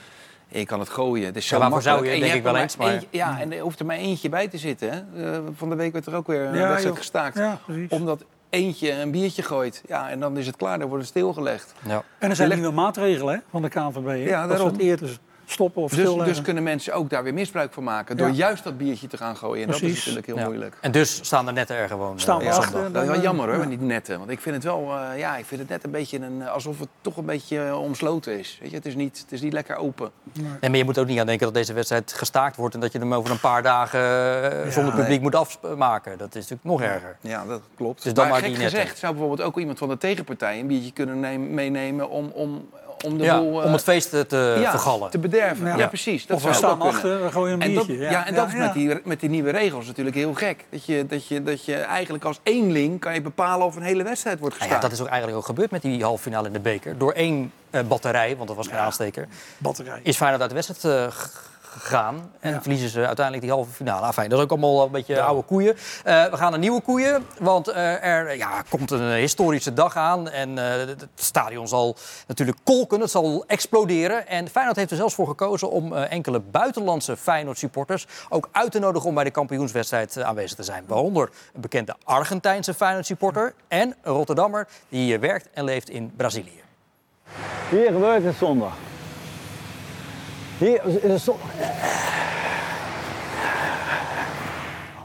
En 0.51 0.59
je 0.59 0.65
kan 0.65 0.79
het 0.79 0.89
gooien. 0.89 1.25
Het 1.25 1.35
is 1.35 1.47
zo 1.47 1.59
Ja, 1.59 1.79
zou 1.79 2.05
je, 2.05 2.11
En 2.11 2.19
denk 2.19 2.33
ik 2.33 2.43
wel 2.43 2.55
eens, 2.57 2.77
maar- 2.77 2.87
eentje- 2.93 3.07
ja, 3.11 3.39
en 3.39 3.51
er 3.53 3.59
hoeft 3.59 3.79
er 3.79 3.85
maar 3.85 3.95
eentje 3.97 4.29
bij 4.29 4.47
te 4.47 4.57
zitten. 4.57 4.89
Hè. 5.13 5.31
Eh, 5.33 5.39
van 5.55 5.69
de 5.69 5.75
week 5.75 5.93
werd 5.93 6.05
er 6.05 6.15
ook 6.15 6.27
weer 6.27 6.41
een 6.41 6.55
Ja, 6.55 6.67
wedstrijd 6.69 6.97
gestaakt. 6.97 7.37
Ja. 7.37 7.59
Omdat 7.89 8.23
eentje 8.49 8.91
een 8.91 9.11
biertje 9.11 9.43
gooit. 9.43 9.81
Ja, 9.87 10.09
en 10.09 10.19
dan 10.19 10.37
is 10.37 10.45
het 10.47 10.55
klaar, 10.55 10.79
dan 10.79 10.87
wordt 10.87 11.03
het 11.03 11.11
stilgelegd. 11.13 11.73
Ja. 11.87 12.03
En 12.19 12.29
er 12.29 12.35
zijn 12.35 12.49
nieuwe 12.49 12.71
maatregelen 12.73 13.33
hè, 13.33 13.39
van 13.51 13.61
de 13.61 13.69
KNVB. 13.69 14.05
hè? 14.05 14.13
Ja, 14.13 14.39
dat 14.41 14.49
daarom. 14.49 14.67
het 14.67 14.77
eerder 14.81 15.19
stoppen 15.51 15.81
of 15.81 15.89
Dus, 15.89 15.99
stilleggen. 15.99 16.27
dus 16.33 16.41
kunnen 16.41 16.63
mensen 16.63 16.93
ook 16.93 17.09
daar 17.09 17.23
weer 17.23 17.33
misbruik 17.33 17.73
van 17.73 17.83
maken. 17.83 18.17
Door 18.17 18.27
Ja. 18.27 18.33
juist 18.33 18.63
dat 18.63 18.77
biertje 18.77 19.07
te 19.07 19.17
gaan 19.17 19.37
gooien. 19.37 19.65
En 19.65 19.71
dat 19.71 19.81
is 19.81 19.97
natuurlijk 19.97 20.25
heel 20.25 20.37
Ja. 20.37 20.43
moeilijk. 20.45 20.77
En 20.81 20.91
dus 20.91 21.19
staan 21.25 21.45
de 21.45 21.51
netten 21.51 21.75
er 21.75 21.87
gewoon. 21.87 22.13
eh, 22.15 22.21
Staan 22.21 22.39
we 22.39 22.51
achter. 22.51 22.91
Dat 22.91 23.03
is 23.03 23.09
wel 23.09 23.21
jammer 23.21 23.45
hoor, 23.45 23.53
ja. 23.53 23.59
met 23.59 23.69
die 23.69 23.87
netten. 23.87 24.17
Want 24.19 24.29
ik 24.31 24.39
vind 24.39 24.55
het 24.55 24.63
wel, 24.63 24.93
eh, 24.97 25.17
ja, 25.19 25.37
ik 25.37 25.45
vind 25.45 25.59
het 25.61 25.69
net 25.69 25.83
een 25.83 25.91
beetje 25.91 26.19
een, 26.19 26.41
eh, 26.41 26.51
alsof 26.51 26.79
het 26.79 26.87
toch 27.01 27.17
een 27.17 27.25
beetje 27.25 27.59
eh, 27.65 27.81
omsloten 27.81 28.39
is. 28.39 28.57
Weet 28.61 28.69
je, 28.69 28.75
het 28.75 28.85
is 28.85 28.95
niet, 28.95 29.19
het 29.19 29.31
is 29.31 29.41
niet 29.41 29.53
lekker 29.53 29.75
open. 29.75 30.11
Nee, 30.33 30.69
maar 30.69 30.77
je 30.77 30.83
moet 30.85 30.97
ook 30.97 31.07
niet 31.07 31.19
aan 31.19 31.25
denken 31.25 31.45
dat 31.45 31.55
deze 31.55 31.73
wedstrijd 31.73 32.13
gestaakt 32.13 32.55
wordt... 32.55 32.73
en 32.75 32.79
dat 32.81 32.91
je 32.91 32.99
hem 32.99 33.13
over 33.13 33.31
een 33.31 33.39
paar 33.39 33.63
dagen 33.63 33.99
eh, 34.65 34.71
zonder 34.71 34.93
nee. 34.93 35.01
publiek 35.03 35.21
moet 35.21 35.35
afmaken. 35.35 36.17
Dat 36.17 36.27
is 36.35 36.47
natuurlijk 36.47 36.63
nog 36.63 36.81
erger. 36.81 37.17
Ja, 37.21 37.45
dat 37.45 37.61
klopt. 37.75 38.03
Dus 38.03 38.13
dan 38.13 38.23
maar 38.23 38.33
maar 38.33 38.41
gek 38.43 38.49
die 38.49 38.59
netten. 38.59 38.79
gezegd 38.79 38.97
zou 38.99 39.13
bijvoorbeeld 39.13 39.47
ook 39.47 39.57
iemand 39.59 39.77
van 39.77 39.87
de 39.89 39.97
tegenpartij 39.97 40.59
een 40.59 40.67
biertje 40.67 40.91
kunnen 40.91 41.53
meenemen 41.53 42.09
om, 42.09 42.31
om, 42.33 42.69
om 43.05 43.17
de 43.17 43.23
Ja, 43.23 43.39
boel 43.39 43.59
eh, 43.61 43.65
om 43.65 43.73
het 43.73 43.83
feest 43.83 44.09
te, 44.09 44.25
te 44.25 44.57
ja, 44.59 44.69
vergallen. 44.69 45.09
te 45.09 45.17
bederven. 45.19 45.67
Ja. 45.67 45.77
Ja, 45.77 45.87
precies. 45.87 46.25
Dat 46.25 46.37
of 46.37 46.43
we 46.43 46.53
staan 46.53 46.81
achter, 46.81 47.23
we 47.23 47.31
gooien 47.31 47.53
een 47.53 47.61
En 47.61 47.73
dat, 47.73 47.85
ja, 47.87 48.25
en 48.25 48.35
dat 48.35 48.47
is 48.47 48.53
met 48.53 48.73
die, 48.73 48.99
met 49.03 49.19
die 49.19 49.29
nieuwe 49.29 49.51
regels 49.51 49.85
natuurlijk 49.85 50.15
heel 50.15 50.33
gek. 50.33 50.65
Dat 50.69 50.85
je, 50.85 51.05
dat, 51.05 51.27
je, 51.27 51.43
dat 51.43 51.65
je 51.65 51.75
eigenlijk 51.75 52.23
als 52.25 52.39
eenling 52.43 52.99
kan 52.99 53.13
je 53.13 53.21
bepalen 53.21 53.65
of 53.65 53.75
een 53.75 53.81
hele 53.81 54.03
wedstrijd 54.03 54.39
wordt 54.39 54.55
Nou 54.55 54.69
gestaakt. 54.69 54.83
ja, 54.83 54.89
dat 54.89 54.97
is 54.99 55.03
ook 55.03 55.11
eigenlijk 55.11 55.39
ook 55.39 55.45
gebeurd 55.45 55.71
met 55.71 55.81
die 55.81 56.03
halve 56.03 56.21
finale 56.23 56.47
in 56.47 56.53
de 56.53 56.59
beker. 56.59 56.97
Door 56.97 57.11
één 57.11 57.51
eh, 57.69 57.81
batterij, 57.87 58.35
want 58.35 58.47
dat 58.47 58.57
was 58.57 58.67
geen 58.67 58.77
aansteker... 58.77 59.27
batterij. 59.57 59.99
is 60.03 60.15
Feyenoord 60.17 60.41
uit 60.41 60.49
de 60.49 60.55
wedstrijd 60.55 61.11
eh, 61.11 61.15
gegaan. 61.69 62.31
En 62.39 62.61
verliezen 62.61 62.89
ze 62.89 63.05
uiteindelijk 63.05 63.45
die 63.45 63.53
halve 63.53 63.71
finale. 63.71 64.05
Enfin, 64.05 64.29
dat 64.29 64.37
is 64.37 64.43
ook 64.43 64.51
allemaal 64.51 64.85
een 64.85 64.91
beetje 64.91 65.21
oude 65.21 65.43
koeien. 65.43 65.75
Eh, 66.03 66.25
we 66.25 66.37
gaan 66.37 66.51
naar 66.51 66.59
nieuwe 66.59 66.81
koeien, 66.81 67.25
want 67.39 67.67
eh, 67.67 68.03
er 68.03 68.37
ja, 68.37 68.63
komt 68.69 68.91
een 68.91 69.11
historische 69.11 69.73
dag 69.73 69.95
aan. 69.95 70.29
En 70.29 70.57
eh, 70.57 70.87
het 70.87 71.07
stadion 71.15 71.67
zal 71.67 71.95
natuurlijk 72.27 72.57
kolken, 72.63 72.99
het 72.99 73.11
zal 73.11 73.43
exploderen. 73.47 74.27
En 74.27 74.49
Feyenoord 74.49 74.77
heeft 74.77 74.91
er 74.91 74.97
zelfs 74.97 75.15
voor 75.15 75.27
gekozen 75.27 75.71
om 75.71 75.93
eh, 75.93 76.11
enkele 76.11 76.39
buitenlandse 76.39 77.17
Feyenoord-supporters... 77.17 78.07
ook 78.29 78.49
uit 78.51 78.71
te 78.71 78.79
nodigen 78.79 79.09
om 79.09 79.15
bij 79.15 79.23
de 79.23 79.31
kampioenswedstrijd 79.31 80.17
eh, 80.17 80.23
aanwezig 80.23 80.57
te 80.57 80.63
zijn. 80.63 80.83
Waaronder 80.87 81.29
een 81.53 81.61
bekende 81.61 81.95
Argentijnse 82.03 82.73
Feyenoord-supporter... 82.73 83.53
en 83.67 83.95
een 84.01 84.13
Rotterdammer 84.13 84.67
die 84.89 85.13
eh, 85.13 85.19
werkt 85.19 85.49
en 85.53 85.63
leeft 85.63 85.89
in 85.89 86.11
Brazilië. 86.15 86.61
Hier 87.69 87.91
gebeurt 87.91 88.23
het 88.23 88.35
zondag. 88.35 88.73
Hier 90.59 91.03
is 91.03 91.23
zondag. 91.23 91.45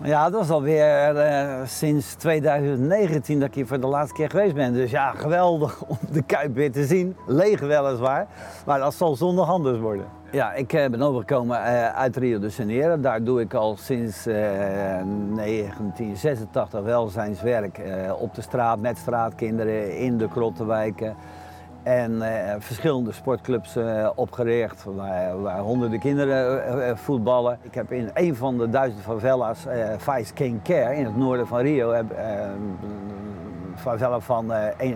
Ja, 0.03 0.31
dat 0.31 0.45
is 0.45 0.51
alweer 0.51 1.17
eh, 1.17 1.61
sinds 1.64 2.14
2019 2.14 3.38
dat 3.38 3.49
ik 3.49 3.55
hier 3.55 3.67
voor 3.67 3.81
de 3.81 3.87
laatste 3.87 4.14
keer 4.14 4.31
geweest 4.31 4.55
ben. 4.55 4.73
Dus 4.73 4.90
ja, 4.90 5.11
geweldig 5.11 5.83
om 5.87 5.99
de 6.11 6.23
Kuip 6.23 6.55
weer 6.55 6.73
te 6.73 6.85
zien. 6.85 7.17
Leeg 7.27 7.61
weliswaar, 7.61 8.27
maar 8.67 8.79
dat 8.79 8.95
zal 8.95 9.17
zondag 9.17 9.49
anders 9.49 9.79
worden. 9.79 10.07
Ja, 10.35 10.53
ik 10.53 10.73
eh, 10.73 10.90
ben 10.90 11.03
overgekomen 11.03 11.64
eh, 11.64 11.97
uit 11.97 12.17
Rio 12.17 12.38
de 12.38 12.49
Janeiro. 12.49 13.01
Daar 13.01 13.25
doe 13.25 13.40
ik 13.40 13.55
al 13.55 13.77
sinds 13.77 14.27
eh, 14.27 14.35
1986 14.35 16.81
welzijnswerk 16.81 17.81
op 18.19 18.35
de 18.35 18.43
straat 18.43 18.79
met 18.79 18.99
straatkinderen 18.99 19.99
in 19.99 20.19
de 20.19 20.29
krottenwijken. 20.29 21.17
En 21.85 22.23
eh, 22.23 22.55
verschillende 22.59 23.12
sportclubs 23.12 23.77
eh, 23.77 24.11
opgericht 24.14 24.85
waar, 25.42 25.59
honderden 25.59 25.99
kinderen 25.99 26.66
eh, 26.87 26.97
voetballen. 26.97 27.59
Ik 27.62 27.75
heb 27.75 27.92
in 27.92 28.11
een 28.14 28.37
van 28.37 28.59
de 28.59 28.68
duizend 28.68 29.03
favelas, 29.03 29.66
Vice 29.99 30.33
King 30.33 30.62
Care 30.62 30.97
in 30.97 31.05
het 31.05 31.16
noorden 31.16 31.47
van 31.47 31.59
Rio, 31.59 31.92
heb, 31.92 32.11
een 32.11 32.79
favela 33.77 34.20
van 34.20 34.53
eh 34.53 34.94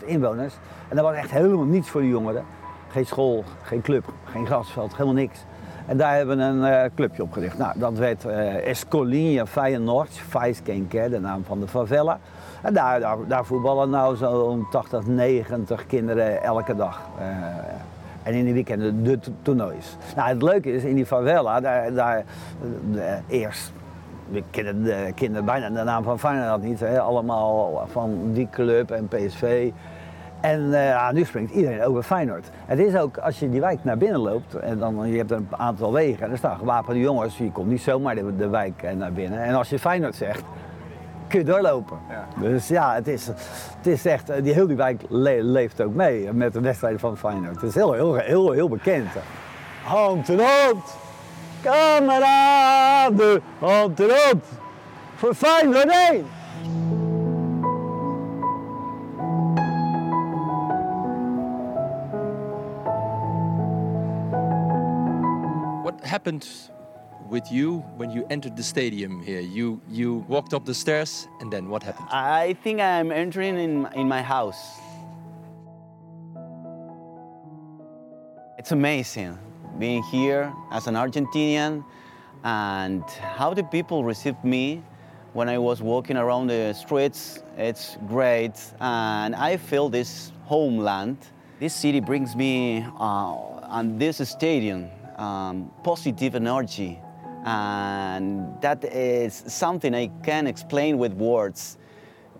21.000 0.00 0.04
inwoners. 0.04 0.54
En 0.88 0.96
dat 0.96 1.04
was 1.04 1.14
echt 1.14 1.30
helemaal 1.30 1.64
niets 1.64 1.88
voor 1.88 2.00
de 2.00 2.08
jongeren. 2.08 2.44
Geen 2.88 3.06
school, 3.06 3.44
geen 3.62 3.80
club, 3.80 4.12
geen 4.24 4.46
grasveld, 4.46 4.92
helemaal 4.92 5.14
niks. 5.14 5.44
En 5.86 5.96
daar 5.96 6.16
hebben 6.16 6.36
we 6.36 6.42
een 6.42 6.90
clubje 6.94 7.22
opgericht. 7.22 7.58
Nou, 7.58 7.78
dat 7.78 7.98
werd 7.98 8.24
Escolinha 8.64 9.46
Feyenoord, 9.46 10.10
Vice 10.28 10.62
King 10.62 10.88
Care, 10.88 11.08
de 11.08 11.20
naam 11.20 11.44
van 11.44 11.60
de 11.60 11.68
favela. 11.68 12.18
Daar, 12.72 13.00
daar, 13.28 13.44
voetballen 13.44 13.90
nou 13.90 14.16
zo'n 14.16 14.66
80, 14.70 15.06
90 15.06 15.86
kinderen 15.86 16.42
elke 16.42 16.76
dag. 16.76 17.00
Eh, 17.18 17.26
en 18.22 18.34
in 18.34 18.44
de 18.44 18.52
weekenden 18.52 19.02
de 19.02 19.18
to- 19.18 19.32
toernoois. 19.42 19.96
Nou, 20.16 20.28
het 20.28 20.42
leuke 20.42 20.72
is, 20.72 20.84
in 20.84 20.94
die 20.94 21.06
favela, 21.06 21.60
daar, 21.60 21.92
daar 21.92 22.24
eh, 22.94 23.02
eerst, 23.26 23.72
kennen 24.50 24.82
de 24.82 25.12
kinderen 25.14 25.44
bijna 25.44 25.70
de 25.70 25.82
naam 25.82 26.02
van 26.02 26.18
Feyenoord 26.18 26.62
niet, 26.62 26.80
hè? 26.80 27.00
allemaal 27.00 27.84
van 27.90 28.18
die 28.32 28.48
club 28.50 28.90
en 28.90 29.08
PSV. 29.08 29.70
En 30.40 30.70
ja, 30.70 31.12
nu 31.12 31.24
springt 31.24 31.52
iedereen 31.52 31.82
over 31.84 32.02
Feyenoord. 32.02 32.50
Het 32.66 32.78
is 32.78 32.96
ook, 32.96 33.16
als 33.18 33.38
je 33.38 33.50
die 33.50 33.60
wijk 33.60 33.84
naar 33.84 33.96
binnen 33.98 34.20
loopt, 34.20 34.54
en 34.54 34.78
dan, 34.78 35.08
je 35.08 35.16
hebt 35.16 35.30
een 35.30 35.48
aantal 35.56 35.92
wegen, 35.92 36.24
en 36.26 36.30
er 36.30 36.38
staan 36.38 36.58
gewapende 36.58 37.00
jongens, 37.00 37.38
je 37.38 37.52
komt 37.52 37.68
niet 37.68 37.80
zomaar 37.80 38.14
de, 38.14 38.36
de 38.36 38.48
wijk 38.48 38.82
eh, 38.82 38.96
naar 38.96 39.12
binnen. 39.12 39.42
En 39.42 39.54
als 39.54 39.68
je 39.68 39.78
Feyenoord 39.78 40.14
zegt, 40.14 40.42
kun 41.28 41.38
je 41.38 41.44
doorlopen. 41.44 41.98
Dus 42.40 42.68
ja, 42.68 42.94
het 42.94 43.08
is, 43.08 43.26
het 43.76 43.86
is 43.86 44.04
echt, 44.06 44.30
eh, 44.30 44.42
die, 44.42 44.52
heel 44.52 44.66
die 44.66 44.76
wijk 44.76 45.02
le- 45.08 45.42
leeft 45.42 45.80
ook 45.80 45.94
mee 45.94 46.32
met 46.32 46.52
de 46.52 46.60
wedstrijden 46.60 47.00
van 47.00 47.16
Feyenoord. 47.16 47.54
Het 47.54 47.62
is 47.62 47.74
heel, 47.74 47.92
heel, 47.92 48.14
heel, 48.14 48.52
heel 48.52 48.68
bekend. 48.68 49.06
hè. 49.14 49.20
Hand 49.84 50.28
in 50.28 50.38
hand, 50.40 50.96
kameraden, 51.62 53.40
hand 53.58 54.00
in 54.00 54.10
hand, 54.10 54.44
voor 55.16 55.34
Feyenoord 55.34 55.90
1. 56.10 56.26
What 65.82 66.00
happened 66.04 66.70
with 67.28 67.52
you 67.52 67.78
when 67.96 68.10
you 68.10 68.26
entered 68.30 68.56
the 68.56 68.62
stadium 68.62 69.22
here? 69.22 69.40
You 69.40 69.80
you 69.90 70.24
walked 70.28 70.54
up 70.54 70.64
the 70.64 70.74
stairs 70.74 71.28
and 71.40 71.52
then 71.52 71.68
what 71.68 71.82
happened? 71.82 72.08
I 72.10 72.56
think 72.64 72.80
I'm 72.80 73.12
entering 73.12 73.58
in, 73.58 73.88
in 73.94 74.08
my 74.08 74.22
house. 74.22 74.80
It's 78.58 78.72
amazing 78.72 79.38
being 79.78 80.02
here 80.04 80.52
as 80.72 80.86
an 80.86 80.94
Argentinian 80.94 81.84
and 82.44 83.02
how 83.36 83.54
the 83.54 83.62
people 83.62 84.04
received 84.04 84.44
me 84.44 84.82
when 85.32 85.48
I 85.48 85.58
was 85.58 85.80
walking 85.80 86.16
around 86.16 86.48
the 86.48 86.72
streets. 86.72 87.42
It's 87.56 87.96
great 88.08 88.56
and 88.80 89.34
I 89.34 89.56
feel 89.56 89.88
this 89.88 90.32
homeland. 90.44 91.18
This 91.60 91.74
city 91.74 92.00
brings 92.00 92.34
me 92.34 92.86
uh, 92.98 93.36
and 93.70 94.00
this 94.00 94.16
stadium 94.28 94.90
um, 95.16 95.70
positive 95.82 96.34
energy 96.34 97.00
and 97.44 98.60
that 98.60 98.84
is 98.84 99.44
something 99.46 99.94
I 99.94 100.08
can 100.22 100.46
explain 100.46 100.98
with 100.98 101.12
words 101.12 101.78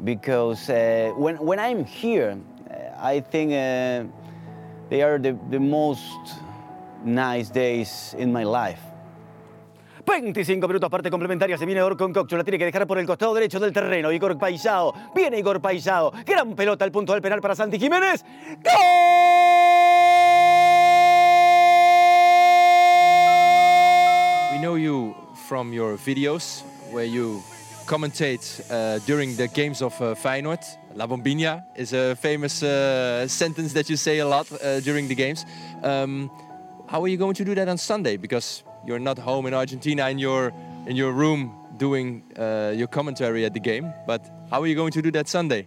because 0.04 0.68
uh, 0.70 1.12
when, 1.16 1.36
when 1.38 1.58
I'm 1.58 1.84
here, 1.84 2.38
uh, 2.70 2.74
I 2.98 3.20
think 3.20 3.52
uh, 3.52 4.04
they 4.88 5.02
are 5.02 5.18
the, 5.18 5.36
the 5.50 5.60
most 5.60 6.40
nice 7.04 7.50
days 7.50 8.14
in 8.18 8.32
my 8.32 8.44
life. 8.44 8.80
25 10.04 10.66
minutos, 10.66 10.88
parte 10.88 11.10
complementaria, 11.10 11.58
se 11.58 11.66
viene 11.66 11.82
Orcon 11.82 12.14
Coccho, 12.14 12.38
la 12.38 12.42
tiene 12.42 12.58
que 12.58 12.64
dejar 12.64 12.86
por 12.86 12.98
el 12.98 13.06
costado 13.06 13.34
derecho 13.34 13.60
del 13.60 13.74
terreno. 13.74 14.10
Igor 14.10 14.38
Paisao, 14.38 14.94
viene 15.14 15.38
Igor 15.38 15.60
Paisao, 15.60 16.12
gran 16.24 16.54
pelota 16.54 16.86
al 16.86 16.90
punto 16.90 17.12
del 17.12 17.20
penal 17.20 17.42
para 17.42 17.54
Santi 17.54 17.78
Jiménez. 17.78 18.24
We 18.64 19.77
from 25.48 25.72
your 25.72 25.96
videos 25.96 26.62
where 26.92 27.06
you 27.06 27.42
commentate 27.86 28.60
uh, 28.70 28.98
during 29.06 29.34
the 29.36 29.48
games 29.48 29.80
of 29.80 29.98
uh, 30.02 30.14
Feyenoord. 30.14 30.62
La 30.94 31.06
Bombinha 31.06 31.64
is 31.74 31.94
a 31.94 32.14
famous 32.16 32.62
uh, 32.62 33.26
sentence 33.26 33.72
that 33.72 33.88
you 33.88 33.96
say 33.96 34.18
a 34.18 34.26
lot 34.26 34.46
uh, 34.52 34.80
during 34.80 35.08
the 35.08 35.14
games. 35.14 35.46
Um, 35.82 36.30
how 36.86 37.02
are 37.02 37.08
you 37.08 37.16
going 37.16 37.34
to 37.34 37.44
do 37.46 37.54
that 37.54 37.66
on 37.66 37.78
Sunday? 37.78 38.18
Because 38.18 38.62
you're 38.86 38.98
not 38.98 39.18
home 39.18 39.46
in 39.46 39.54
Argentina 39.54 40.10
in 40.10 40.18
your 40.18 40.52
in 40.86 40.96
your 40.96 41.12
room 41.12 41.54
doing 41.78 42.22
uh, 42.36 42.72
your 42.76 42.88
commentary 42.88 43.46
at 43.46 43.54
the 43.54 43.60
game. 43.60 43.92
But 44.06 44.28
how 44.50 44.60
are 44.60 44.66
you 44.66 44.74
going 44.74 44.92
to 44.92 45.02
do 45.02 45.10
that 45.12 45.28
Sunday? 45.28 45.66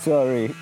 Sorry. 0.00 0.54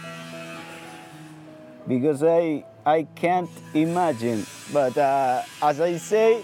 Because 1.86 2.22
I 2.22 2.64
I 2.86 3.02
can't 3.02 3.50
imagine, 3.74 4.46
but 4.72 4.96
uh, 4.96 5.42
as 5.60 5.80
I 5.80 5.96
say, 5.96 6.40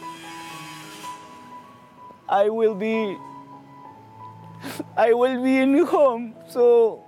I 2.28 2.48
will 2.48 2.74
be 2.74 3.16
I 4.96 5.12
will 5.12 5.40
be 5.40 5.58
in 5.58 5.86
home, 5.86 6.34
so 6.48 7.04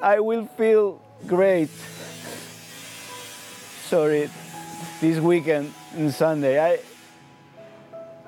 I 0.00 0.20
will 0.20 0.46
feel 0.56 1.02
great. 1.26 1.68
Sorry, 3.84 4.30
this 5.02 5.20
weekend 5.20 5.74
and 5.94 6.08
Sunday, 6.08 6.58
I 6.58 6.80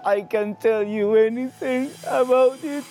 I 0.04 0.20
can 0.28 0.56
tell 0.56 0.82
you 0.84 1.14
anything 1.14 1.90
about 2.06 2.58
it 2.62 2.84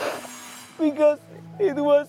because 0.80 1.20
it 1.58 1.76
was 1.76 2.08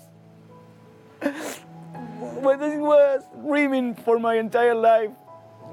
what 2.22 2.62
it 2.62 2.80
was 2.80 3.24
dreaming 3.44 3.96
for 3.96 4.20
my 4.20 4.36
entire 4.36 4.76
life. 4.76 5.10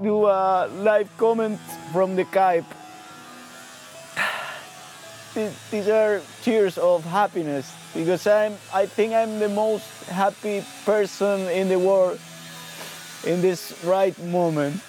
Do 0.02 0.26
a 0.26 0.66
live 0.66 1.14
comment 1.18 1.60
from 1.92 2.16
the. 2.16 2.24
These, 5.34 5.70
these 5.70 5.88
are 5.88 6.22
tears 6.42 6.78
of 6.78 7.04
happiness 7.04 7.70
because 7.94 8.26
I'm. 8.26 8.56
I 8.72 8.86
think 8.86 9.12
I'm 9.12 9.38
the 9.38 9.48
most 9.48 9.84
happy 10.08 10.64
person 10.86 11.40
in 11.48 11.68
the 11.68 11.78
world 11.78 12.18
in 13.26 13.42
this 13.42 13.74
right 13.84 14.18
moment. 14.24 14.80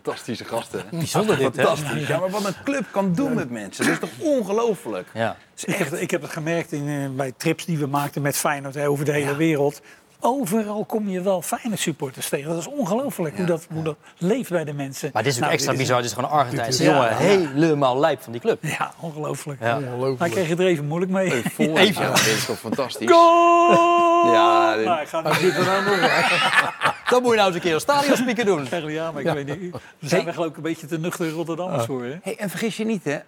Fantastische 0.00 0.44
gasten. 0.44 0.80
hè? 0.90 0.96
Bijzonder 0.96 1.38
dit, 1.38 1.56
hè? 1.56 1.62
Ja, 2.08 2.18
maar 2.18 2.30
wat 2.30 2.44
een 2.46 2.54
club 2.64 2.84
kan 2.90 3.14
doen 3.14 3.34
met 3.34 3.50
mensen, 3.50 3.84
dat 3.84 3.94
is 3.94 4.00
toch 4.00 4.28
ongelooflijk? 4.28 5.08
Ja. 5.14 5.36
Ik 5.64 5.74
heb, 5.74 5.92
ik 5.92 6.10
heb 6.10 6.22
het 6.22 6.30
gemerkt 6.30 6.72
in, 6.72 6.88
eh, 6.88 7.16
bij 7.16 7.32
trips 7.36 7.64
die 7.64 7.78
we 7.78 7.86
maakten 7.86 8.22
met 8.22 8.36
Feyenoord 8.36 8.74
hè, 8.74 8.88
over 8.88 9.04
de 9.04 9.12
hele 9.12 9.36
wereld. 9.36 9.80
Overal 10.26 10.84
kom 10.84 11.08
je 11.08 11.20
wel 11.20 11.42
Feyenoord 11.42 11.80
supporters 11.80 12.28
tegen. 12.28 12.48
Dat 12.50 12.58
is 12.58 12.66
ongelooflijk 12.66 13.36
hoe, 13.36 13.46
dat, 13.46 13.66
hoe 13.72 13.82
dat 13.82 13.96
leeft 14.18 14.50
bij 14.50 14.64
de 14.64 14.72
mensen. 14.72 15.10
Maar 15.12 15.22
dit 15.22 15.32
is 15.32 15.38
Nou, 15.38 15.52
natuurlijk 15.52 15.52
extra 15.52 15.70
dit 15.72 15.80
is- 15.80 15.86
bizar. 15.86 15.96
Dit 16.02 16.10
is 16.10 16.16
gewoon 16.16 16.30
een 16.30 16.36
Argentijnse 16.38 16.82
jongen. 16.84 17.00
ja. 17.10 17.16
Helemaal 17.16 17.98
lijp 17.98 18.22
van 18.22 18.32
die 18.32 18.40
club. 18.40 18.62
Ja, 18.62 18.92
ongelooflijk. 19.00 19.60
Ja. 19.60 19.80
Hij 20.18 20.28
kreeg 20.28 20.48
het 20.48 20.58
er 20.58 20.66
even 20.66 20.84
moeilijk 20.86 21.12
mee. 21.12 21.42
Voor, 21.54 21.76
Even. 21.76 22.02
ja, 22.02 22.10
dit 22.12 22.26
is 22.26 22.44
toch 22.44 22.58
fantastisch? 22.58 23.10
Goal! 23.10 24.32
Ja, 24.32 24.76
dit- 24.76 24.84
Maar 24.84 25.02
ik 25.02 25.08
ga 25.08 25.22
het 25.22 25.42
niet 25.42 25.56
er 25.56 25.64
nou 25.64 25.84
nog 25.84 25.98
Dan 27.10 27.22
moet 27.22 27.30
je 27.30 27.36
nou 27.36 27.46
eens 27.46 27.54
een 27.56 27.62
keer 27.62 27.74
een 27.74 27.80
stadionspeaker 27.80 28.44
doen. 28.44 28.66
Ja, 28.90 29.12
maar 29.12 29.22
ik 29.22 29.32
weet 29.32 29.60
niet. 29.60 29.72
We 29.98 30.08
zijn 30.08 30.26
er 30.26 30.32
geloof 30.34 30.48
ik 30.48 30.56
een 30.56 30.62
beetje 30.62 30.86
te 30.86 30.98
nuchter 30.98 31.30
Rotterdammers 31.30 31.84
voor. 31.84 32.04
Hè? 32.04 32.16
Hey, 32.22 32.36
en 32.38 32.50
vergis 32.50 32.76
je 32.76 32.84
niet, 32.84 33.04
hè? 33.04 33.18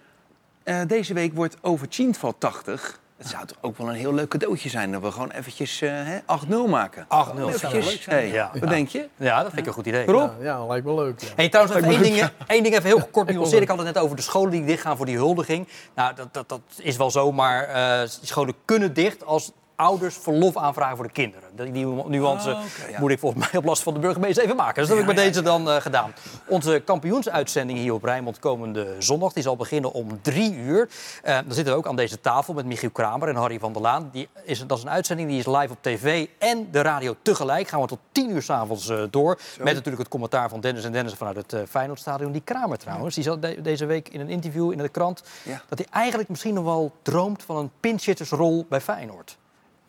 Eh, 0.63 0.81
deze 0.87 1.13
week 1.13 1.33
wordt 1.35 1.57
over 1.61 1.87
Chintval 1.89 2.35
80. 2.37 2.99
Het 3.17 3.27
zou 3.27 3.45
toch 3.45 3.57
ook 3.61 3.77
wel 3.77 3.89
een 3.89 3.95
heel 3.95 4.13
leuk 4.13 4.29
cadeautje 4.29 4.69
zijn 4.69 4.91
dat 4.91 5.01
we 5.01 5.11
gewoon 5.11 5.31
eventjes 5.31 5.81
eh, 5.81 5.89
hè, 5.93 6.19
8-0 6.19 6.69
maken. 6.69 7.03
8-0. 7.03 7.07
Eventjes. 7.07 7.59
zou 7.59 7.73
leuk 7.73 7.83
zijn. 8.01 8.15
Hey, 8.17 8.27
Ja. 8.27 8.51
Wat 8.59 8.69
denk 8.69 8.87
je? 8.89 9.07
Ja, 9.15 9.37
dat 9.37 9.47
vind 9.47 9.59
ik 9.61 9.67
een 9.67 9.73
goed 9.73 9.85
idee. 9.85 10.05
Rob? 10.05 10.31
Ja, 10.41 10.65
lijkt 10.65 10.85
me 10.85 10.93
leuk. 10.93 11.21
ja. 11.21 11.27
Hey, 11.35 11.49
trouwens, 11.49 11.77
even 11.77 11.89
één 11.89 12.01
ding, 12.01 12.29
één 12.47 12.63
ding 12.63 12.75
even 12.75 12.87
heel 12.87 13.07
kort 13.11 13.29
nuanceren. 13.33 13.61
Ik 13.61 13.67
had 13.67 13.77
het 13.77 13.85
net 13.87 13.97
over 13.97 14.15
de 14.15 14.21
scholen 14.21 14.51
die 14.51 14.65
dichtgaan 14.65 14.97
voor 14.97 15.05
die 15.05 15.15
huldiging. 15.15 15.67
Nou, 15.95 16.15
dat, 16.15 16.33
dat, 16.33 16.49
dat 16.49 16.61
is 16.77 16.97
wel 16.97 17.11
zo, 17.11 17.31
maar 17.31 17.63
eh, 17.63 17.99
die 17.99 18.27
scholen 18.27 18.53
kunnen 18.65 18.93
dicht 18.93 19.25
als 19.25 19.51
ouders 19.77 20.17
verlof 20.17 20.57
aanvragen 20.57 20.95
voor 20.95 21.05
de 21.05 21.11
kinderen. 21.11 21.49
Die, 21.55 21.71
die 21.71 21.85
nuance 21.85 22.49
ja. 22.49 22.99
moet 22.99 23.11
ik 23.11 23.19
volgens 23.19 23.45
mij 23.45 23.59
op 23.59 23.65
last 23.65 23.83
van 23.83 23.93
de 23.93 23.99
burgemeester 23.99 24.43
even 24.43 24.55
maken. 24.55 24.75
Dus 24.75 24.87
dat 24.87 24.97
heb 24.97 25.09
ik 25.09 25.15
bij 25.15 25.23
deze 25.25 25.41
dan 25.41 25.69
eh, 25.69 25.75
gedaan. 25.75 26.13
Onze 26.47 26.81
kampioensuitzending 26.85 27.79
hier 27.79 27.93
op 27.93 28.03
Rijnmond 28.03 28.39
komende 28.39 28.95
zondag... 28.99 29.33
die 29.33 29.43
zal 29.43 29.55
beginnen 29.55 29.93
om 29.93 30.21
drie 30.21 30.55
uur. 30.55 30.89
Eh, 31.23 31.33
dan 31.33 31.53
zitten 31.53 31.73
we 31.73 31.79
ook 31.79 31.87
aan 31.87 31.95
deze 31.95 32.21
tafel 32.21 32.53
met 32.53 32.65
Michiel 32.65 32.89
Kramer 32.89 33.27
en 33.27 33.35
Harry 33.35 33.59
van 33.59 33.73
der 33.73 33.81
Laan. 33.81 34.09
Die 34.11 34.29
is, 34.43 34.67
dat 34.67 34.77
is 34.77 34.83
een 34.83 34.89
uitzending 34.89 35.29
die 35.29 35.39
is 35.39 35.45
live 35.45 35.69
op 35.69 35.77
tv 35.81 36.27
en 36.37 36.67
de 36.71 36.81
radio 36.81 37.15
tegelijk. 37.21 37.67
Gaan 37.67 37.81
we 37.81 37.87
tot 37.87 37.99
tien 38.11 38.29
uur 38.29 38.41
s'avonds 38.41 38.91
avonds 38.91 39.11
door. 39.11 39.39
Met 39.57 39.73
natuurlijk 39.73 39.97
het 39.97 40.07
commentaar 40.07 40.49
van 40.49 40.59
Dennis 40.59 40.83
en 40.83 40.91
Dennis 40.91 41.13
vanuit 41.13 41.35
het 41.35 41.53
eh 41.53 41.61
Feyenoordstadion. 41.69 42.31
Die 42.31 42.41
Kramer 42.41 42.77
trouwens, 42.77 43.15
die 43.15 43.23
zat 43.23 43.41
de- 43.41 43.61
deze 43.61 43.85
week 43.85 44.09
in 44.09 44.19
een 44.19 44.29
interview 44.29 44.71
in 44.71 44.77
de 44.77 44.89
krant... 44.89 45.23
Dat 45.69 45.77
hij 45.77 45.87
eigenlijk 45.91 46.29
misschien 46.29 46.53
nog 46.53 46.63
wel 46.63 46.91
droomt 47.01 47.43
van 47.43 47.55
een 47.55 47.71
pinchittersrol 47.79 48.65
bij 48.69 48.81
Feyenoord. 48.81 49.37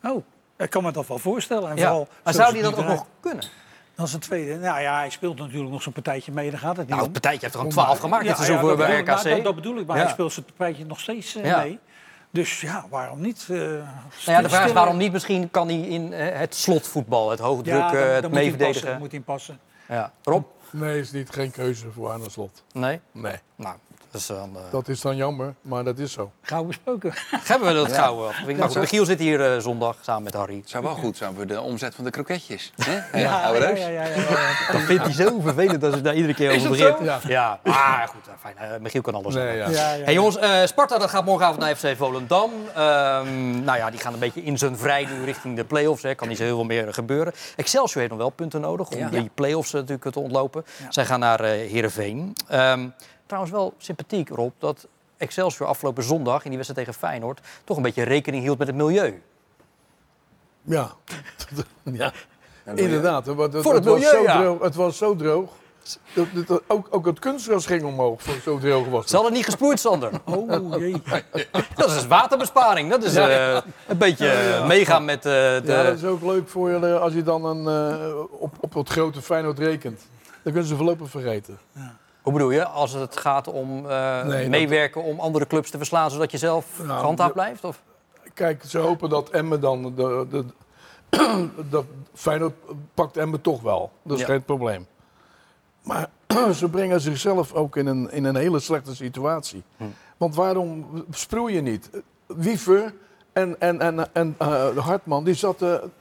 Oh, 0.03 0.23
ik 0.57 0.69
kan 0.69 0.83
me 0.83 0.91
dat 0.91 1.07
wel 1.07 1.17
voorstellen. 1.19 1.69
En 1.69 1.75
Ja. 1.75 1.81
vooral 1.87 2.07
Maar 2.23 2.33
zou 2.33 2.53
hij 2.53 2.61
dat 2.61 2.77
ook 2.77 2.85
nog 2.85 3.05
kunnen? 3.19 3.43
Dat 3.95 4.07
is 4.07 4.13
een 4.13 4.19
tweede. 4.19 4.55
Nou 4.57 4.81
ja, 4.81 4.97
hij 4.97 5.09
speelt 5.09 5.37
natuurlijk 5.37 5.71
nog 5.71 5.81
zo'n 5.81 5.93
partijtje 5.93 6.31
mee. 6.31 6.49
Daar 6.51 6.59
gaat 6.59 6.69
het 6.77 6.79
niet 6.79 6.89
Nou, 6.89 7.01
het 7.01 7.11
partijtje 7.11 7.39
heeft 7.41 7.53
er 7.53 7.59
gewoon 7.59 7.73
12 7.75 7.99
gemaakt 7.99 8.23
Ja, 8.25 8.29
dat 8.29 8.47
bij 8.47 8.57
bedoel 8.75 8.97
ik, 8.97 8.99
RKC. 8.99 9.05
maar 9.05 9.23
Dat, 9.35 9.43
dat 9.43 9.55
bedoel 9.55 9.77
ik, 9.77 9.85
maar 9.87 9.97
Ja. 9.97 10.03
hij 10.03 10.11
speelt 10.11 10.33
zijn 10.33 10.45
partijtje 10.45 10.85
nog 10.85 10.99
steeds 10.99 11.35
eh, 11.35 11.45
Ja. 11.45 11.57
mee. 11.61 11.79
Dus 12.31 12.61
ja, 12.61 12.85
waarom 12.89 13.21
niet? 13.21 13.47
eh, 13.49 13.57
Nou 13.57 13.83
ja, 14.25 14.41
de 14.41 14.49
vraag 14.49 14.65
is 14.65 14.71
waarom 14.71 14.97
niet? 14.97 15.11
Misschien 15.11 15.51
kan 15.51 15.67
hij 15.67 15.77
in 15.79 16.13
eh, 16.13 16.39
het 16.39 16.55
slotvoetbal, 16.55 17.29
het 17.29 17.39
hoogdruk, 17.39 17.75
Ja, 17.75 17.91
dan, 17.91 18.01
het 18.01 18.21
dan 18.21 18.31
meeverdedigen. 18.31 18.87
dan 18.87 18.99
moet 18.99 19.11
hij 19.11 19.19
passen. 19.19 19.59
Ja. 19.87 20.11
Rob? 20.23 20.45
Nee, 20.71 20.99
is 20.99 21.11
niet 21.11 21.29
geen 21.29 21.51
keuze 21.51 21.91
voor 21.91 22.09
Arne 22.09 22.29
Slot. 22.29 22.63
Nee? 22.71 22.99
Nee, 23.11 23.35
Nou, 23.55 23.75
dat 24.11 24.21
is 24.21 24.27
dan... 24.27 24.49
eh, 24.55 24.61
dat 24.71 24.87
is 24.87 25.01
dan 25.01 25.15
jammer, 25.15 25.53
maar 25.61 25.83
dat 25.83 25.99
is 25.99 26.11
zo. 26.11 26.31
Gauw 26.41 26.63
besproken. 26.63 27.13
Hebben 27.51 27.67
we 27.67 27.73
dat 27.73 27.91
gauw 27.91 28.27
af. 28.27 28.45
Nou, 28.45 28.61
goed, 28.61 28.75
Michiel 28.79 29.05
zit 29.05 29.19
hier 29.19 29.53
eh, 29.53 29.59
zondag 29.61 29.95
samen 30.01 30.23
met 30.23 30.33
Harry. 30.33 30.61
Zou 30.65 30.83
wel 30.83 30.95
goed 30.95 31.17
zijn 31.17 31.35
voor 31.35 31.47
de 31.47 31.61
omzet 31.61 31.95
van 31.95 32.03
de 32.03 32.09
kroketjes. 32.09 32.71
Hè? 32.83 32.93
Ja, 33.19 33.49
ja, 33.51 33.53
ja, 33.53 33.75
ja, 33.75 33.87
ja, 33.87 34.03
ja. 34.29 34.71
Dat 34.71 34.81
vindt 34.81 35.03
hij 35.03 35.13
zo 35.13 35.39
vervelend 35.39 35.83
als 35.83 35.95
ik 35.95 36.03
daar 36.03 36.15
iedere 36.15 36.33
keer 36.33 36.49
over 36.55 36.61
dat 36.61 36.97
begint. 36.97 37.21
zo? 37.21 37.27
Ja, 37.29 37.59
maar 37.63 38.07
goed, 38.13 38.27
eh, 38.27 38.33
fijn. 38.39 38.57
eh, 38.57 38.79
Michiel 38.79 39.01
kan 39.01 39.15
alles. 39.15 39.33
Nee, 39.35 39.57
ja. 39.57 39.69
Ja, 39.69 39.93
ja. 39.93 40.03
Hey 40.03 40.13
jongens, 40.13 40.37
eh, 40.37 40.65
Sparta 40.65 40.97
dat 40.97 41.09
gaat 41.09 41.25
morgenavond 41.25 41.59
naar 41.61 41.75
FC 41.75 41.97
Volendam. 41.97 42.51
Ehm, 42.75 43.63
nou 43.63 43.77
ja, 43.77 43.89
die 43.89 43.99
gaan 43.99 44.13
een 44.13 44.19
beetje 44.19 44.43
in 44.43 44.57
zijn 44.57 44.77
vrij 44.77 45.05
nu 45.05 45.23
richting 45.25 45.55
de 45.55 45.63
play-offs. 45.63 46.03
Hè. 46.03 46.15
Kan 46.15 46.27
niet 46.27 46.37
zo 46.37 46.43
heel 46.43 46.55
veel 46.55 46.63
meer 46.65 46.93
gebeuren. 46.93 47.33
Excelsior 47.55 47.97
heeft 47.99 48.09
nog 48.09 48.19
wel 48.19 48.29
punten 48.29 48.61
nodig 48.61 48.89
om 48.89 48.97
Ja. 48.97 49.09
die 49.09 49.31
play-offs 49.33 49.73
eh, 49.73 49.79
natuurlijk 49.79 50.11
te 50.11 50.19
ontlopen. 50.19 50.65
Zij 50.89 51.05
gaan 51.05 51.19
naar 51.19 51.39
eh 51.39 51.49
Heerenveen. 51.49 52.33
Ehm, 52.47 52.87
trouwens 53.29 53.53
wel 53.53 53.73
sympathiek, 53.77 54.29
Rob, 54.29 54.51
dat 54.59 54.87
Excelsior 55.17 55.67
afgelopen 55.67 56.03
zondag 56.03 56.43
in 56.43 56.49
die 56.49 56.57
wedstrijd 56.59 56.87
tegen 56.87 56.99
Feyenoord... 57.07 57.39
toch 57.63 57.77
een 57.77 57.83
beetje 57.83 58.03
rekening 58.03 58.43
hield 58.43 58.57
met 58.57 58.67
het 58.67 58.75
milieu. 58.75 59.21
Ja, 60.61 60.91
ja. 61.83 62.11
inderdaad. 62.75 63.25
Het, 63.25 63.37
het, 63.53 63.61
Voor 63.61 63.73
het 63.73 63.85
was 63.85 63.93
milieu, 63.99 64.11
zo 64.11 64.21
ja. 64.21 64.41
droog, 64.41 64.61
het 64.61 64.75
was 64.75 64.97
zo 64.97 65.15
droog. 65.15 65.49
Dat, 66.13 66.25
dat- 66.33 66.47
dat- 66.47 66.61
ook, 66.67 66.87
ook 66.89 67.05
het 67.05 67.19
kunstgras 67.19 67.65
ging 67.65 67.83
omhoog, 67.83 68.21
voor 68.23 68.35
zo 68.43 68.57
droog 68.59 68.85
was 68.87 68.99
Ze 68.99 69.05
het. 69.05 69.11
hadden 69.13 69.33
niet 69.33 69.45
gesproeid, 69.45 69.79
Sander. 69.79 70.11
Oh 70.25 70.77
jee. 70.79 71.01
Dat 71.75 71.89
is 71.91 72.07
waterbesparing. 72.07 72.89
Dat 72.89 73.03
is 73.03 73.15
eh, 73.15 73.57
een 73.87 73.97
beetje 73.97 74.29
eh, 74.29 74.67
meegaan 74.67 75.05
met 75.05 75.17
eh, 75.17 75.31
de... 75.31 75.61
Ja, 75.65 75.83
dat 75.83 75.97
is 75.97 76.03
ook 76.03 76.21
leuk 76.21 76.49
voor 76.49 76.69
je 76.69 76.99
als 76.99 77.13
je 77.13 77.23
dan 77.23 77.45
een, 77.45 77.67
eh, 77.99 78.15
op, 78.39 78.53
op 78.59 78.73
het 78.73 78.89
grote 78.89 79.21
Feyenoord 79.21 79.59
rekent. 79.59 79.99
Dan 80.25 80.53
kunnen 80.53 80.65
ze 80.69 80.75
voorlopig 80.75 81.09
vergeten. 81.09 81.59
Hoe 82.21 82.33
bedoel 82.33 82.51
je? 82.51 82.65
Als 82.65 82.93
het 82.93 83.17
gaat 83.17 83.47
om 83.47 83.89
eh, 83.89 84.23
Nee, 84.23 84.41
dat- 84.41 84.49
meewerken 84.49 85.03
om 85.03 85.19
andere 85.19 85.47
clubs 85.47 85.69
te 85.69 85.77
verslaan... 85.77 86.11
zodat 86.11 86.31
je 86.31 86.37
zelf 86.37 86.65
Nou, 86.83 87.31
blijft? 87.31 87.63
Of? 87.63 87.81
Kijk, 88.33 88.63
ze 88.67 88.77
hopen 88.77 89.09
dat 89.09 89.29
Emmen 89.29 89.61
dan... 89.61 89.93
De, 89.95 90.25
de, 90.29 90.45
dat 91.69 91.85
Feyenoord 92.13 92.53
pakt 92.93 93.17
Emmen 93.17 93.41
toch 93.41 93.61
wel. 93.61 93.91
Dat 94.03 94.15
is 94.15 94.19
Ja. 94.25 94.29
geen 94.31 94.43
probleem. 94.43 94.87
Maar 95.83 96.09
ze 96.55 96.69
brengen 96.69 97.01
zichzelf 97.01 97.53
ook 97.53 97.75
in 97.75 97.87
een, 97.87 98.11
in 98.11 98.25
een 98.25 98.35
hele 98.35 98.59
slechte 98.59 98.95
situatie. 98.95 99.63
Hm. 99.77 99.83
Want 100.17 100.35
waarom 100.35 100.85
sproei 101.11 101.53
je 101.53 101.61
niet? 101.61 101.89
Wiever 102.25 102.93
en, 103.33 103.59
en, 103.59 103.79
en, 103.81 104.13
en 104.13 104.35
eh, 104.37 104.77
Hartman 104.77 105.23
die 105.23 105.33
zaten 105.33 105.91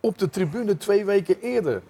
op 0.00 0.18
de 0.18 0.30
tribune 0.30 0.76
twee 0.76 1.04
weken 1.04 1.40
eerder. 1.40 1.82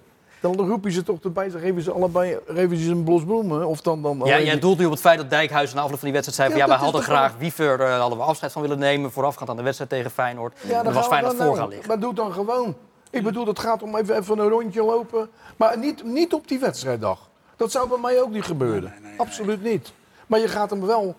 Dan 0.53 0.67
roep 0.69 0.85
je 0.85 0.91
ze 0.91 1.03
toch 1.03 1.19
erbij, 1.23 1.51
dan 1.51 1.61
geven 1.61 1.83
ze 1.83 1.93
allebei 1.93 2.39
geven 2.47 2.77
ze 2.77 2.91
een 2.91 3.05
blos 3.05 3.25
bloemen. 3.25 3.67
Of 3.67 3.81
dan, 3.81 4.03
dan 4.03 4.21
Ja, 4.25 4.41
jij 4.41 4.59
doelt 4.59 4.79
nu 4.79 4.85
op 4.85 4.91
het 4.91 5.01
feit 5.01 5.19
dat 5.19 5.31
Dijkhuizen 5.31 5.77
na 5.77 5.83
afloop 5.83 5.99
van 5.99 6.09
die 6.09 6.21
wedstrijd 6.21 6.37
zei... 6.37 6.49
van, 6.49 6.59
Ja, 6.59 6.65
ja, 6.75 6.81
wij 6.81 6.91
hadden 6.91 7.03
graag 7.03 7.33
Wiever, 7.39 7.81
eh, 7.81 7.99
hadden 8.01 8.19
we 8.19 8.25
afscheid 8.25 8.53
van 8.53 8.63
willen 8.63 8.79
nemen... 8.79 9.11
voorafgaand 9.13 9.51
aan 9.51 9.57
de 9.57 9.63
wedstrijd 9.63 9.91
tegen 9.91 10.11
Feyenoord. 10.11 10.59
Ja, 10.69 10.83
dan 10.83 10.93
was 10.93 11.07
Feyenoord 11.07 11.37
voor 11.37 11.57
gaan 11.57 11.69
liggen. 11.69 11.89
Maar 11.89 11.99
doe 11.99 12.09
het 12.09 12.17
dan 12.17 12.33
gewoon. 12.33 12.75
Ik 13.11 13.23
bedoel, 13.23 13.47
het 13.47 13.59
gaat 13.59 13.83
om 13.83 13.97
even, 13.97 14.17
even 14.17 14.39
een 14.39 14.49
rondje 14.49 14.85
lopen. 14.85 15.29
Maar 15.57 15.79
niet, 15.79 16.05
niet 16.05 16.33
op 16.35 16.49
die 16.49 16.59
wedstrijddag. 16.59 17.29
Dat 17.57 17.71
zou 17.71 17.89
bij 17.89 17.99
mij 17.99 18.21
ook 18.23 18.31
niet 18.31 18.45
gebeuren. 18.45 18.93
Absoluut 19.17 19.63
niet. 19.63 19.93
Maar 20.27 20.41
je 20.41 20.49
gaat 20.49 20.71
hem 20.71 20.87
wel... 20.87 21.15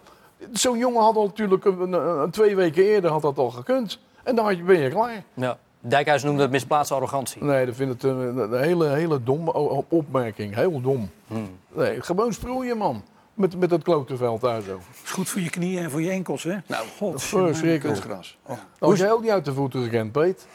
Zo'n 0.54 0.78
jongen 0.78 1.02
had 1.02 1.16
al 1.16 1.26
natuurlijk 1.26 1.66
een, 1.66 1.82
een- 1.82 1.94
een- 1.94 2.30
twee 2.32 2.56
weken 2.56 2.84
eerder 2.84 3.12
had 3.12 3.22
dat 3.22 3.38
al 3.38 3.50
gekund. 3.52 4.00
En 4.24 4.36
dan 4.36 4.46
had 4.46 4.58
je- 4.58 4.64
ben 4.64 4.80
je 4.80 4.90
klaar. 4.90 5.24
Ja. 5.34 5.58
Dijkhuizen 5.88 6.28
noemde 6.28 6.44
het 6.44 6.52
misplaatste 6.52 6.94
arrogantie. 6.94 7.44
Nee, 7.44 7.66
dat 7.66 7.76
vind 7.76 7.94
ik 7.94 8.04
een, 8.04 8.38
een- 8.38 8.60
hele, 8.64 8.88
hele 8.90 9.24
domme 9.24 9.52
opmerking. 9.90 10.56
Heel 10.56 10.82
dom. 10.82 11.10
Hmm. 11.28 11.50
Nee, 11.74 12.02
gewoon 12.02 12.34
sproeien, 12.34 12.78
man. 12.78 13.04
Met, 13.34 13.60
met 13.60 13.70
dat 13.70 13.84
klotenveld 13.84 14.42
daar 14.42 14.62
zo. 14.62 14.80
is 15.04 15.12
goed 15.12 15.30
voor 15.30 15.42
je 15.42 15.50
knieën 15.50 15.84
en 15.84 15.92
voor 15.92 16.02
je 16.02 16.10
enkels, 16.10 16.44
hè? 16.44 16.56
Nou, 16.68 16.86
God, 16.98 17.22
Verschrikkelijk. 17.24 18.02
Dan 18.80 18.90
had 18.90 18.98
jij 18.98 19.12
ook 19.12 19.22
niet 19.22 19.32
uit 19.32 19.46
de 19.46 19.54
voeten 19.54 19.84
gekend, 19.84 20.12
Peet. 20.12 20.48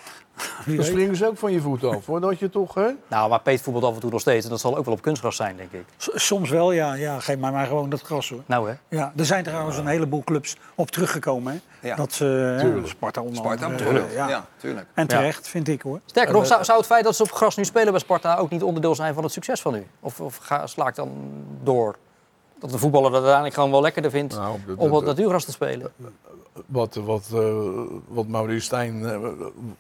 Dan 0.67 0.85
springen 0.85 1.17
ze 1.17 1.27
ook 1.27 1.39
van 1.39 1.53
je 1.53 1.61
voet 1.61 1.85
af. 1.85 2.05
Voordat 2.05 2.39
je 2.39 2.51
toch, 2.51 2.75
hè? 2.75 2.91
Nou, 3.09 3.29
maar 3.31 3.41
Peet 3.41 3.61
voetbalt 3.61 3.85
af 3.85 3.95
en 3.95 4.01
toe 4.01 4.11
nog 4.11 4.21
steeds. 4.21 4.45
En 4.45 4.51
dat 4.51 4.61
zal 4.61 4.77
ook 4.77 4.85
wel 4.85 4.95
op 4.95 5.03
kunstgras 5.03 5.37
zijn, 5.37 5.57
denk 5.57 5.73
ik. 5.73 5.85
S- 5.97 6.11
Soms 6.15 6.51
wel, 6.51 6.73
ja. 6.73 6.95
ja. 6.95 7.21
Geef 7.21 7.39
mij 7.39 7.51
maar 7.51 7.67
gewoon 7.67 7.91
dat 7.91 8.01
gras, 8.01 8.29
hoor. 8.31 8.43
Nou 8.47 8.69
hè. 8.69 8.75
Ja, 8.97 9.13
er 9.17 9.25
zijn 9.27 9.45
trouwens 9.45 9.77
een 9.77 9.87
heleboel 9.87 10.25
clubs 10.25 10.57
op 10.75 10.91
teruggekomen. 10.91 11.53
Hè? 11.53 11.59
Ja. 11.83 11.97
Dat 11.97 12.13
ze, 12.13 12.57
Tuurlijk. 12.61 12.87
Sparta 12.87 13.21
onder 13.21 13.37
Sparta 13.37 13.71
ja. 14.15 14.29
Ja, 14.29 14.47
tuurlijk. 14.57 14.87
En 14.95 15.07
terecht, 15.07 15.49
vind 15.49 15.69
ik 15.69 15.83
hoor. 15.83 16.01
Sterker 16.07 16.33
nog, 16.33 16.47
zou, 16.47 16.65
zou 16.65 16.79
het 16.79 16.87
feit 16.87 17.05
dat 17.05 17.17
ze 17.17 17.23
op 17.23 17.33
gras 17.33 17.57
nu 17.57 17.65
spelen 17.65 17.91
bij 17.91 18.01
Sparta... 18.01 18.37
ook 18.37 18.51
niet 18.51 18.63
onderdeel 18.63 18.95
zijn 18.95 19.15
van 19.15 19.23
het 19.23 19.33
succes 19.33 19.61
van 19.61 19.75
u? 19.75 19.87
Of, 20.01 20.21
of 20.21 20.37
ga, 20.37 20.67
sla 20.67 20.89
ik 20.89 20.95
dan 20.95 21.11
door? 21.63 21.97
Dat 22.59 22.71
de 22.71 22.79
voetballer 22.79 23.11
dat 23.11 23.19
uiteindelijk 23.19 23.55
gewoon 23.55 23.71
wel 23.71 23.81
lekkerder 23.81 24.11
vindt... 24.11 24.35
Nou, 24.35 24.59
om 24.77 24.93
op 24.93 25.05
natuurgras 25.05 25.45
te 25.45 25.53
spelen. 25.53 25.93
Wat, 26.67 26.95
wat, 26.95 27.31
eh, 27.35 27.55
wat 28.09 28.27
Maurice 28.27 28.65
Stijn 28.65 29.05
eh, 29.05 29.19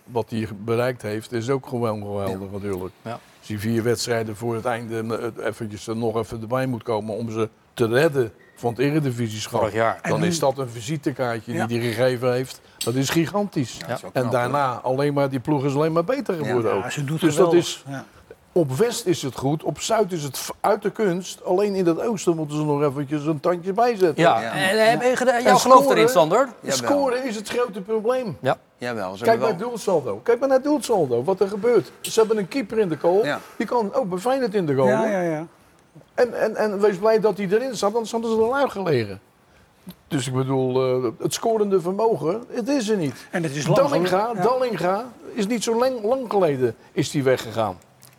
wat 0.04 0.30
hij 0.30 0.48
bereikt 0.64 1.02
heeft, 1.02 1.32
is 1.32 1.50
ook 1.50 1.66
gewoon 1.66 2.02
geweldig 2.02 2.50
natuurlijk. 2.50 2.92
Ja. 3.02 3.12
Als 3.38 3.48
hij 3.48 3.58
vier 3.58 3.82
wedstrijden 3.82 4.36
voor 4.36 4.54
het 4.54 4.64
einde 4.64 5.32
eh, 5.36 5.46
eventjes 5.46 5.86
er 5.86 5.96
nog 5.96 6.16
even 6.16 6.40
erbij 6.40 6.66
moet 6.66 6.82
komen 6.82 7.16
om 7.16 7.30
ze 7.30 7.48
te 7.88 7.94
redden 7.94 8.32
van 8.54 8.70
het 8.70 8.78
eredivisieschap... 8.78 9.60
Vorig 9.60 9.74
jaar. 9.74 9.98
dan 10.02 10.24
is 10.24 10.38
dat 10.38 10.58
een 10.58 10.68
visitekaartje 10.68 11.52
Ja. 11.52 11.66
die 11.66 11.78
hij 11.80 11.88
gegeven 11.92 12.32
heeft. 12.32 12.60
Dat 12.78 12.94
is 12.94 13.10
gigantisch. 13.10 13.78
dat 13.86 13.96
is 13.96 14.02
wel 14.02 14.10
en 14.12 14.30
daarna 14.30 14.80
alleen 14.82 15.14
maar, 15.14 15.28
die 15.30 15.40
ploeg 15.40 15.64
is 15.64 15.74
alleen 15.74 15.92
maar 15.92 16.04
beter 16.04 16.34
geworden 16.34 16.72
ook. 16.72 16.82
Ja, 16.82 16.90
ze 16.90 17.04
doet 17.04 17.20
dus 17.20 17.34
dat 17.36 17.54
is, 17.54 17.84
Ja. 17.88 18.04
op 18.52 18.72
West 18.72 19.06
is 19.06 19.22
het 19.22 19.36
goed, 19.36 19.62
op 19.62 19.80
Zuid 19.80 20.12
is 20.12 20.22
het 20.22 20.48
uit 20.60 20.82
de 20.82 20.90
kunst. 20.90 21.44
Alleen 21.44 21.74
in 21.74 21.86
het 21.86 22.00
oosten 22.06 22.36
moeten 22.36 22.56
ze 22.56 22.64
nog 22.64 22.82
eventjes 22.82 23.24
een 23.26 23.40
tandje 23.40 23.72
bijzetten. 23.72 24.22
Ja, 24.24 24.40
Ja. 24.40 24.52
en 25.00 25.16
gedaan? 25.16 25.34
En 25.34 25.42
Jouw 25.42 25.56
geloof 25.56 25.78
scoren- 25.80 25.96
erin, 25.96 26.08
Sander? 26.08 26.48
Scoren 26.66 27.24
is 27.24 27.36
het 27.36 27.48
grote 27.48 27.80
probleem. 27.80 28.36
Ja. 28.40 28.56
Jawel, 28.78 29.16
ze 29.16 29.24
Kijk 29.24 29.40
naar 29.40 29.56
doelsaldo. 29.56 30.20
Kijk 30.22 30.40
maar 30.40 30.48
naar 30.48 30.62
doelsaldo. 30.62 31.24
Wat 31.24 31.40
er 31.40 31.48
gebeurt. 31.48 31.92
Ze 32.00 32.18
hebben 32.20 32.38
een 32.38 32.48
keeper 32.48 32.78
in 32.78 32.88
de 32.88 32.96
goal. 33.00 33.24
Ja. 33.24 33.40
Die 33.56 33.66
kan 33.66 33.94
ook 33.94 34.08
bij 34.08 34.18
Feyenoord 34.18 34.54
in 34.54 34.66
de 34.66 34.74
goal. 34.74 34.88
Ja, 34.88 35.06
ja, 35.06 35.20
ja. 35.20 35.46
En, 36.20 36.34
en, 36.40 36.56
en 36.56 36.80
wees 36.80 36.96
blij 36.96 37.20
dat 37.20 37.36
hij 37.36 37.48
erin 37.50 37.74
zat, 37.76 37.92
anders 37.92 38.12
hadden 38.12 38.30
ze 38.30 38.42
er 38.42 38.52
uit 38.52 38.70
gelegen. 38.70 39.20
Dus 40.08 40.26
ik 40.26 40.34
bedoel, 40.34 40.86
eh, 41.04 41.10
het 41.18 41.34
scorende 41.34 41.80
vermogen, 41.80 42.44
het 42.48 42.68
is 42.68 42.88
er 42.88 42.96
niet. 42.96 43.26
En 43.30 43.42
het 43.42 43.56
is 43.56 43.66
lang 43.66 43.78
Dallinga. 43.78 44.30
Ja. 44.34 44.42
Dallinga 44.42 45.04
is 45.32 45.46
niet 45.46 45.62
zo 45.62 45.78
lang, 45.78 46.02
lang 46.02 46.30
geleden 46.30 46.74
is 46.92 47.10
die 47.10 47.22
weggegaan. 47.22 47.78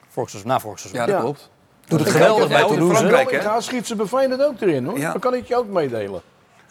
Vorig 0.10 0.30
seizoen, 0.30 0.52
na 0.52 0.60
vorig 0.60 0.80
seizoen. 0.80 1.00
Ja, 1.02 1.06
dat 1.06 1.16
Ja. 1.16 1.22
klopt. 1.22 1.50
Doet 1.88 2.00
het 2.00 2.10
geweldig 2.10 2.48
bij 2.48 2.64
Toulouse. 2.66 3.08
Dallinga 3.08 3.60
schiet 3.60 3.88
ze 3.88 4.08
Feyenoord 4.08 4.44
ook 4.44 4.62
erin 4.62 4.86
hoor. 4.86 4.98
Ja. 5.00 5.12
Dat 5.12 5.22
kan 5.22 5.34
ik 5.34 5.48
je 5.48 5.56
ook 5.56 5.68
meedelen. 5.68 6.22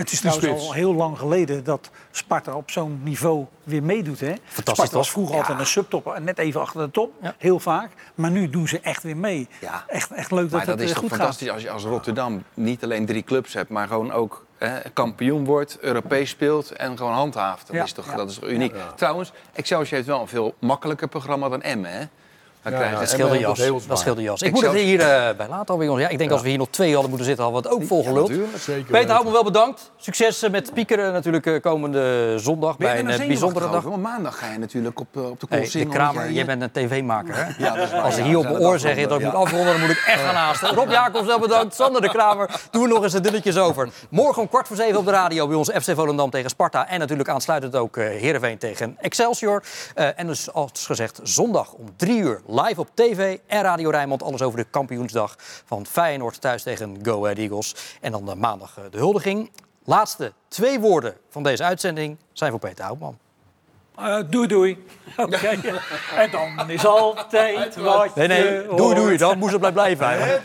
Het 0.00 0.12
is 0.12 0.20
trouwens 0.20 0.66
al 0.66 0.72
heel 0.72 0.94
lang 0.94 1.18
geleden 1.18 1.64
dat 1.64 1.90
Sparta 2.10 2.54
op 2.54 2.70
zo'n 2.70 3.00
niveau 3.02 3.46
weer 3.64 3.82
meedoet. 3.82 4.20
Hè? 4.20 4.32
Sparta 4.52 4.96
was 4.96 5.10
vroeger 5.10 5.36
altijd 5.36 5.58
een 5.58 5.66
subtopper, 5.66 6.20
net 6.20 6.38
even 6.38 6.60
achter 6.60 6.80
de 6.80 6.90
top, 6.90 7.12
Ja. 7.22 7.34
heel 7.38 7.58
vaak. 7.58 7.90
Maar 8.14 8.30
nu 8.30 8.50
doen 8.50 8.68
ze 8.68 8.80
echt 8.80 9.02
weer 9.02 9.16
mee. 9.16 9.48
Ja. 9.60 9.84
Echt, 9.86 10.10
echt 10.10 10.30
leuk 10.30 10.42
dat 10.42 10.50
Maar 10.50 10.66
dat 10.66 10.74
het 10.74 10.84
is 10.84 10.88
eh, 10.88 10.92
toch 10.92 11.02
goed 11.02 11.10
gaat. 11.10 11.18
fantastisch 11.18 11.50
als 11.50 11.62
je 11.62 11.70
als 11.70 11.84
Rotterdam 11.84 12.42
niet 12.54 12.84
alleen 12.84 13.06
drie 13.06 13.22
clubs 13.22 13.52
hebt, 13.54 13.70
maar 13.70 13.86
gewoon 13.88 14.12
ook 14.12 14.44
hè, 14.58 14.78
kampioen 14.92 15.44
wordt, 15.44 15.78
Europees 15.80 16.30
speelt 16.30 16.70
en 16.70 16.96
gewoon 16.96 17.12
handhaaft. 17.12 17.66
Dat, 17.72 17.84
is, 17.84 17.92
toch, 17.92 18.14
dat 18.14 18.30
is 18.30 18.34
toch 18.38 18.48
uniek. 18.48 18.74
Trouwens, 18.96 19.32
Excelsior 19.52 19.94
heeft 19.94 20.06
wel 20.06 20.20
een 20.20 20.28
veel 20.28 20.54
makkelijker 20.58 21.08
programma 21.08 21.48
dan 21.48 21.62
Emmen. 21.62 21.90
Hè? 21.92 22.04
Dan 22.62 22.72
ze- 22.72 22.78
Dat 22.78 22.98
heeft 22.98 23.12
het 23.56 23.56
jas. 23.56 23.86
Dat 23.86 23.98
scheelde 23.98 24.22
jas. 24.22 24.40
Ik 24.42 24.46
Ik 24.48 24.54
moet 24.54 24.62
het 24.62 24.72
hier 24.74 25.00
eh, 25.00 25.36
bij 25.36 25.48
laten 25.48 25.66
alweer, 25.68 25.86
jongens. 25.86 26.04
Ja, 26.06 26.10
ik 26.12 26.18
denk 26.18 26.30
als 26.30 26.42
we 26.42 26.48
hier 26.48 26.58
nog 26.58 26.68
twee 26.70 26.90
hadden 26.92 27.08
moeten 27.10 27.26
zitten, 27.26 27.44
hadden 27.44 27.62
we 27.62 27.68
het 27.68 27.78
ook 27.78 27.86
volgeluld. 27.88 28.28
natuurlijk. 28.28 28.58
Zeker 28.58 28.74
Peter 28.82 28.92
weten. 28.92 29.10
Houtman, 29.10 29.32
wel 29.32 29.44
bedankt. 29.44 29.90
Succes 29.96 30.42
eh, 30.42 30.50
met 30.50 30.74
Piekeren 30.74 31.12
natuurlijk 31.12 31.46
eh, 31.46 31.60
komende 31.60 32.34
zondag 32.38 32.76
Ben 32.76 32.96
je 32.96 33.02
bij 33.04 33.14
een 33.20 33.26
bijzondere 33.26 33.70
dag. 33.70 33.82
Want 33.82 34.02
maandag 34.02 34.38
ga 34.38 34.52
je 34.52 34.58
natuurlijk 34.58 35.00
op, 35.00 35.16
op 35.16 35.40
de 35.40 35.46
Hey, 35.48 35.58
Koolsingel. 35.58 35.88
de 35.90 35.94
Kramer, 35.96 36.22
Jij- 36.24 36.32
jij 36.32 36.44
bent 36.44 36.62
een 36.62 36.70
tv-maker, 36.70 37.34
hè? 37.36 38.00
Als 38.00 38.14
ik 38.16 38.20
ja. 38.22 38.26
hier 38.28 38.38
op 38.38 38.44
mijn 38.44 38.58
oor 38.58 38.72
het 38.72 38.80
zeg 38.80 39.06
dat 39.08 39.18
ik 39.18 39.24
moet 39.24 39.34
afronden, 39.34 39.72
dan 39.72 39.80
moet 39.80 39.90
ik 39.90 40.04
echt 40.06 40.20
gaan 40.26 40.34
haasten. 40.34 40.74
Rob 40.74 40.90
Jacobs, 40.90 41.26
wel 41.26 41.38
bedankt. 41.38 41.74
Sander 41.74 42.00
de 42.00 42.08
Kramer, 42.08 42.50
doen 42.70 42.82
we 42.82 42.88
nog 42.88 43.02
eens 43.02 43.12
de 43.12 43.20
dunnetjes 43.20 43.56
over. 43.58 43.88
Morgen 44.10 44.42
om 44.42 44.48
kwart 44.48 44.66
voor 44.66 44.76
zeven 44.76 44.98
op 44.98 45.04
de 45.04 45.10
radio 45.10 45.46
bij 45.46 45.56
ons 45.56 45.70
FC 45.70 45.90
Volendam 45.94 46.30
tegen 46.30 46.50
Sparta. 46.50 46.88
En 46.88 46.98
natuurlijk 46.98 47.28
aansluitend 47.28 47.76
ook 47.76 47.96
eh 47.96 48.04
Heerenveen 48.04 48.58
tegen 48.58 48.96
Excelsior. 49.00 49.62
Eh, 49.94 50.06
en 50.16 50.26
dus 50.26 50.52
als 50.52 50.70
gezegd 50.86 51.20
zondag 51.22 51.72
om 51.72 51.84
drie 51.96 52.18
uur 52.18 52.40
live 52.50 52.80
op 52.80 52.88
tv 52.94 53.38
en 53.46 53.62
Radio 53.62 53.90
Rijnmond. 53.90 54.22
Alles 54.22 54.42
over 54.42 54.58
de 54.58 54.66
kampioensdag 54.70 55.36
van 55.64 55.86
Feyenoord 55.86 56.40
thuis 56.40 56.62
tegen 56.62 56.98
Go 57.02 57.22
Ahead 57.22 57.38
Eagles. 57.38 57.74
En 58.00 58.12
dan 58.12 58.30
eh, 58.30 58.36
maandag 58.36 58.78
eh, 58.78 58.84
de 58.90 58.98
huldiging. 58.98 59.50
Laatste 59.84 60.32
twee 60.48 60.80
woorden 60.80 61.16
van 61.30 61.42
deze 61.42 61.64
uitzending 61.64 62.16
zijn 62.32 62.50
voor 62.50 62.60
Peter 62.60 62.84
Houtman. 62.84 63.18
Eh, 63.96 64.18
doei 64.30 64.46
doei. 64.46 64.84
Oké. 65.16 65.48
En 66.16 66.30
dan 66.30 66.70
is 66.70 66.86
altijd 66.86 67.76
wat 67.76 68.14
Nee, 68.14 68.28
nee, 68.28 68.42
je 68.42 68.72
doei 68.76 68.94
doei, 68.94 69.16
dan 69.16 69.38
moest 69.38 69.52
het 69.52 69.72
blijven 69.72 69.96
blijven. 69.96 70.42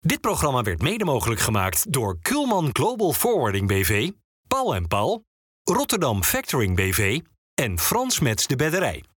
Dit 0.00 0.20
programma 0.20 0.62
werd 0.62 0.82
mede 0.82 1.04
mogelijk 1.04 1.40
gemaakt 1.40 1.92
door 1.92 2.18
Kulman 2.22 2.68
Global 2.72 3.12
Forwarding 3.12 3.68
BV, 3.68 4.10
Paul 4.52 4.74
en 4.74 4.86
Paul, 4.86 5.24
Rotterdam 5.64 6.22
Factoring 6.22 6.76
BV 6.76 7.20
en 7.54 7.78
Frans 7.78 8.20
Mets 8.20 8.46
de 8.46 8.56
Bedderij. 8.56 9.11